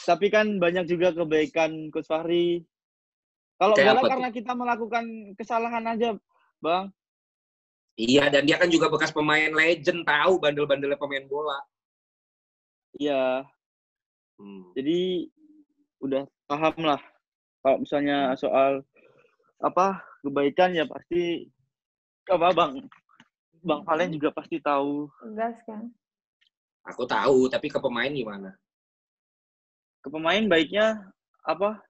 tapi 0.07 0.28
kan 0.32 0.55
banyak 0.55 0.88
juga 0.88 1.11
kebaikan 1.11 1.91
Coach 1.91 2.07
Fahri. 2.07 2.63
Kalau 3.59 3.75
galak 3.75 4.07
tuh? 4.07 4.11
karena 4.15 4.30
kita 4.32 4.55
melakukan 4.55 5.36
kesalahan 5.36 5.84
aja, 5.84 6.15
Bang. 6.63 6.95
Iya, 7.97 8.30
dan 8.32 8.47
dia 8.47 8.61
kan 8.61 8.71
juga 8.71 8.88
bekas 8.88 9.11
pemain 9.11 9.51
legend, 9.51 10.07
tahu 10.07 10.39
bandel-bandelnya 10.39 11.01
pemain 11.01 11.28
bola. 11.28 11.59
Iya, 12.95 13.43
Hmm. 14.38 14.69
jadi 14.78 15.25
udah 15.97 16.30
paham 16.45 16.78
lah. 16.86 17.01
Kalau 17.65 17.82
misalnya 17.82 18.38
soal 18.38 18.86
apa 19.57 20.05
kebaikan 20.21 20.78
ya 20.78 20.86
pasti 20.86 21.49
apa 22.30 22.53
Bang 22.53 22.86
Bang 23.64 23.82
Valen 23.84 24.14
juga 24.14 24.30
pasti 24.34 24.58
tahu 24.60 25.08
Gas 25.34 25.58
kan. 25.66 25.89
Aku 26.88 27.03
tahu, 27.03 27.51
tapi 27.51 27.68
ke 27.68 27.80
pemain 27.80 28.10
gimana? 28.10 28.55
ke 29.97 30.08
pemain 30.14 30.39
baiknya 30.47 31.03
apa 31.43 31.84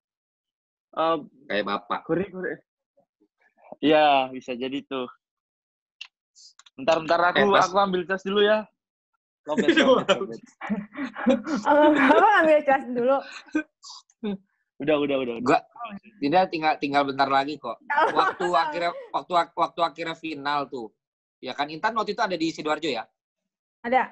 eh 0.97 1.17
Kayak 1.45 1.65
bapak. 1.69 1.99
Kore, 2.01 2.25
kore. 2.33 2.53
Iya, 3.77 4.33
bisa 4.33 4.57
jadi 4.57 4.81
tuh. 4.89 5.05
Bentar, 6.73 6.97
bentar 6.97 7.19
aku, 7.29 7.37
Eh, 7.37 7.45
pas- 7.53 7.69
aku 7.69 7.77
ambil 7.77 8.01
cas 8.09 8.25
dulu 8.25 8.41
ya. 8.41 8.65
Lobet, 9.45 9.69
Aduh. 9.69 9.85
lobet, 10.01 10.17
lobet. 10.17 10.39
Abang 11.63 12.33
ambil 12.43 12.59
kelas 12.65 12.85
dulu. 12.89 13.17
Udah, 14.77 14.95
udah, 14.97 15.15
udah. 15.23 15.33
udah. 15.39 15.45
Gua 15.45 15.59
tidak 16.19 16.43
tinggal 16.51 16.73
tinggal 16.81 17.03
bentar 17.07 17.29
lagi 17.29 17.55
kok. 17.61 17.77
Waktu 18.13 18.47
akhirnya 18.53 18.91
waktu 19.13 19.31
waktu 19.55 19.79
akhirnya 19.81 20.15
final 20.17 20.65
tuh. 20.67 20.89
Ya 21.37 21.53
kan 21.53 21.69
Intan 21.69 21.93
waktu 21.93 22.17
itu 22.17 22.21
ada 22.21 22.33
di 22.33 22.47
Sidoarjo 22.49 22.89
ya? 22.89 23.05
Ada. 23.85 24.09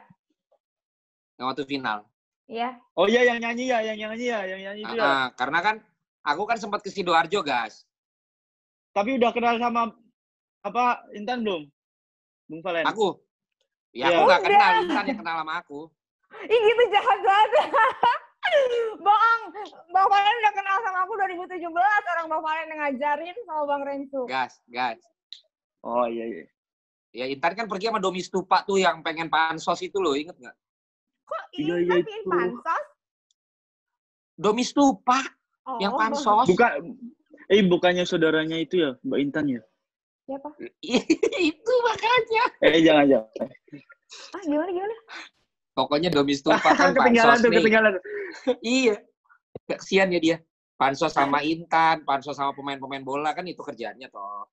Yang 1.42 1.46
waktu 1.50 1.64
final. 1.66 2.00
Iya. 2.46 2.78
Oh 2.94 3.10
iya, 3.10 3.26
yang 3.26 3.42
nyanyi 3.42 3.74
ya, 3.74 3.82
yang 3.82 3.98
nyanyi 3.98 4.26
ya, 4.30 4.40
yang 4.46 4.62
nyanyi 4.62 4.82
itu 4.86 4.96
ya. 4.96 5.02
Ah, 5.02 5.10
ah, 5.10 5.28
karena 5.34 5.60
kan 5.66 5.76
aku 6.22 6.46
kan 6.46 6.58
sempat 6.62 6.86
ke 6.86 6.94
Sidoarjo, 6.94 7.42
gas. 7.42 7.90
Tapi 8.94 9.18
udah 9.18 9.34
kenal 9.34 9.58
sama 9.58 9.90
apa 10.62 11.02
Intan 11.18 11.42
belum? 11.42 11.66
Bung 12.46 12.62
Valen. 12.62 12.86
Aku. 12.86 13.18
Ya 13.92 14.08
Iya. 14.14 14.22
aku 14.22 14.22
nggak 14.30 14.42
Udah. 14.46 14.50
kenal 14.54 14.72
Intan 14.86 15.06
yang 15.10 15.20
kenal 15.26 15.36
sama 15.42 15.54
aku. 15.66 15.80
Ih 16.46 16.60
gitu 16.62 16.84
jahat 16.94 17.20
banget. 17.26 17.50
Bohong. 19.06 19.42
Bang 19.90 20.08
Valen 20.08 20.36
udah 20.46 20.54
kenal 20.54 20.78
sama 20.86 20.98
aku 21.02 21.14
2017. 21.18 21.74
Orang 22.14 22.28
Bang 22.30 22.44
Valen 22.46 22.70
yang 22.70 22.80
ngajarin 22.86 23.36
sama 23.50 23.64
Bang 23.66 23.82
Rensu. 23.82 24.22
Gas, 24.30 24.62
gas. 24.70 25.02
Oh 25.82 26.06
iya, 26.06 26.30
iya. 26.30 26.46
Ya 27.16 27.26
Intan 27.26 27.56
kan 27.56 27.66
pergi 27.66 27.88
sama 27.88 28.04
Domi 28.04 28.20
Stupa 28.20 28.68
tuh 28.68 28.76
yang 28.76 29.00
pengen 29.00 29.32
pansos 29.32 29.80
itu 29.80 30.04
loh, 30.04 30.20
inget 30.20 30.36
nggak? 30.36 30.56
Kok 31.26 31.42
Iya, 31.56 31.76
ini 31.80 31.88
iya, 31.88 31.96
tapi 32.04 32.12
itu. 32.12 32.28
pansos? 32.30 32.86
Domi 34.36 34.64
Stupa 34.68 35.20
Oh. 35.66 35.80
yang 35.82 35.96
pansos. 35.96 36.46
Bukan, 36.46 36.94
eh 37.50 37.64
bukannya 37.66 38.04
saudaranya 38.06 38.60
itu 38.60 38.84
ya, 38.84 38.94
Mbak 39.02 39.20
Intan 39.24 39.46
ya? 39.50 39.62
Siapa? 40.28 40.50
itu 41.50 41.74
makanya. 41.82 42.44
Eh 42.62 42.84
jangan, 42.84 43.06
jangan. 43.08 43.48
Ah 44.36 44.42
gimana 44.44 44.70
gimana? 44.70 44.96
Pokoknya 45.74 46.10
Domi 46.12 46.36
Stupa 46.36 46.60
kan 46.70 46.92
ketinggalan 47.00 47.40
pansos 47.40 47.42
tuh, 47.42 47.50
nih. 47.50 47.58
ketinggalan. 47.64 47.94
Iya. 48.62 48.96
Kesian 49.66 50.12
ya 50.12 50.20
dia. 50.20 50.38
Pansos 50.76 51.10
sama 51.10 51.40
Intan, 51.42 52.04
pansos 52.04 52.36
sama 52.36 52.52
pemain-pemain 52.52 53.02
bola 53.02 53.32
kan 53.32 53.48
itu 53.48 53.64
kerjaannya 53.64 54.12
toh. 54.12 54.46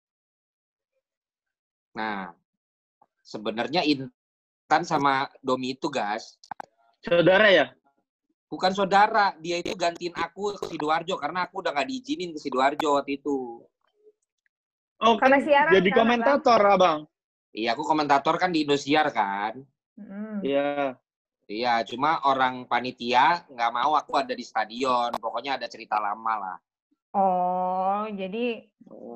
Nah, 1.92 2.30
sebenarnya 3.32 3.80
Intan 3.88 4.84
sama 4.84 5.32
Domi 5.40 5.72
itu 5.72 5.88
gas, 5.88 6.36
Saudara 7.02 7.48
ya? 7.48 7.66
bukan 8.52 8.76
saudara. 8.76 9.32
Dia 9.40 9.64
itu 9.64 9.72
gantiin 9.72 10.12
aku 10.12 10.52
ke 10.60 10.68
Sidoarjo 10.68 11.16
karena 11.16 11.48
aku 11.48 11.64
udah 11.64 11.72
nggak 11.72 11.88
diizinin 11.88 12.36
ke 12.36 12.38
Sidoarjo 12.38 13.00
waktu 13.00 13.16
itu. 13.16 13.64
Oh, 15.02 15.16
kan 15.18 15.32
Karena 15.32 15.38
siaran 15.42 15.72
jadi 15.72 15.90
kan, 15.90 15.98
komentator, 16.04 16.60
Abang. 16.62 17.00
Iya, 17.50 17.74
aku 17.74 17.82
komentator 17.82 18.36
kan 18.38 18.52
di 18.52 18.68
Indosiar 18.68 19.08
kan. 19.10 19.58
Iya. 20.44 20.94
Iya, 21.50 21.82
cuma 21.84 22.22
orang 22.22 22.70
panitia 22.70 23.44
nggak 23.50 23.72
mau 23.74 23.98
aku 23.98 24.14
ada 24.14 24.36
di 24.36 24.44
stadion. 24.46 25.10
Pokoknya 25.18 25.58
ada 25.58 25.66
cerita 25.66 25.98
lama 25.98 26.34
lah. 26.38 26.56
Oh, 27.12 28.08
jadi 28.08 28.64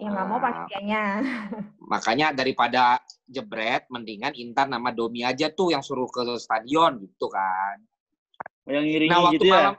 yang 0.04 0.12
nggak 0.12 0.26
mau 0.28 0.36
Nah, 0.36 0.44
panitianya. 0.44 1.02
Makanya 1.92 2.26
daripada 2.36 3.00
jebret, 3.24 3.88
mendingan 3.88 4.36
Intan 4.36 4.68
nama 4.68 4.92
Domi 4.92 5.24
aja 5.24 5.48
tuh 5.48 5.72
yang 5.72 5.80
suruh 5.80 6.08
ke 6.08 6.20
stadion 6.36 7.00
gitu 7.00 7.32
kan. 7.32 7.80
Yang 8.68 8.84
ngiringi 8.84 9.12
Nah 9.12 9.20
waktu 9.24 9.34
gitu 9.40 9.46
ya? 9.48 9.54
malam, 9.56 9.74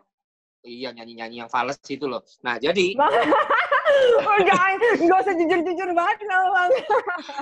iya 0.66 0.90
nyanyi-nyanyi 0.96 1.46
yang 1.46 1.52
fals 1.52 1.78
itu 1.86 2.10
loh. 2.10 2.26
Nah 2.42 2.58
jadi 2.58 2.98
oh, 4.28 4.40
jangan, 4.42 4.74
nggak 4.98 5.20
usah 5.22 5.36
jujur-jujur 5.38 5.90
banget 5.94 6.18
sama 6.26 6.48
Bang. 6.54 6.72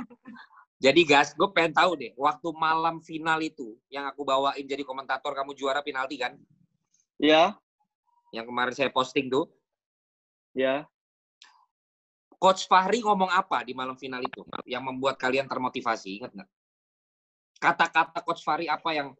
jadi 0.85 1.01
gas, 1.07 1.31
gue 1.39 1.49
pengen 1.55 1.71
tahu 1.71 1.95
deh, 1.95 2.11
waktu 2.19 2.49
malam 2.51 2.99
final 2.99 3.39
itu 3.39 3.79
yang 3.87 4.03
aku 4.11 4.27
bawain 4.27 4.65
jadi 4.67 4.83
komentator 4.83 5.31
kamu 5.31 5.55
juara 5.55 5.79
penalti 5.79 6.19
kan, 6.19 6.35
Ya, 7.15 7.55
yang 8.35 8.43
kemarin 8.43 8.75
saya 8.75 8.91
posting 8.91 9.31
tuh, 9.31 9.47
ya. 10.55 10.87
Coach 12.39 12.67
Fahri 12.67 13.03
ngomong 13.03 13.31
apa 13.31 13.63
di 13.63 13.75
malam 13.75 13.95
final 13.95 14.23
itu 14.23 14.43
yang 14.67 14.83
membuat 14.83 15.19
kalian 15.19 15.47
termotivasi, 15.47 16.19
inget 16.19 16.31
nggak? 16.35 16.49
Kata-kata 17.59 18.19
Coach 18.23 18.43
Fahri 18.43 18.67
apa 18.67 18.91
yang 18.91 19.15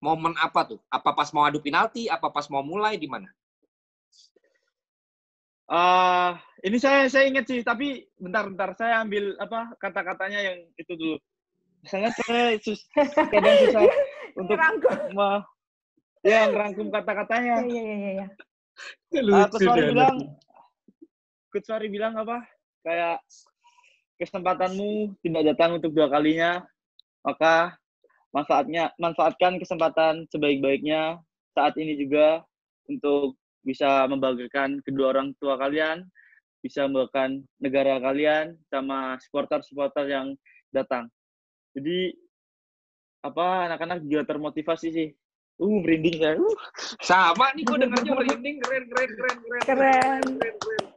momen 0.00 0.32
apa 0.40 0.64
tuh? 0.64 0.80
Apa 0.88 1.12
pas 1.12 1.28
mau 1.32 1.44
adu 1.44 1.60
penalti? 1.60 2.08
Apa 2.08 2.32
pas 2.32 2.48
mau 2.48 2.64
mulai 2.64 2.96
di 2.96 3.08
mana? 3.08 3.28
Ah, 5.70 6.42
ini 6.66 6.82
saya 6.82 7.06
saya 7.06 7.30
ingat 7.30 7.46
sih, 7.46 7.62
tapi 7.62 8.02
bentar-bentar 8.18 8.74
saya 8.74 9.06
ambil 9.06 9.38
apa 9.38 9.70
kata-katanya 9.78 10.40
yang 10.42 10.58
itu 10.74 10.92
dulu. 10.98 11.16
Sangat 11.86 12.18
saya 12.26 12.58
sus, 12.58 12.82
kadang 13.30 13.54
susah 13.62 13.86
untuk 14.40 14.58
Ngerangkum. 14.58 14.96
me- 15.14 15.46
ya 16.26 16.50
ngerangkum 16.50 16.90
kata-katanya. 16.90 17.62
Iya, 17.62 17.82
iya, 17.86 17.96
iya, 17.96 18.10
iya. 18.18 18.26
Ah, 19.30 19.46
Coach 19.46 19.62
Fahri 19.62 19.94
bilang, 19.94 20.16
Coach 21.50 21.66
Fahri 21.66 21.90
bilang 21.90 22.14
apa? 22.14 22.46
Kayak 22.86 23.18
kesempatanmu 24.22 25.18
tidak 25.26 25.42
datang 25.54 25.82
untuk 25.82 25.90
dua 25.90 26.06
kalinya, 26.06 26.62
maka 27.26 27.74
manfaatnya 28.30 28.94
manfaatkan 28.96 29.58
kesempatan 29.58 30.30
sebaik-baiknya 30.30 31.18
saat 31.52 31.74
ini 31.74 31.98
juga 31.98 32.46
untuk 32.86 33.34
bisa 33.66 34.06
membanggakan 34.06 34.78
kedua 34.86 35.12
orang 35.18 35.34
tua 35.42 35.58
kalian, 35.58 36.06
bisa 36.62 36.86
membanggakan 36.86 37.42
negara 37.58 37.98
kalian 37.98 38.54
sama 38.70 39.18
supporter-supporter 39.20 40.06
yang 40.06 40.26
datang. 40.70 41.10
Jadi 41.74 42.14
apa 43.26 43.68
anak-anak 43.68 44.06
juga 44.06 44.24
termotivasi 44.30 44.88
sih. 44.94 45.10
Uh, 45.60 45.84
merinding 45.84 46.16
saya. 46.16 46.34
Uh. 46.40 46.56
Sama 47.04 47.52
nih, 47.52 47.68
gue 47.68 47.84
dengarnya 47.84 48.12
merinding, 48.16 48.56
keren, 48.64 48.84
keren, 48.88 49.10
keren, 49.12 49.36
keren, 49.44 49.62
Keren. 49.68 50.22
keren, 50.40 50.56
keren. 50.56 50.89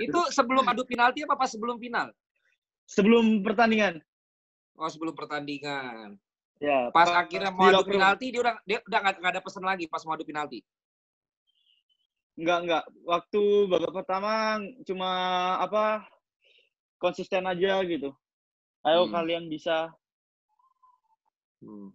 Itu 0.00 0.20
sebelum 0.32 0.64
adu 0.64 0.82
penalti 0.88 1.22
apa 1.24 1.36
pas 1.36 1.50
sebelum 1.52 1.76
final? 1.76 2.08
Sebelum 2.88 3.44
pertandingan, 3.44 4.00
Oh, 4.78 4.86
sebelum 4.86 5.12
pertandingan. 5.12 6.16
ya. 6.62 6.88
Pas 6.94 7.10
akhirnya 7.10 7.50
mau 7.50 7.68
adu 7.68 7.84
penalti, 7.84 8.30
dia 8.30 8.40
udah 8.40 8.54
dia 8.64 8.78
udah 8.86 8.98
nggak 9.02 9.32
ada 9.34 9.42
pesan 9.42 9.64
lagi 9.66 9.84
pas 9.90 10.00
mau 10.06 10.14
adu 10.14 10.24
penalti. 10.24 10.62
Enggak, 12.38 12.58
enggak. 12.62 12.84
Waktu 13.02 13.42
babak 13.66 13.92
pertama 13.92 14.62
cuma 14.86 15.10
apa 15.58 16.06
konsisten 17.02 17.42
aja 17.44 17.82
gitu. 17.82 18.14
Ayo 18.86 19.10
Hmm. 19.10 19.12
kalian 19.18 19.50
bisa. 19.50 19.90
Hmm. 21.58 21.90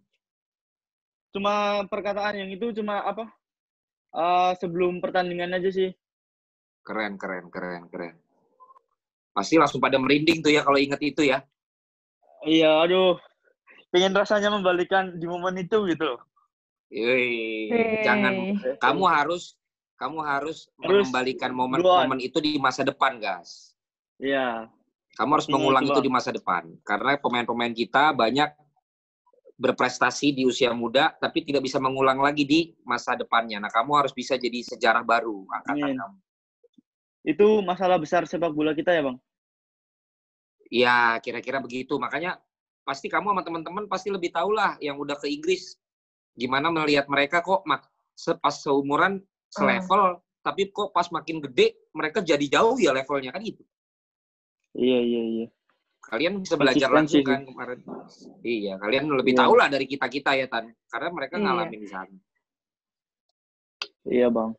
Cuma 1.32 1.82
perkataan 1.88 2.44
yang 2.44 2.50
itu 2.52 2.70
cuma 2.76 3.02
apa? 3.02 3.32
eh, 4.14 4.52
sebelum 4.62 5.02
pertandingan 5.02 5.58
aja 5.58 5.74
sih. 5.74 5.90
Keren, 6.84 7.16
keren, 7.16 7.48
keren, 7.48 7.88
keren. 7.88 8.14
Pasti 9.32 9.56
langsung 9.56 9.80
pada 9.80 9.96
merinding 9.96 10.44
tuh 10.44 10.52
ya 10.52 10.60
kalau 10.60 10.76
inget 10.76 11.00
itu 11.00 11.24
ya. 11.24 11.40
Iya, 12.44 12.84
aduh. 12.84 13.16
pengen 13.88 14.10
rasanya 14.10 14.50
membalikan 14.50 15.16
di 15.16 15.26
momen 15.26 15.54
itu 15.54 15.86
gitu 15.86 16.02
loh. 16.02 16.20
Hei. 16.90 17.70
jangan 18.02 18.58
kamu 18.82 19.02
harus 19.06 19.54
kamu 19.94 20.18
harus 20.26 20.66
mengembalikan 20.76 21.54
go 21.54 21.62
on. 21.62 21.78
momen-momen 21.78 22.20
itu 22.20 22.42
di 22.42 22.58
masa 22.58 22.82
depan, 22.82 23.22
guys. 23.22 23.72
Iya. 24.18 24.68
Kamu 25.14 25.30
harus 25.38 25.46
Ini 25.46 25.54
mengulang 25.54 25.84
itu, 25.86 25.94
itu 25.94 26.00
di 26.02 26.10
masa 26.10 26.30
depan. 26.34 26.74
Karena 26.82 27.14
pemain-pemain 27.16 27.70
kita 27.70 28.10
banyak 28.10 28.50
berprestasi 29.54 30.34
di 30.34 30.42
usia 30.42 30.74
muda, 30.74 31.14
tapi 31.14 31.46
tidak 31.46 31.62
bisa 31.62 31.78
mengulang 31.78 32.18
lagi 32.18 32.42
di 32.42 32.74
masa 32.82 33.14
depannya. 33.14 33.62
Nah, 33.62 33.70
kamu 33.70 33.94
harus 33.94 34.10
bisa 34.10 34.34
jadi 34.34 34.58
sejarah 34.66 35.06
baru 35.06 35.46
angkatan 35.46 35.94
kamu. 35.94 36.18
Itu 37.24 37.64
masalah 37.64 37.96
besar 37.96 38.28
sepak 38.28 38.52
bola 38.52 38.76
kita 38.76 38.92
ya, 38.92 39.00
Bang? 39.00 39.16
Iya, 40.68 41.16
kira-kira 41.24 41.58
begitu. 41.64 41.96
Makanya 41.96 42.36
pasti 42.84 43.08
kamu 43.08 43.32
sama 43.32 43.42
teman-teman 43.42 43.88
pasti 43.88 44.12
lebih 44.12 44.28
tahu 44.28 44.52
lah 44.52 44.76
yang 44.84 45.00
udah 45.00 45.16
ke 45.16 45.32
Inggris. 45.32 45.80
Gimana 46.36 46.68
melihat 46.68 47.08
mereka 47.08 47.40
kok 47.40 47.64
mak 47.64 47.88
pas 48.44 48.54
seumuran, 48.60 49.24
selevel, 49.48 50.20
tapi 50.44 50.68
kok 50.68 50.92
pas 50.92 51.08
makin 51.08 51.40
gede 51.40 51.88
mereka 51.96 52.20
jadi 52.20 52.44
jauh 52.60 52.76
ya 52.76 52.92
levelnya 52.92 53.32
kan 53.32 53.40
gitu. 53.40 53.64
Iya, 54.76 54.98
iya, 55.00 55.22
iya. 55.24 55.46
Kalian 56.04 56.44
bisa 56.44 56.60
belajar 56.60 56.92
langsung 56.92 57.24
kan 57.24 57.48
kemarin. 57.48 57.80
Iya, 58.44 58.76
kalian 58.76 59.08
lebih 59.08 59.32
Iya. 59.32 59.40
tahu 59.40 59.52
lah 59.56 59.68
dari 59.72 59.86
kita-kita 59.88 60.36
ya 60.36 60.46
Tan. 60.50 60.68
Karena 60.92 61.08
mereka 61.08 61.40
Iya. 61.40 61.44
ngalamin 61.48 61.80
di 61.80 61.88
sana. 61.88 62.16
Iya, 64.04 64.28
Bang. 64.28 64.52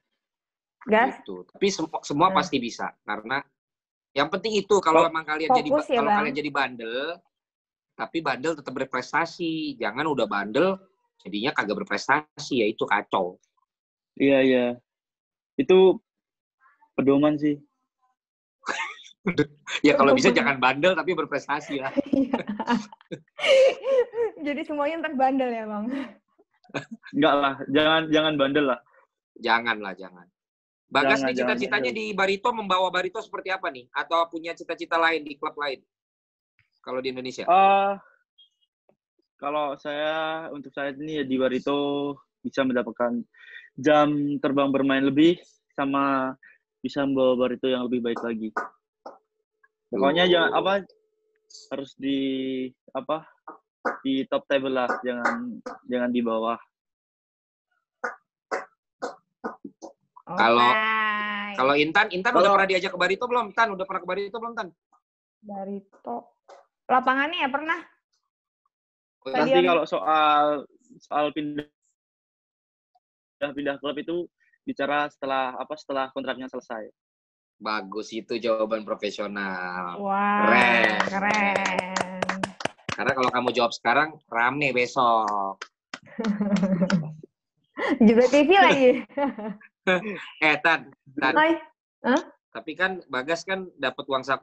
Gas. 0.85 1.21
Gitu. 1.21 1.35
Tapi 1.49 1.67
semua, 1.73 1.99
semua 2.05 2.27
Hmm. 2.31 2.37
pasti 2.37 2.57
bisa 2.61 2.93
karena 3.03 3.41
yang 4.15 4.31
penting 4.31 4.55
itu 4.55 4.79
kalau 4.79 5.03
emang 5.03 5.27
kalian 5.27 5.51
jadi 5.51 5.69
ya, 5.69 5.81
kalau 5.99 6.09
Bang. 6.09 6.17
kalian 6.23 6.35
jadi 6.39 6.51
bandel, 6.53 6.99
tapi 7.99 8.17
bandel 8.23 8.53
tetap 8.55 8.71
berprestasi. 8.71 9.75
Jangan 9.75 10.07
udah 10.07 10.23
bandel 10.29 10.79
jadinya 11.19 11.51
kagak 11.51 11.83
berprestasi 11.83 12.63
ya 12.63 12.67
itu 12.69 12.87
kacau. 12.87 13.35
Iya, 14.15 14.39
iya. 14.45 14.65
Itu 15.59 15.99
pedoman 16.95 17.35
sih. 17.35 17.59
Ya 19.81 19.97
kalau 19.97 20.13
bisa 20.13 20.29
jangan 20.29 20.61
bandel 20.61 20.93
tapi 20.93 21.17
berprestasi 21.17 21.81
lah. 21.81 21.89
Jadi 24.45 24.61
semuanya 24.61 25.01
ntar 25.01 25.17
bandel 25.17 25.49
ya 25.49 25.65
bang. 25.65 25.85
Enggak 27.09 27.33
lah, 27.33 27.53
jangan 27.73 28.01
jangan 28.13 28.33
bandel 28.37 28.65
lah. 28.69 28.79
Jangan 29.41 29.77
lah, 29.81 29.93
jangan. 29.97 30.29
Bagas 30.95 31.19
Jangan, 31.19 31.27
nih 31.27 31.35
cita-citanya 31.43 31.91
di 31.91 32.05
Barito 32.15 32.55
membawa 32.55 32.87
Barito 32.87 33.19
seperti 33.19 33.51
apa 33.51 33.67
nih? 33.67 33.91
Atau 33.91 34.15
punya 34.31 34.55
cita-cita 34.55 34.95
lain 34.95 35.27
di 35.27 35.35
klub 35.35 35.51
lain? 35.59 35.83
Kalau 36.79 37.03
di 37.03 37.11
Indonesia? 37.11 37.43
Ah, 37.51 37.99
kalau 39.35 39.75
saya 39.75 40.47
untuk 40.55 40.71
saat 40.71 40.95
ini 40.95 41.19
ya 41.19 41.23
di 41.27 41.35
Barito 41.35 42.15
bisa 42.39 42.63
mendapatkan 42.63 43.19
jam 43.75 44.39
terbang 44.39 44.71
bermain 44.71 45.03
lebih 45.03 45.35
sama 45.75 46.31
bisa 46.79 47.03
membawa 47.03 47.35
Barito 47.35 47.67
yang 47.67 47.91
lebih 47.91 47.99
baik 47.99 48.23
lagi. 48.23 48.55
Pokoknya 49.91 50.23
Oh. 50.23 50.31
jangan 50.31 50.51
apa 50.55 50.73
harus 51.75 51.91
di 51.99 52.19
apa 52.95 53.27
di 53.99 54.23
top 54.31 54.47
table 54.47 54.71
lah, 54.71 54.87
jangan 55.03 55.59
jangan 55.91 56.09
di 56.15 56.21
bawah. 56.23 56.57
Kalau- 60.25 60.73
Alright. 60.73 61.55
Kalau 61.55 61.73
Intan, 61.77 62.09
Intan 62.11 62.33
udah 62.33 62.41
Kalau- 62.41 62.53
pernah 62.57 62.67
diajak 62.67 62.91
ke 62.91 62.99
Barito 62.99 63.25
belum? 63.29 63.53
Tan, 63.53 63.69
udah 63.71 63.85
pernah 63.85 64.01
ke 64.01 64.07
Barito 64.09 64.37
belum, 64.41 64.53
Tan? 64.57 64.67
Barito. 65.39 66.15
Lapangannya 66.89 67.45
ya 67.45 67.49
pernah. 67.49 67.79
Oh, 69.25 69.31
Nanti 69.33 69.61
kalau 69.61 69.85
soal 69.85 70.65
soal 71.01 71.33
pindah 71.33 71.65
pindah 73.41 73.77
klub 73.81 73.97
itu 73.97 74.29
bicara 74.65 75.09
setelah 75.09 75.57
apa 75.57 75.73
setelah 75.77 76.05
kontraknya 76.13 76.45
selesai. 76.45 76.89
Bagus 77.57 78.11
itu 78.11 78.37
jawaban 78.37 78.85
profesional. 78.85 79.97
Wah, 79.97 80.45
Keren. 80.45 80.97
keren. 81.09 82.21
Karena 82.91 83.11
kalau 83.13 83.29
kamu 83.31 83.49
jawab 83.53 83.71
sekarang, 83.73 84.17
rame 84.29 84.73
besok. 84.73 85.57
Juga 88.07 88.23
TV 88.29 88.49
lagi. 88.55 88.89
Eh, 90.45 90.57
Tan, 90.65 90.89
Tan. 91.21 91.33
Hai. 91.37 91.53
Tapi 92.49 92.71
kan 92.73 93.01
Bagas 93.05 93.45
kan 93.45 93.69
dapat 93.77 94.05
uang 94.09 94.23
saku 94.25 94.41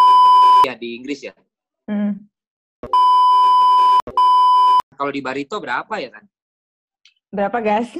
ya 0.63 0.79
di 0.79 0.95
Inggris 0.95 1.27
ya. 1.27 1.35
Hmm. 1.91 2.31
Kalau 4.95 5.11
di 5.11 5.19
Barito 5.19 5.59
berapa 5.59 5.91
ya, 5.99 6.15
Tan? 6.15 6.25
Berapa 7.33 7.59
gas? 7.59 7.91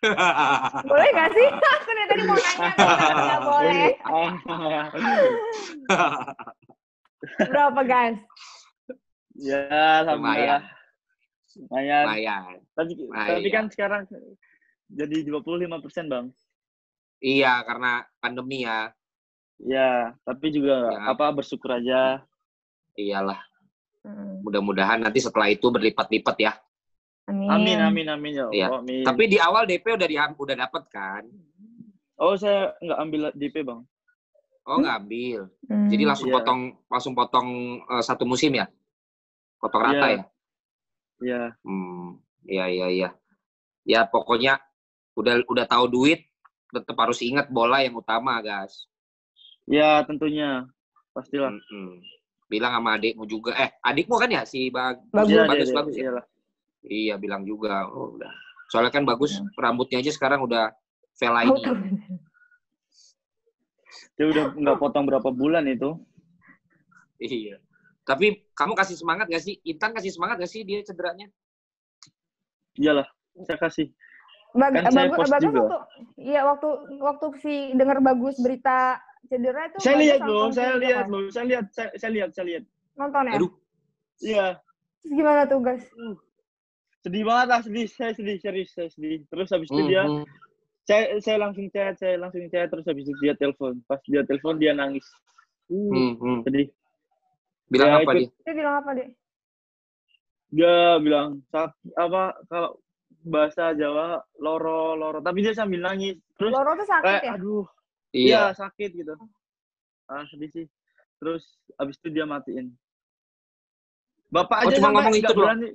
Boleh 0.90 1.08
gak 1.12 1.30
sih? 1.34 1.48
Aku 1.50 1.90
dari 1.92 2.08
tadi 2.08 2.22
mau 2.24 2.36
nanya, 2.38 2.68
tapi 2.72 3.22
nggak 3.26 3.42
boleh. 3.52 3.86
Berapa 7.50 7.80
gas? 7.84 8.16
ya, 9.36 9.60
Lumayan. 10.08 10.16
lumayan. 10.16 10.62
Lumayan. 11.58 12.04
Lumayan. 12.06 12.42
Tapi, 12.72 12.92
Lumayan. 12.96 13.28
tapi 13.36 13.48
kan 13.52 13.64
sekarang 13.68 14.02
jadi 14.88 15.16
25% 15.26 16.08
Bang. 16.08 16.30
Iya, 17.18 17.64
karena 17.64 18.04
pandemi 18.18 18.62
ya. 18.62 18.92
Ya, 19.56 20.12
tapi 20.22 20.52
juga 20.52 20.92
Ya. 20.92 21.00
apa 21.10 21.32
bersyukur 21.32 21.72
aja. 21.72 22.20
Iyalah, 22.92 23.40
Hmm. 24.04 24.40
mudah-mudahan 24.44 25.00
nanti 25.00 25.20
setelah 25.20 25.48
itu 25.48 25.68
berlipat-lipat 25.68 26.36
ya. 26.38 26.52
Amin. 27.26 27.50
Amin 27.50 27.78
amin 27.82 28.06
amin 28.08 28.32
ya 28.32 28.46
Iya. 28.54 28.66
Amin. 28.78 29.02
Tapi 29.02 29.22
di 29.26 29.36
awal 29.36 29.66
DP 29.66 29.98
udah 29.98 30.06
di, 30.06 30.16
udah 30.16 30.56
dapat 30.56 30.82
kan? 30.88 31.24
oh 32.16 32.32
saya 32.32 32.72
nggak 32.80 32.98
ambil 33.02 33.22
DP 33.36 33.56
Bang. 33.60 33.84
Oh, 34.64 34.80
nggak 34.80 34.96
ambil. 35.04 35.40
Hmm. 35.68 35.88
Jadi 35.90 36.02
langsung 36.08 36.28
Iya. 36.32 36.36
potong 36.40 36.60
langsung 36.88 37.12
potong 37.12 37.48
eh, 37.82 38.02
satu 38.02 38.24
musim 38.24 38.56
ya? 38.56 38.64
Potong 39.60 39.82
rata 39.84 40.06
Iya. 40.06 40.16
ya? 40.16 40.24
Ya, 41.16 41.42
Hmm, 41.64 42.20
iya 42.44 42.64
iya 42.68 42.86
iya. 42.88 43.08
Ya 43.84 44.00
pokoknya 44.04 44.60
udah 45.16 45.44
udah 45.48 45.64
tahu 45.64 45.88
duit, 45.88 46.24
tetap 46.76 46.96
harus 47.00 47.18
ingat 47.24 47.48
bola 47.48 47.80
yang 47.80 47.96
utama, 47.96 48.38
guys. 48.40 48.84
ya 49.66 50.04
tentunya 50.06 50.62
pastilah. 51.10 51.50
Mm-mm. 51.50 51.98
Bilang 52.46 52.78
sama 52.78 52.94
adikmu 52.94 53.26
juga. 53.26 53.50
Eh, 53.58 53.70
adikmu 53.82 54.14
kan 54.14 54.30
ya 54.30 54.42
si 54.46 54.70
Bag 54.70 55.02
Bagus. 55.10 55.34
Iya, 55.34 55.42
bagus 55.50 55.66
iya, 55.66 55.74
bagus 55.74 55.94
iya, 55.94 55.98
ya. 55.98 56.04
iyalah. 56.06 56.24
Iya, 56.86 57.14
bilang 57.18 57.42
juga. 57.42 57.82
Oh, 57.90 58.14
udah. 58.14 58.30
Soalnya 58.70 58.94
kan 58.94 59.02
bagus 59.02 59.34
Iya. 59.34 59.50
rambutnya 59.58 59.98
aja 59.98 60.12
sekarang 60.14 60.46
udah 60.46 60.70
Oh, 61.16 61.40
ini. 61.42 61.64
tahu. 61.64 61.76
Dia 64.20 64.26
udah 64.28 64.44
nggak 64.54 64.76
potong 64.78 65.04
berapa 65.08 65.28
bulan 65.32 65.64
itu. 65.66 65.96
Iya. 67.18 67.56
Tapi 68.06 68.46
kamu 68.54 68.76
kasih 68.78 68.94
semangat 68.94 69.26
gak 69.26 69.42
sih? 69.42 69.58
Intan 69.66 69.90
kasih 69.90 70.14
semangat 70.14 70.38
gak 70.38 70.52
sih 70.52 70.62
dia 70.62 70.78
cederanya? 70.86 71.26
Iyalah, 72.76 73.08
saya 73.42 73.58
kasih. 73.58 73.90
Bag 74.56 74.72
Kan 74.72 74.82
saya 74.88 75.06
bagus, 75.12 75.18
post 75.20 75.32
bagus 75.36 75.52
juga. 75.52 75.60
waktu, 75.60 75.78
iya 76.16 76.40
waktu 76.48 76.68
waktu 76.96 77.26
si 77.44 77.54
dengar 77.76 77.98
bagus 78.00 78.34
berita 78.40 78.96
cedera 79.28 79.68
itu. 79.68 79.78
Saya 79.84 79.96
lihat 80.00 80.20
loh, 80.24 80.48
saya 80.48 80.74
lihat 80.80 81.06
loh, 81.12 81.20
saya 81.28 81.44
lihat, 81.44 81.64
saya, 81.76 81.88
saya 82.00 82.10
lihat, 82.16 82.30
saya 82.32 82.46
lihat. 82.48 82.62
Nonton 82.96 83.28
ya? 83.28 83.34
Aduh, 83.36 83.52
Iya, 84.16 84.46
Terus 85.04 85.12
gimana 85.12 85.44
tuh 85.44 85.60
guys? 85.60 85.84
sedih 87.04 87.22
banget 87.28 87.46
lah, 87.52 87.60
sedih, 87.60 87.86
saya 87.86 88.12
sedih, 88.16 88.40
serius, 88.40 88.72
saya 88.72 88.88
sedih. 88.90 89.22
Terus 89.28 89.48
habis 89.52 89.68
itu 89.68 89.78
Hmm, 89.78 89.90
dia, 89.92 90.02
hmm. 90.08 90.24
saya, 90.88 91.04
saya 91.20 91.36
langsung 91.38 91.66
chat, 91.70 91.94
saya 92.00 92.14
langsung 92.16 92.42
chat, 92.48 92.66
terus 92.72 92.86
habis 92.88 93.04
itu 93.04 93.14
dia 93.20 93.36
telepon. 93.36 93.78
Pas 93.84 94.00
dia 94.08 94.24
telepon 94.24 94.56
dia 94.56 94.72
nangis. 94.72 95.04
Uh, 95.68 95.92
Hmm, 95.92 96.12
hmm. 96.16 96.40
sedih. 96.48 96.66
Bilang 97.68 97.90
Ya, 97.92 97.96
apa 98.00 98.10
ikut- 98.10 98.18
dia? 98.24 98.28
Dia 98.42 98.54
bilang 98.56 98.74
apa 98.80 98.90
deh? 98.96 99.08
Dia 100.48 100.74
bilang 101.02 101.28
"Sak- 101.52 101.76
apa 101.98 102.38
kalau 102.48 102.78
bahasa 103.26 103.74
Jawa 103.74 104.22
loro 104.38 104.94
loro, 104.94 105.18
tapi 105.18 105.42
dia 105.42 105.52
sambil 105.52 105.82
nangis. 105.82 106.16
Terus 106.38 106.54
Loro 106.54 106.72
tuh 106.74 106.86
sakit 106.86 107.02
kayak 107.04 107.22
ya? 107.22 107.32
aduh, 107.34 107.64
Iya. 108.14 108.22
iya 108.22 108.42
sakit 108.54 108.90
gitu. 108.94 109.12
Ah 110.06 110.22
sedih 110.30 110.50
sih. 110.52 110.66
Terus 111.18 111.42
habis 111.74 111.98
itu 111.98 112.08
dia 112.08 112.22
matiin. 112.22 112.70
Bapak 114.28 114.62
Oh, 114.62 114.68
aja 114.68 114.76
cuma 114.78 114.90
ngomong 114.94 115.16
itu 115.16 115.32
berani. 115.34 115.68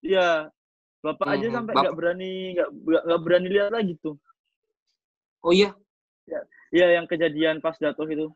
Iya. 0.00 0.52
Bapak 1.00 1.26
aja 1.30 1.46
Mhm. 1.48 1.54
sampai 1.54 1.72
nggak 1.74 1.94
berani 1.94 2.30
nggak 2.54 2.68
nggak- 3.04 3.22
berani 3.22 3.48
lihat 3.48 3.70
lagi 3.72 3.92
tuh. 4.00 4.16
Oh 5.40 5.52
iya. 5.52 5.72
Iya 6.68 6.86
yang 6.96 7.06
kejadian 7.06 7.60
pas 7.60 7.76
jatuh 7.76 8.08
itu 8.08 8.26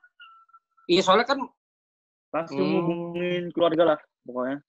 Iya, 0.86 1.04
soalnya 1.04 1.26
kan 1.26 1.38
langsung 2.30 2.60
Hmm. 2.60 2.76
hubungin 2.80 3.52
keluarga 3.52 3.82
lah 3.84 3.98
pokoknya. 4.22 4.60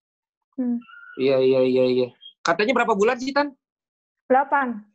iya 1.15 1.39
iya 1.39 1.59
iya 1.63 1.86
iya. 1.88 2.07
Katanya 2.43 2.75
berapa 2.75 2.91
bulan 2.91 3.15
sih, 3.15 3.32
Tan? 3.32 3.51
8. 4.30 4.86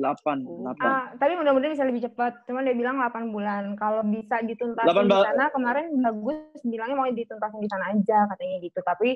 8, 0.00 0.48
Oh. 0.48 0.64
8. 0.64 0.80
Ah, 0.80 1.04
tapi 1.20 1.36
mudah-mudahan 1.36 1.76
bisa 1.76 1.84
lebih 1.84 2.08
cepat. 2.08 2.48
Cuman 2.48 2.64
dia 2.64 2.72
bilang 2.72 2.96
8 2.96 3.28
bulan. 3.28 3.76
Kalau 3.76 4.00
bisa 4.06 4.40
dituntasin 4.40 4.88
Delapan 4.88 5.06
di 5.12 5.18
sana, 5.20 5.44
kemarin 5.52 5.86
bagus 6.00 6.60
bilangnya 6.64 6.96
mau 6.96 7.06
dituntasin 7.12 7.60
di 7.60 7.68
sana 7.68 7.84
aja 7.92 8.18
katanya 8.32 8.56
gitu. 8.64 8.80
Tapi 8.80 9.10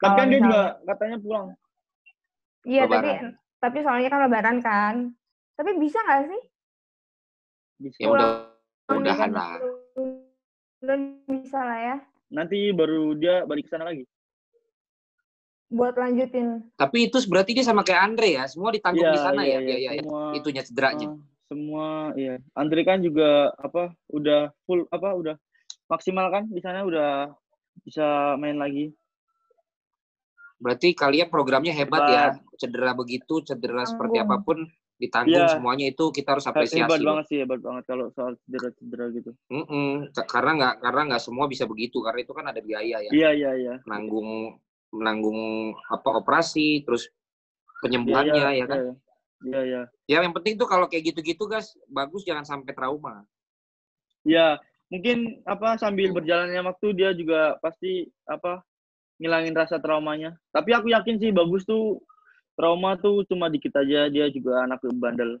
Tapi 0.00 0.16
kan 0.16 0.26
dia 0.32 0.40
juga 0.40 0.62
katanya 0.88 1.16
pulang. 1.20 1.46
Iya, 2.64 2.88
tapi 2.88 3.10
tapi 3.60 3.78
soalnya 3.84 4.08
kan 4.08 4.20
lebaran 4.24 4.56
kan. 4.64 4.94
Tapi 5.60 5.70
bisa 5.76 6.00
nggak 6.00 6.20
sih? 6.32 6.42
Bisa. 7.84 7.98
Ya 8.00 8.08
udah, 8.08 8.28
mudahan 8.88 9.28
lah. 9.28 9.60
Dan 10.80 11.20
bisa 11.28 11.60
lah 11.60 11.76
ya 11.76 11.96
Nanti 12.32 12.72
baru 12.72 13.12
dia 13.12 13.44
balik 13.44 13.68
ke 13.68 13.76
sana 13.76 13.92
lagi. 13.92 14.08
Buat 15.70 15.94
lanjutin. 15.94 16.66
Tapi 16.74 17.06
itu 17.06 17.16
berarti 17.30 17.54
dia 17.54 17.62
sama 17.62 17.86
kayak 17.86 18.02
Andre 18.02 18.28
ya, 18.34 18.44
semua 18.50 18.74
ditanggung 18.74 19.06
Iya, 19.06 19.14
di 19.14 19.20
sana 19.22 19.40
iya, 19.46 19.50
ya, 19.54 19.60
iya, 19.62 19.76
iya, 19.78 19.90
iya, 19.94 20.02
semua, 20.02 20.22
itunya 20.34 20.62
cederanya. 20.66 21.06
ah, 21.06 21.16
semua 21.46 21.86
iya. 22.18 22.34
Andre 22.58 22.80
kan 22.82 22.98
juga 22.98 23.54
apa 23.54 23.94
udah 24.10 24.50
full 24.66 24.84
apa 24.90 25.08
udah 25.14 25.34
maksimal 25.86 26.26
kan 26.28 26.50
di 26.50 26.58
sana 26.58 26.82
udah 26.82 27.30
bisa 27.86 28.34
main 28.36 28.58
lagi. 28.58 28.90
Berarti 30.60 30.92
kalian 30.92 31.32
programnya 31.32 31.72
hebat, 31.72 32.02
ya, 32.04 32.24
Hebat. 32.36 32.58
cedera 32.60 32.92
begitu, 32.92 33.40
cedera 33.40 33.88
seperti 33.88 34.20
Tanggung. 34.20 34.36
apa 34.36 34.44
pun 34.44 34.58
ditanggung 35.00 35.48
Iya. 35.48 35.56
semuanya 35.56 35.88
itu 35.88 36.12
kita 36.12 36.36
harus 36.36 36.44
apresiasi. 36.44 36.84
hebat 36.84 37.00
banget 37.00 37.24
sih, 37.32 37.38
hebat 37.40 37.60
banget 37.64 37.88
kalau 37.88 38.12
soal 38.12 38.36
cedera-cedera 38.44 39.08
gitu. 39.16 39.32
Mm-mm. 39.48 40.12
Ka- 40.12 40.28
Karena 40.28 40.50
nggak 40.60 40.74
karena 40.84 41.00
nggak 41.08 41.22
semua 41.24 41.48
bisa 41.48 41.64
begitu, 41.64 42.04
karena 42.04 42.20
itu 42.20 42.32
kan 42.36 42.44
ada 42.44 42.60
biaya 42.60 43.00
ya, 43.00 43.08
Iya, 43.08 43.30
iya, 43.32 43.50
iya. 43.56 43.74
menanggung 43.88 44.60
menanggung 44.90 45.72
apa 45.86 46.08
operasi, 46.18 46.82
terus 46.82 47.08
penyembuhannya 47.82 48.44
ya 48.60 48.66
kan. 48.66 48.78
Iya, 48.78 48.92
iya. 49.46 49.60
iya. 49.64 49.82
Ya 50.06 50.18
yang 50.20 50.34
penting 50.36 50.60
tuh 50.60 50.68
kalau 50.68 50.90
kayak 50.90 51.14
gitu-gitu 51.14 51.46
guys, 51.48 51.72
bagus 51.88 52.26
jangan 52.26 52.44
sampai 52.44 52.74
trauma. 52.76 53.24
Ya, 54.26 54.60
mungkin 54.92 55.40
apa 55.48 55.80
sambil 55.80 56.12
berjalannya 56.12 56.60
waktu 56.60 56.86
dia 56.92 57.10
juga 57.16 57.56
pasti 57.64 58.10
apa 58.28 58.60
ngilangin 59.16 59.56
rasa 59.56 59.80
traumanya. 59.80 60.36
Tapi 60.52 60.76
aku 60.76 60.92
yakin 60.92 61.16
sih 61.16 61.30
bagus 61.32 61.64
tuh 61.64 62.02
trauma 62.58 62.98
tuh 63.00 63.24
cuma 63.30 63.48
dikit 63.48 63.72
aja 63.80 64.12
dia 64.12 64.26
juga 64.28 64.68
anak 64.68 64.84
bandel. 64.96 65.40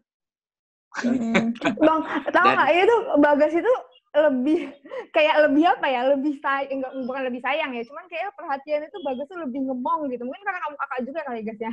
Bang, 1.78 2.00
tahu 2.34 2.46
Dan- 2.50 2.56
nggak 2.58 2.70
itu 2.74 2.96
Bagas 3.22 3.52
itu 3.54 3.74
lebih 4.10 4.74
kayak 5.14 5.46
lebih 5.46 5.70
apa 5.70 5.86
ya? 5.86 6.02
Lebih 6.10 6.42
say 6.42 6.66
enggak 6.66 6.90
bukan 7.06 7.22
lebih 7.30 7.40
sayang 7.46 7.70
ya, 7.70 7.86
cuman 7.86 8.04
kayak 8.10 8.34
perhatian 8.34 8.82
itu 8.82 8.98
Bagas 9.06 9.26
tuh 9.30 9.38
lebih 9.38 9.60
ngemong 9.70 10.10
gitu. 10.10 10.26
Mungkin 10.26 10.42
karena 10.42 10.58
kamu 10.66 10.76
kakak 10.82 11.00
juga 11.06 11.20
kali 11.30 11.40
guys 11.46 11.60
ya. 11.62 11.72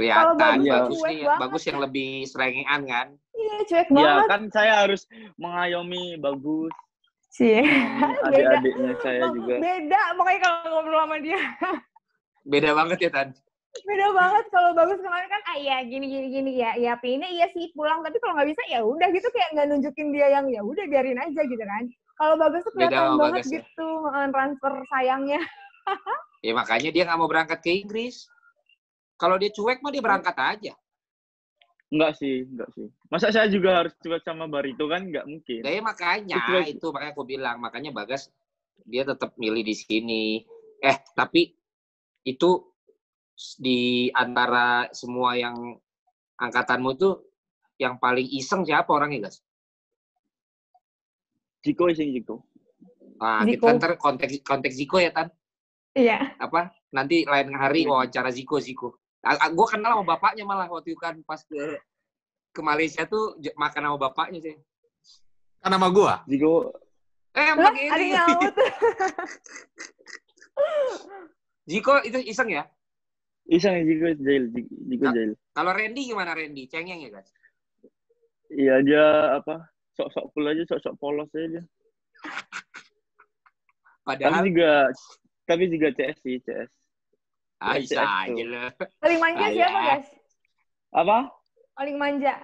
Kelihatan 0.00 0.36
Bagus 0.40 0.64
tuh 0.64 0.72
bagus 0.72 1.00
nih, 1.04 1.18
banget. 1.28 1.40
bagus 1.44 1.62
yang 1.68 1.78
lebih 1.84 2.10
serengean 2.24 2.80
kan. 2.88 3.06
Iya, 3.36 3.56
cuek 3.68 3.88
Ya 3.92 3.94
banget 3.94 4.28
kan 4.32 4.42
saya 4.48 4.72
harus 4.88 5.02
mengayomi 5.36 6.16
bagus 6.16 6.72
sih. 7.28 7.60
Beda. 8.32 8.32
adik-adiknya 8.32 8.92
saya 9.04 9.22
juga. 9.28 9.54
Beda 9.60 10.00
pokoknya 10.16 10.40
kalau 10.40 10.68
ngobrol 10.72 11.00
sama 11.04 11.16
dia. 11.20 11.40
Beda 12.48 12.70
banget 12.72 12.98
ya 13.04 13.10
Tan. 13.12 13.28
Beda 13.84 14.06
banget 14.16 14.44
kalau 14.48 14.70
bagus 14.72 14.98
kemarin 15.04 15.28
kan 15.28 15.42
ah 15.52 15.56
iya 15.60 15.76
gini 15.84 16.06
gini 16.08 16.26
gini 16.32 16.50
ya 16.56 16.72
ya 16.80 16.96
pindah 16.96 17.28
iya 17.28 17.46
sih 17.52 17.68
pulang 17.76 18.00
tapi 18.00 18.16
kalau 18.22 18.38
nggak 18.38 18.48
bisa 18.54 18.62
ya 18.72 18.80
udah 18.80 19.08
gitu 19.12 19.28
kayak 19.34 19.52
nggak 19.52 19.66
nunjukin 19.68 20.08
dia 20.14 20.32
yang 20.32 20.46
ya 20.48 20.64
udah 20.64 20.84
biarin 20.88 21.20
aja 21.20 21.40
gitu 21.44 21.60
kan 21.60 21.84
kalau 22.16 22.34
bagus 22.40 22.64
tuh 22.64 22.72
Beda 22.72 22.88
kelihatan 22.88 23.20
banget 23.20 23.32
Bagas 23.36 23.46
ya. 23.46 23.54
gitu 23.60 23.88
eh, 24.08 24.28
transfer 24.32 24.72
sayangnya 24.88 25.40
Ya 26.44 26.52
makanya 26.54 26.90
dia 26.94 27.02
nggak 27.08 27.18
mau 27.18 27.30
berangkat 27.30 27.58
ke 27.58 27.70
Inggris. 27.82 28.30
Kalau 29.16 29.40
dia 29.40 29.50
cuek 29.50 29.80
mah 29.80 29.90
dia 29.90 30.04
berangkat 30.04 30.36
aja. 30.36 30.72
Enggak 31.88 32.18
sih, 32.18 32.44
enggak 32.44 32.70
sih. 32.76 32.86
Masa 33.08 33.32
saya 33.32 33.48
juga 33.48 33.82
harus 33.82 33.94
cuek 33.98 34.22
sama 34.22 34.46
Barito 34.50 34.86
kan 34.86 35.06
enggak 35.06 35.24
mungkin. 35.24 35.64
Ya 35.64 35.80
makanya 35.80 36.38
Cuek. 36.44 36.76
itu 36.76 36.86
makanya 36.92 37.12
aku 37.16 37.24
bilang 37.24 37.56
makanya 37.58 37.90
Bagas 37.90 38.28
dia 38.84 39.02
tetap 39.02 39.34
milih 39.40 39.64
di 39.64 39.74
sini. 39.74 40.24
Eh 40.82 40.96
tapi 41.16 41.50
itu 42.26 42.50
di 43.56 44.08
antara 44.10 44.88
semua 44.90 45.36
yang 45.36 45.76
angkatanmu 46.36 46.90
tuh 46.96 47.14
yang 47.76 47.96
paling 47.96 48.24
iseng 48.26 48.64
siapa 48.64 48.88
orangnya 48.88 49.28
guys? 49.28 49.44
Jiko 51.60 51.92
sing 51.92 52.14
Jiko. 52.14 52.46
Nah, 53.20 53.44
Ziko. 53.44 53.68
kita 53.68 53.76
ntar 53.76 53.92
konteks 53.96 54.40
konteks 54.40 54.74
Ziko 54.76 54.96
ya 54.96 55.12
Tan. 55.12 55.28
iya 55.92 56.36
Apa 56.36 56.72
nanti 56.92 57.24
lain 57.24 57.52
hari 57.52 57.84
Iya. 57.84 57.90
wawancara 57.92 58.30
Ziko 58.30 58.56
Ziko. 58.56 58.96
Gue 59.26 59.66
kenal 59.66 59.98
sama 59.98 60.04
bapaknya 60.06 60.46
malah 60.46 60.70
waktu 60.70 60.94
itu 60.94 61.00
kan 61.00 61.18
pas 61.26 61.42
ke 61.42 61.80
ke 62.52 62.60
Malaysia 62.64 63.04
tuh 63.04 63.36
makan 63.56 63.82
sama 63.84 63.98
bapaknya 63.98 64.38
sih. 64.40 64.56
Kan 65.60 65.72
nama 65.72 65.90
gua. 65.90 66.22
Jiko 66.24 66.72
Eh, 67.36 67.52
ada 67.52 67.68
nyaut 68.00 68.48
Ziko 71.68 72.00
itu 72.00 72.16
iseng 72.22 72.48
ya? 72.48 72.64
Iseng 73.48 73.82
Jiko 73.82 74.10
jail, 74.18 74.44
Nah. 74.50 75.12
jail. 75.12 75.32
Kalau 75.52 75.70
Randy 75.70 76.02
gimana 76.04 76.32
Randy? 76.32 76.66
Cengeng 76.66 76.98
ya 77.00 77.10
guys? 77.10 77.30
Iya 78.48 78.74
dia 78.80 79.04
apa? 79.36 79.70
Sok-sok 79.92 80.24
cool 80.30 80.46
aja, 80.46 80.62
sok-sok 80.66 80.94
polos 80.96 81.30
aja. 81.32 81.62
Tapi 84.06 84.22
Padahal 84.22 84.44
juga 84.44 84.70
tapi 85.42 85.64
juga 85.66 85.88
CS 85.90 86.16
sih, 86.20 86.38
CS. 86.42 86.70
ah, 87.58 87.74
CS 87.74 87.82
bisa 87.86 87.94
tuh. 87.96 88.34
aja 88.34 88.44
lah. 88.46 88.68
paling 88.98 89.18
manja 89.18 89.40
Ah, 89.40 89.50
siapa 89.50 89.70
ya. 89.72 89.86
guys 89.88 90.06
Apa? 90.92 91.18
paling 91.72 91.96
manja 91.96 92.34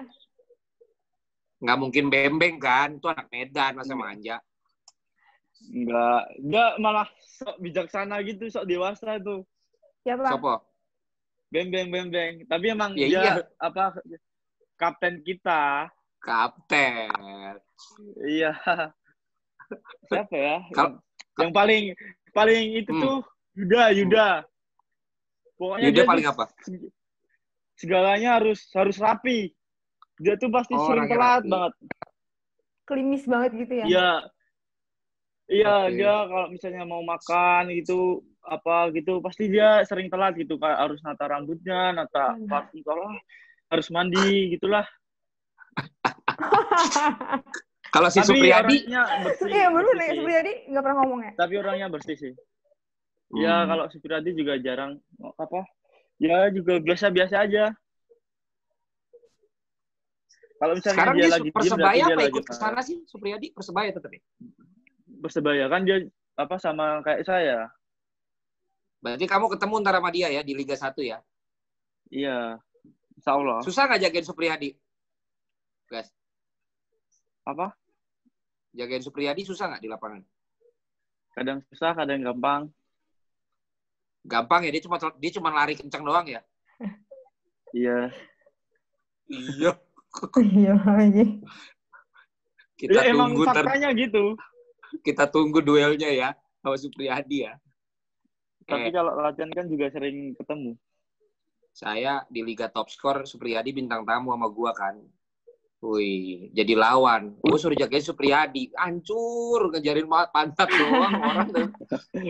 Nggak 1.59 1.79
mungkin 1.79 2.05
bembeng 2.09 2.57
kan? 2.59 2.99
Itu 2.99 3.07
anak 3.07 3.31
Medan 3.31 3.79
masa 3.79 3.95
Iya. 3.95 4.01
manja. 4.01 4.37
Enggak. 5.63 6.23
Dia 6.43 6.65
malah 6.77 7.07
sok 7.39 7.55
bijaksana 7.61 8.19
gitu, 8.23 8.51
sok 8.51 8.67
dewasa 8.67 9.23
tuh. 9.23 9.47
siapa 10.03 10.27
Sopo? 10.27 10.59
Bembeng 11.53 11.89
bembeng. 11.89 12.35
Tapi 12.49 12.65
emang 12.67 12.97
Ya 12.97 13.07
dia 13.07 13.21
iya. 13.21 13.33
apa 13.61 13.93
kapten 14.75 15.21
kita. 15.21 15.93
Kapten. 16.19 17.13
Iya. 18.25 18.57
Siapa 20.09 20.33
ya? 20.33 20.57
Kalau- 20.73 20.97
yang, 20.97 21.03
yang 21.39 21.51
paling 21.53 21.83
paling 22.33 22.65
itu 22.75 22.91
Hmm. 22.91 23.03
tuh 23.03 23.17
Yuda, 23.53 23.83
Yuda. 23.93 24.29
Pokoknya 25.55 25.87
Yuda 25.87 25.97
dia 25.99 26.09
paling 26.09 26.27
apa? 26.27 26.45
seg- 26.63 26.89
Segalanya 27.75 28.39
harus 28.39 28.65
harus 28.73 28.97
rapi. 28.97 29.53
Dia 30.17 30.37
tuh 30.37 30.49
pasti 30.49 30.73
Oh, 30.73 30.87
sering 30.87 31.05
telat 31.05 31.43
rapi. 31.43 31.51
banget. 31.51 31.75
klimis 32.83 33.25
banget 33.25 33.51
gitu 33.57 33.73
ya 33.75 33.85
Iya. 33.87 34.11
Iya, 35.49 35.75
Oke. 35.83 35.95
dia 35.95 36.15
kalau 36.25 36.47
misalnya 36.49 36.83
mau 36.83 37.01
makan 37.01 37.71
gitu 37.73 38.21
apa 38.43 38.91
gitu 38.95 39.23
pasti 39.23 39.47
dia 39.47 39.87
sering 39.87 40.11
telat 40.11 40.35
gitu 40.35 40.59
kayak 40.59 40.79
harus 40.83 40.99
nata 41.07 41.25
rambutnya, 41.31 41.95
nata 41.95 42.35
Hmm. 42.35 42.47
parfum 42.51 42.83
lah, 42.87 43.15
harus 43.71 43.87
mandi 43.95 44.53
gitulah. 44.59 44.87
Kalau 47.93 48.09
si 48.09 48.25
Tapi 48.25 48.29
Supriyadi, 48.33 48.77
orangnya 48.89 49.03
bersih. 49.21 49.47
iya 49.53 49.67
bersih 49.69 49.97
nih. 50.01 50.17
Supriyadi 50.17 50.53
nggak 50.73 50.83
pernah 50.83 50.97
ngomong 51.05 51.21
ya 51.29 51.33
Tapi 51.37 51.55
orangnya 51.61 51.87
bersih 51.93 52.17
sih. 52.17 52.33
Ya 53.37 53.65
Hmm. 53.65 53.69
kalau 53.69 53.85
Supriyadi 53.93 54.31
juga 54.33 54.57
jarang 54.61 54.97
apa? 55.37 55.61
Ya 56.17 56.49
juga 56.49 56.81
biasa-biasa 56.81 57.37
aja. 57.45 57.77
Kalau 60.57 60.79
misalnya 60.79 60.95
sekarang 60.95 61.17
dia 61.19 61.27
dia 61.27 61.35
lagi 61.35 61.51
persebaya 61.51 62.05
apa 62.07 62.15
lagi 62.23 62.31
ikut 62.33 62.45
ke 62.47 62.55
sana 62.55 62.81
sih? 62.87 62.97
Supriyadi 63.05 63.47
persebaya 63.51 63.91
tetap 63.93 64.11
ya? 64.15 64.23
Persebaya 65.21 65.65
kan 65.69 65.81
dia 65.85 65.97
apa 66.39 66.57
sama 66.57 67.03
kayak 67.05 67.27
saya. 67.29 67.67
Berarti 69.03 69.27
kamu 69.27 69.51
ketemu 69.51 69.75
ntar 69.83 69.99
sama 69.99 70.11
dia 70.15 70.29
ya 70.31 70.47
di 70.47 70.55
Liga 70.55 70.79
1 70.79 70.95
ya? 71.03 71.19
Iya. 72.07 72.63
Insya 73.19 73.35
Allah. 73.35 73.59
Susah 73.67 73.91
nggak 73.91 74.01
jagain 74.09 74.27
Supriyadi? 74.27 74.71
Guys, 75.91 76.09
Apa? 77.43 77.75
jagain 78.73 79.03
Supriyadi 79.05 79.43
susah 79.45 79.69
nggak 79.69 79.83
di 79.83 79.91
lapangan? 79.91 80.23
Kadang 81.35 81.59
susah, 81.69 81.93
kadang 81.93 82.23
gampang. 82.23 82.71
Gampang 84.23 84.63
ya, 84.63 84.71
dia 84.71 84.83
cuma 84.87 84.97
dia 85.19 85.31
cuma 85.35 85.51
lari 85.51 85.75
kencang 85.75 86.07
doang 86.07 86.27
ya? 86.31 86.41
Iya. 87.75 88.13
Iya. 89.33 89.73
iya 90.45 90.75
aja 90.77 91.25
Kita 92.77 93.01
Ya, 93.01 93.15
emang 93.15 93.33
tunggu 93.33 93.49
ntar, 93.49 93.65
faktanya 93.65 93.91
gitu. 93.97 94.37
kita 95.01 95.25
tunggu 95.31 95.65
duelnya 95.65 96.11
ya 96.13 96.29
sama 96.61 96.77
Supriyadi 96.77 97.49
ya. 97.49 97.57
Tapi 98.73 98.89
Eh. 98.89 98.93
kalau 98.93 99.13
latihan 99.15 99.51
kan 99.51 99.67
juga 99.67 99.87
sering 99.89 100.33
ketemu. 100.33 100.73
Saya 101.73 102.25
di 102.27 102.41
Liga 102.41 102.69
Top 102.69 102.89
Score 102.89 103.25
Supriyadi 103.25 103.73
bintang 103.73 104.05
tamu 104.05 104.33
sama 104.33 104.49
gua 104.49 104.73
kan. 104.73 104.97
Wih, 105.83 106.53
jadi 106.53 106.79
lawan. 106.79 107.35
Gue 107.39 107.59
suruh 107.59 107.75
jagain 107.75 107.99
Supriyadi, 108.01 108.71
hancur 108.73 109.67
ngejarin 109.69 110.07
ma- 110.07 110.31
pantat 110.31 110.71
doang 110.71 111.11
orang. 111.11 111.49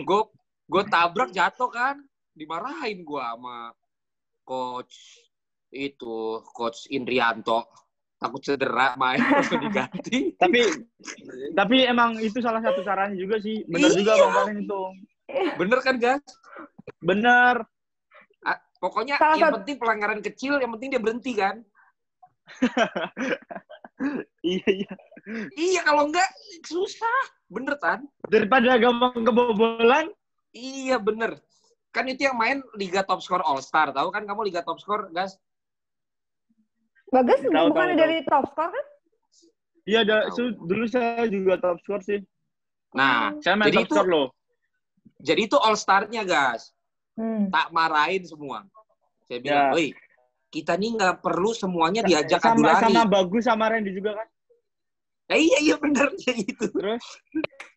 Gue 0.01 0.21
gue 0.65 0.83
tabrak 0.87 1.29
jatuh 1.29 1.69
kan, 1.69 2.01
dimarahin 2.31 3.03
gua 3.03 3.35
sama 3.35 3.57
coach 4.41 5.21
itu 5.69 6.17
coach 6.49 6.89
Indrianto 6.89 7.65
takut 8.15 8.39
cedera 8.39 8.95
main 8.95 9.19
langsung 9.35 9.59
diganti. 9.59 10.31
Tapi 10.33 10.59
tapi 11.51 11.83
emang 11.83 12.15
itu 12.17 12.39
salah 12.39 12.63
satu 12.63 12.79
caranya 12.81 13.13
juga 13.13 13.37
sih. 13.37 13.61
Benar 13.67 13.91
juga 13.91 14.13
Iya. 14.15 14.23
Bang 14.23 14.33
Paling 14.39 14.59
itu. 14.63 14.81
Bener 15.57 15.79
kan 15.81 15.95
guys? 15.97 16.23
Bener. 16.99 17.63
Pokoknya 18.83 19.15
Salah 19.15 19.39
yang 19.39 19.47
satu- 19.47 19.57
penting 19.63 19.77
pelanggaran 19.79 20.19
kecil, 20.19 20.59
yang 20.59 20.71
penting 20.75 20.91
dia 20.91 21.01
berhenti 21.01 21.33
kan. 21.33 21.63
Iya, 24.43 24.67
iya. 24.67 24.91
Iya 25.55 25.81
kalau 25.87 26.11
enggak 26.11 26.27
susah. 26.67 27.19
Bener 27.47 27.79
kan? 27.79 28.03
Daripada 28.27 28.75
gampang 28.75 29.23
kebobolan, 29.23 30.11
Iya 30.51 30.99
bener. 30.99 31.39
Kan 31.95 32.11
itu 32.11 32.27
yang 32.27 32.35
main 32.35 32.59
Liga 32.75 33.07
Top 33.07 33.23
Score 33.23 33.39
All 33.39 33.63
Star. 33.63 33.95
Tahu 33.95 34.11
kan 34.11 34.27
kamu 34.27 34.51
Liga 34.51 34.59
Top 34.59 34.83
Score, 34.83 35.07
gas? 35.15 35.39
Bagus 37.07 37.39
Tahu, 37.45 37.71
bukannya 37.71 37.95
tahu, 37.95 38.01
dari 38.03 38.17
top 38.25 38.45
score 38.51 38.71
kan? 38.73 38.85
iya 39.85 40.01
dulu 40.41 40.85
saya 40.89 41.23
juga 41.29 41.61
top 41.61 41.77
score 41.85 42.01
sih. 42.01 42.19
Nah, 42.97 43.37
Saya 43.39 43.53
main 43.55 43.69
Jadi 43.71 43.77
top 43.77 43.85
itu- 43.87 43.95
score 43.95 44.09
loh. 44.09 44.27
Jadi 45.23 45.47
itu 45.47 45.55
All 45.55 45.79
Star-nya, 45.79 46.27
gas. 46.27 46.75
Hmm. 47.15 47.47
Tak 47.47 47.71
marahin 47.71 48.27
semua. 48.27 48.67
Saya 49.23 49.39
bilang, 49.39 49.71
Ya. 49.71 49.73
woi, 49.73 49.87
kita 50.51 50.75
nih 50.75 50.99
nggak 50.99 51.15
perlu 51.23 51.55
semuanya 51.55 52.03
diajak 52.03 52.43
adu 52.43 52.59
sama, 52.59 52.67
lari. 52.75 52.83
sama 52.91 53.01
bagus 53.07 53.43
sama 53.47 53.65
Randy 53.71 53.95
juga 53.95 54.19
kan. 54.19 54.27
Eh, 55.31 55.39
iya, 55.39 55.57
iya 55.71 55.75
bener. 55.79 56.11
Ya, 56.27 56.33
itu. 56.35 56.67
Terus, 56.67 57.05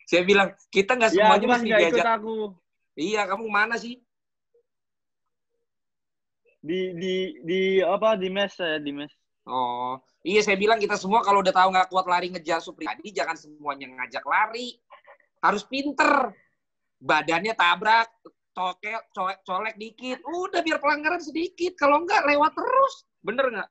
Saya 0.07 0.23
bilang, 0.27 0.51
kita 0.75 0.99
nggak 0.99 1.13
ya 1.15 1.17
semuanya 1.23 1.47
pas 1.47 1.61
mesti 1.63 1.69
ikut 1.71 1.79
diajak. 1.95 2.07
aku. 2.19 2.37
Iya, 2.99 3.23
kamu 3.31 3.47
mana 3.47 3.75
sih? 3.79 3.95
Di, 6.67 6.81
di, 6.99 7.15
di, 7.47 7.61
apa, 7.79 8.19
di 8.19 8.27
mes 8.27 8.51
saya, 8.59 8.83
di 8.83 8.91
mes. 8.91 9.13
Oh, 9.47 9.95
iya 10.27 10.43
saya 10.43 10.59
bilang 10.59 10.83
kita 10.83 10.99
semua 10.99 11.23
kalau 11.23 11.39
udah 11.39 11.55
tahu 11.55 11.71
nggak 11.71 11.87
kuat 11.87 12.07
lari 12.11 12.35
ngejar 12.35 12.59
Supriyadi, 12.59 13.15
jangan 13.15 13.39
semuanya 13.39 13.87
ngajak 13.95 14.27
lari. 14.27 14.75
Harus 15.39 15.63
pinter. 15.63 16.35
Badannya 16.97 17.53
tabrak, 17.53 18.09
cokel, 18.51 19.01
colek, 19.13 19.39
colek 19.45 19.75
dikit. 19.77 20.19
Udah 20.25 20.65
biar 20.65 20.81
pelanggaran 20.81 21.21
sedikit. 21.21 21.77
Kalau 21.77 22.01
enggak 22.03 22.25
lewat 22.25 22.53
terus. 22.57 22.95
Bener 23.21 23.45
nggak? 23.53 23.69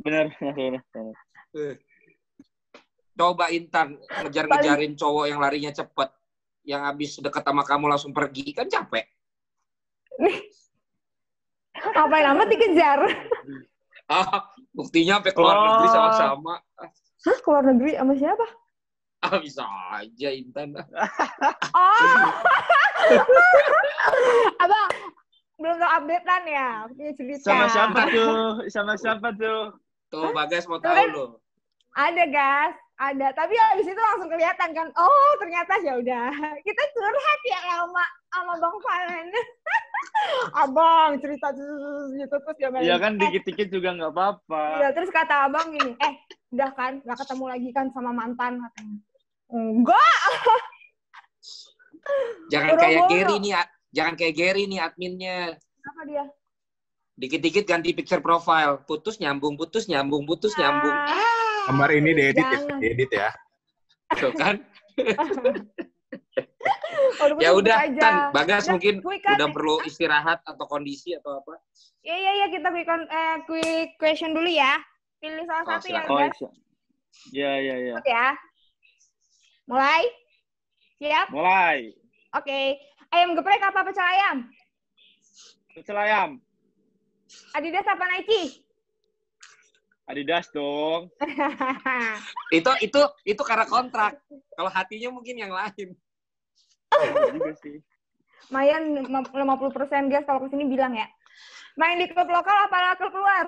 Bener, 0.00 0.32
bener, 0.40 0.80
bener. 0.88 1.76
Coba 3.16 3.48
Intan 3.48 4.00
ngejar-ngejarin 4.00 4.96
cowok 4.96 5.24
yang 5.28 5.40
larinya 5.40 5.72
cepet. 5.72 6.10
Yang 6.66 6.82
habis 6.82 7.10
deket 7.20 7.42
sama 7.44 7.62
kamu 7.64 7.84
langsung 7.92 8.12
pergi. 8.16 8.56
Kan 8.56 8.68
capek. 8.68 9.04
Ngapain 11.96 12.26
amat 12.32 12.46
dikejar? 12.48 13.00
Ah, 14.06 14.54
buktinya 14.70 15.18
sampai 15.18 15.34
keluar 15.34 15.58
Oh. 15.58 15.62
negeri 15.66 15.88
sama-sama. 15.90 16.62
Hah, 16.78 17.38
keluar 17.42 17.66
negeri 17.66 17.98
sama 17.98 18.14
siapa? 18.14 18.46
Ah, 19.24 19.40
bisa 19.40 19.64
aja 19.96 20.28
Intan. 20.30 20.76
Oh. 21.76 22.24
Abang, 24.56 24.88
belum 25.60 25.76
tahu 25.78 25.90
updatean 26.00 26.42
ya? 26.48 26.68
Punya 26.88 27.12
cerita. 27.12 27.44
Sama 27.44 27.66
siapa 27.68 28.00
tuh? 28.08 28.36
Sama 28.72 28.94
siapa 28.96 29.28
tuh? 29.36 29.76
Tuh, 30.08 30.32
Bagas 30.32 30.64
mau 30.66 30.80
Tuh 30.80 30.88
tahu 30.88 30.96
kan. 30.96 31.08
loh. 31.12 31.30
Ada, 31.92 32.24
gas. 32.28 32.74
Ada. 32.96 33.26
Tapi 33.36 33.52
habis 33.52 33.86
itu 33.86 34.00
langsung 34.00 34.32
kelihatan 34.32 34.72
kan. 34.72 34.88
Oh, 34.96 35.30
ternyata 35.36 35.76
ya 35.84 36.00
udah. 36.00 36.32
Kita 36.64 36.82
curhat 36.96 37.40
ya 37.44 37.60
sama 37.84 38.04
sama 38.32 38.52
Bang 38.56 38.76
Valen. 38.80 39.26
Abang 40.64 41.10
cerita 41.20 41.52
terus 41.52 42.08
gitu 42.16 42.36
terus 42.40 42.56
dia 42.56 42.68
Iya 42.80 42.96
kan 42.96 43.20
dikit-dikit 43.20 43.68
juga 43.68 43.92
nggak 43.96 44.12
apa-apa. 44.16 44.62
Iya, 44.80 44.88
terus 44.96 45.12
kata 45.12 45.48
abang 45.48 45.68
gini, 45.72 45.92
eh, 46.00 46.14
udah 46.54 46.70
kan, 46.74 46.92
gak 47.02 47.18
ketemu 47.26 47.44
lagi 47.50 47.68
kan 47.74 47.86
sama 47.90 48.10
mantan 48.14 48.62
katanya. 48.62 48.96
Enggak, 49.46 50.18
Jangan 52.52 52.78
Boro-boro. 52.78 52.86
kayak 52.86 53.02
Gary 53.10 53.36
nih, 53.42 53.52
jangan 53.90 54.14
kayak 54.14 54.34
Gary 54.38 54.62
nih 54.70 54.78
adminnya. 54.78 55.38
apa 55.86 56.02
dia? 56.06 56.24
Dikit-dikit 57.16 57.64
ganti 57.66 57.90
picture 57.96 58.20
profile, 58.22 58.82
putus 58.84 59.18
nyambung, 59.18 59.56
putus 59.56 59.88
nyambung, 59.88 60.22
putus 60.28 60.52
nyambung. 60.54 60.92
Ah, 60.94 61.72
Gambar 61.72 61.90
ini 61.98 62.10
diedit 62.14 62.46
ya, 62.46 62.60
diedit 62.78 63.10
ya. 63.10 63.28
Tuh 64.14 64.32
kan? 64.36 64.62
Ya 67.40 67.54
udah, 67.54 67.86
aja. 67.86 68.00
kan 68.02 68.14
Bagas 68.34 68.66
Udah, 68.66 68.72
mungkin 68.76 68.94
quick 69.00 69.22
kan, 69.22 69.38
udah 69.38 69.48
eh. 69.48 69.54
perlu 69.54 69.76
istirahat 69.86 70.38
atau 70.42 70.66
kondisi 70.66 71.14
atau 71.14 71.38
apa. 71.38 71.58
Iya, 72.02 72.16
iya, 72.18 72.32
iya, 72.42 72.46
kita 72.50 72.68
quick, 72.74 72.86
con- 72.86 73.08
eh, 73.10 73.36
quick 73.46 73.88
question 73.96 74.34
dulu 74.34 74.50
ya. 74.50 74.76
Pilih 75.20 75.44
salah 75.48 75.64
Oh, 75.64 75.70
satu 75.76 75.86
ya. 75.88 76.02
Oh, 76.06 76.18
iya. 76.20 76.50
Iya, 77.32 77.52
iya, 77.60 77.74
iya. 77.80 77.94
ya. 78.04 78.28
Mulai? 79.66 80.02
Siap? 81.00 81.26
Mulai. 81.32 81.78
Oke. 82.36 82.60
Ayam 83.10 83.32
geprek 83.38 83.62
apa 83.62 83.80
pecel 83.86 84.04
ayam? 84.04 84.36
Pecel 85.72 85.96
ayam. 85.96 86.30
Adidas 87.56 87.86
apa 87.88 88.04
Nike? 88.12 88.62
Adidas 90.06 90.46
dong. 90.54 91.10
Itu 92.54 92.70
itu 92.78 93.00
itu 93.26 93.42
karena 93.42 93.66
kontrak. 93.66 94.22
Kalau 94.54 94.70
hatinya 94.70 95.10
mungkin 95.10 95.34
yang 95.34 95.50
lain. 95.50 95.98
Iya 96.94 97.34
juga 97.34 97.52
sih. 97.58 97.82
Mayan 98.54 99.02
50% 99.02 99.42
guys 100.06 100.22
kalau 100.22 100.46
ke 100.46 100.54
sini 100.54 100.70
bilang 100.70 100.94
ya. 100.94 101.10
Main 101.74 101.98
di 101.98 102.06
klub 102.06 102.30
lokal 102.30 102.70
apa 102.70 102.94
klub 102.94 103.14
luar? 103.18 103.46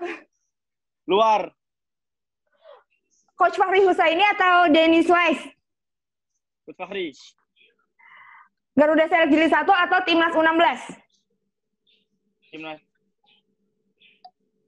Luar. 1.07 1.43
Coach 3.39 3.55
Fahri 3.55 3.87
Husaini 3.87 4.27
atau 4.35 4.67
Dennis 4.67 5.07
Wise? 5.07 5.55
Coach 6.67 6.75
Fahri. 6.75 7.15
Garuda 8.75 9.07
Select 9.07 9.31
Jilid 9.31 9.51
1 9.51 9.63
atau 9.63 9.99
Timnas 10.03 10.35
U16? 10.35 10.59
Timnas. 12.51 12.83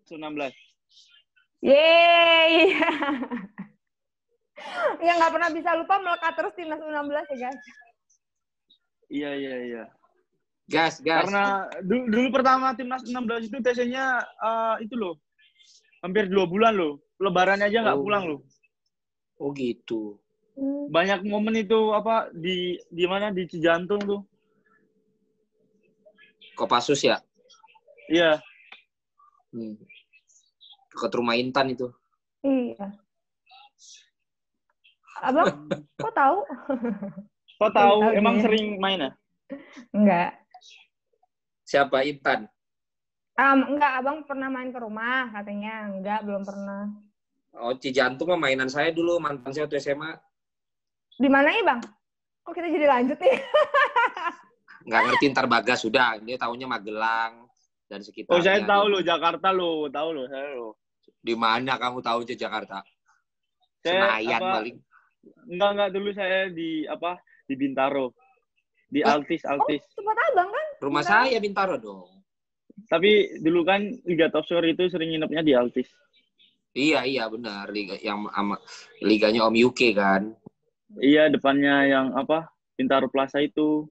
19. 0.07 0.55
Yeay. 1.63 2.75
yang 5.07 5.17
nggak 5.19 5.33
pernah 5.35 5.51
bisa 5.51 5.75
lupa 5.75 5.99
melekat 5.99 6.33
terus 6.39 6.55
Timnas 6.55 6.79
U16 6.79 7.11
ya 7.11 7.23
guys. 7.39 7.59
Iya, 9.11 9.31
iya, 9.35 9.55
iya. 9.67 9.85
Gas, 10.71 11.03
gas. 11.03 11.27
Karena 11.27 11.67
dulu, 11.83 12.07
dulu 12.07 12.29
pertama 12.31 12.71
timnas 12.79 13.03
16 13.03 13.51
itu 13.51 13.59
TC-nya 13.59 14.23
eh, 14.23 14.75
itu 14.87 14.95
loh. 14.95 15.19
Hampir 16.07 16.31
dua 16.31 16.47
bulan 16.47 16.79
loh. 16.79 17.03
Lebaran 17.19 17.59
aja 17.59 17.83
nggak 17.83 17.99
Oh. 17.99 18.07
pulang 18.07 18.31
loh. 18.31 18.41
Oh 19.41 19.57
gitu. 19.57 20.21
Banyak 20.93 21.25
momen 21.25 21.57
itu 21.57 21.97
apa 21.97 22.29
di 22.37 22.77
di 22.93 23.05
mana 23.09 23.33
di 23.33 23.49
Cijantung 23.49 24.05
tuh. 24.05 24.21
Kopassus 26.53 27.01
ya. 27.01 27.17
Iya. 28.13 28.37
Hmm. 29.57 29.81
Dekat 30.93 31.13
rumah 31.17 31.41
Intan 31.41 31.73
itu. 31.73 31.89
Iya. 32.45 32.93
Abang, 35.25 35.47
kok 36.05 36.13
tahu? 36.13 36.39
Kok 37.57 37.73
tahu 37.73 37.99
emang 38.13 38.45
sering 38.45 38.77
main 38.77 39.09
ya? 39.09 39.13
Enggak. 39.97 40.31
Siapa 41.65 42.05
Intan? 42.05 42.45
Um, 43.41 43.77
enggak, 43.77 44.05
abang 44.05 44.21
pernah 44.29 44.53
main 44.53 44.69
ke 44.69 44.81
rumah 44.81 45.33
katanya. 45.33 45.89
Enggak, 45.89 46.21
belum 46.29 46.45
pernah. 46.45 46.93
Oh, 47.59 47.75
Cijantung 47.75 48.31
mah 48.31 48.39
mainan 48.39 48.71
saya 48.71 48.95
dulu, 48.95 49.19
mantan 49.19 49.51
saya 49.51 49.67
waktu 49.67 49.83
SMA. 49.83 50.15
Di 51.19 51.29
mana 51.29 51.51
ya 51.51 51.63
bang? 51.67 51.81
Kok 52.47 52.53
kita 52.55 52.69
jadi 52.71 52.87
lanjut 52.87 53.19
nih? 53.19 53.37
Nggak 54.89 55.01
ngerti 55.07 55.25
ntar 55.35 55.47
Bagas, 55.51 55.85
sudah. 55.85 56.17
Dia 56.23 56.41
tahunya 56.41 56.67
Magelang 56.71 57.51
dan 57.91 58.01
sekitarnya. 58.01 58.39
Oh 58.39 58.41
saya 58.41 58.59
tahu 58.65 58.85
loh 58.87 59.03
Jakarta 59.03 59.49
loh, 59.51 59.91
tahu 59.91 60.09
loh 60.15 60.27
saya 60.31 60.49
loh. 60.57 60.73
Di 61.21 61.35
mana 61.37 61.77
kamu 61.77 62.01
tahu 62.01 62.25
aja 62.25 62.35
Jakarta? 62.39 62.81
Saya 63.83 64.17
Senayan 64.17 64.41
apa, 64.41 64.53
paling. 64.57 64.77
Enggak 65.51 65.71
enggak 65.77 65.91
dulu 65.93 66.11
saya 66.17 66.41
di 66.49 66.87
apa 66.89 67.21
di 67.45 67.55
Bintaro. 67.59 68.15
Di 68.89 69.05
Hah? 69.05 69.21
Altis 69.21 69.43
Altis. 69.45 69.83
Tempat 69.93 70.17
abang 70.33 70.49
kan? 70.49 70.67
Rumah 70.81 71.03
Bintaro. 71.05 71.19
saya 71.27 71.37
Bintaro 71.43 71.77
dong. 71.77 72.11
Tapi 72.89 73.39
dulu 73.45 73.61
kan 73.69 73.85
Liga 74.09 74.33
Top 74.33 74.49
Score 74.49 74.73
itu 74.73 74.89
sering 74.89 75.13
nginepnya 75.13 75.45
di 75.45 75.53
Altis. 75.53 75.91
Iya, 76.71 77.03
iya 77.03 77.25
benar. 77.27 77.71
Liga 77.75 77.99
yang 77.99 78.31
ama, 78.31 78.57
liganya 79.03 79.47
Om 79.47 79.55
UK 79.59 79.95
kan. 79.95 80.35
Iya 80.99 81.31
depannya 81.31 81.87
yang 81.87 82.07
apa 82.15 82.51
Bintaro 82.79 83.11
Plaza 83.11 83.43
itu. 83.43 83.87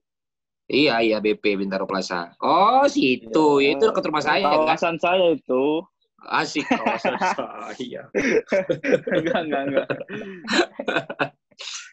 Iya, 0.69 1.01
iya 1.01 1.17
BP 1.17 1.59
Bintaro 1.59 1.89
Plaza. 1.89 2.31
Oh, 2.39 2.85
situ. 2.85 3.59
Iya. 3.59 3.75
Itu 3.75 3.89
dekat 3.89 4.05
rumah 4.05 4.23
saya 4.23 4.45
kan. 4.45 4.69
Kawasan 4.69 4.95
saya 5.01 5.33
itu. 5.33 5.81
Asik 6.19 6.67
kawasan 6.79 7.15
saya. 7.17 8.01
enggak 9.15 9.39
enggak 9.47 9.63
enggak. 9.67 9.87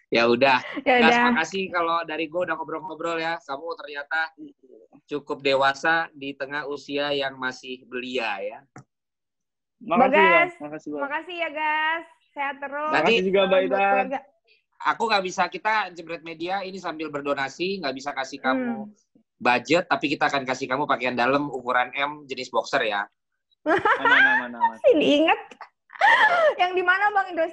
Ya 0.07 0.31
udah. 0.31 0.63
Ya 0.87 1.03
udah. 1.03 1.35
makasih 1.35 1.67
kalau 1.75 1.99
dari 2.07 2.31
gue 2.31 2.39
udah 2.39 2.55
ngobrol-ngobrol 2.55 3.19
ya. 3.19 3.43
Kamu 3.43 3.75
ternyata 3.75 4.31
cukup 5.11 5.43
dewasa 5.43 6.07
di 6.15 6.31
tengah 6.39 6.63
usia 6.71 7.11
yang 7.11 7.35
masih 7.35 7.83
belia 7.91 8.39
ya. 8.39 8.63
Makasih 9.87 10.11
Bagas. 10.11 10.51
Bang. 10.51 10.63
Makasih 10.63 10.89
Bang. 10.91 11.03
Makasih 11.07 11.37
ya 11.37 11.49
guys. 11.49 12.05
Sehat 12.35 12.57
terus. 12.59 12.91
Nanti- 12.91 13.15
Makasih 13.15 13.25
juga 13.25 13.41
Mbak 13.43 13.61
keluarga. 13.65 14.19
Aku 14.77 15.03
nggak 15.09 15.25
bisa 15.25 15.43
kita 15.49 15.75
jebret 15.91 16.21
media 16.21 16.61
ini 16.61 16.77
sambil 16.77 17.09
berdonasi, 17.09 17.81
nggak 17.81 17.97
bisa 17.97 18.13
kasih 18.13 18.39
kamu 18.39 18.85
Hmm. 18.85 18.93
budget, 19.37 19.89
tapi 19.89 20.07
kita 20.07 20.29
akan 20.29 20.45
kasih 20.45 20.69
kamu 20.69 20.85
pakaian 20.85 21.17
dalam 21.17 21.49
ukuran 21.49 21.89
M 21.93 22.29
jenis 22.29 22.53
boxer 22.53 22.85
ya. 22.85 23.09
Aman, 23.65 24.21
aman, 24.37 24.51
aman. 24.53 24.77
Ini 24.93 25.25
inget. 25.25 25.41
yang 26.57 26.77
di 26.77 26.85
mana 26.85 27.09
Bang 27.09 27.33
Indo 27.33 27.49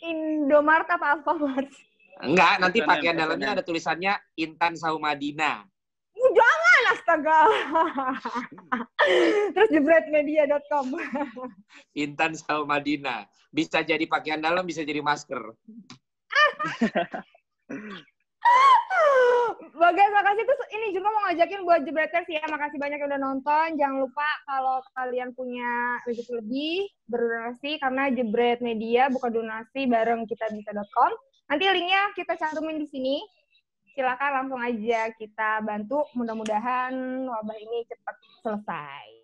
Indomart 0.00 0.86
apa 0.86 1.18
Alfamart? 1.18 1.66
Enggak, 2.22 2.62
nanti 2.62 2.86
pakaian 2.86 3.18
dalamnya 3.18 3.58
ada 3.58 3.62
tulisannya 3.66 4.14
Intan 4.36 4.78
Saumadina. 4.78 5.66
Jangan 6.30 6.82
astaga. 6.94 7.38
Terus 9.54 9.68
jebretmedia.com. 9.74 10.86
Intan 11.98 12.32
Saumadina. 12.38 13.26
Bisa 13.50 13.82
jadi 13.82 14.06
pakaian 14.06 14.38
dalam, 14.38 14.62
bisa 14.62 14.86
jadi 14.86 15.02
masker. 15.02 15.42
Bagas, 19.80 20.10
makasih 20.12 20.44
terus 20.44 20.60
ini 20.76 20.86
juga 20.92 21.08
mau 21.08 21.22
ngajakin 21.28 21.64
buat 21.64 21.80
jebreters 21.88 22.28
ya. 22.28 22.44
Makasih 22.46 22.76
banyak 22.76 23.00
yang 23.00 23.08
udah 23.10 23.20
nonton. 23.20 23.66
Jangan 23.80 23.96
lupa 24.04 24.28
kalau 24.44 24.84
kalian 24.96 25.32
punya 25.32 26.00
rezeki 26.04 26.32
lebih 26.44 26.76
berdonasi 27.08 27.80
karena 27.80 28.12
jebret 28.12 28.60
media 28.60 29.08
buka 29.08 29.32
donasi 29.32 29.88
bareng 29.88 30.28
kita 30.28 30.52
bisa.com. 30.52 31.12
Nanti 31.48 31.64
linknya 31.66 32.12
kita 32.12 32.36
cantumin 32.36 32.78
di 32.78 32.88
sini. 32.88 33.16
Silakan 33.94 34.30
langsung 34.32 34.60
aja 34.62 35.10
kita 35.18 35.60
bantu. 35.66 36.06
Mudah-mudahan 36.14 36.94
wabah 37.26 37.58
ini 37.58 37.84
cepat 37.90 38.16
selesai. 38.42 39.19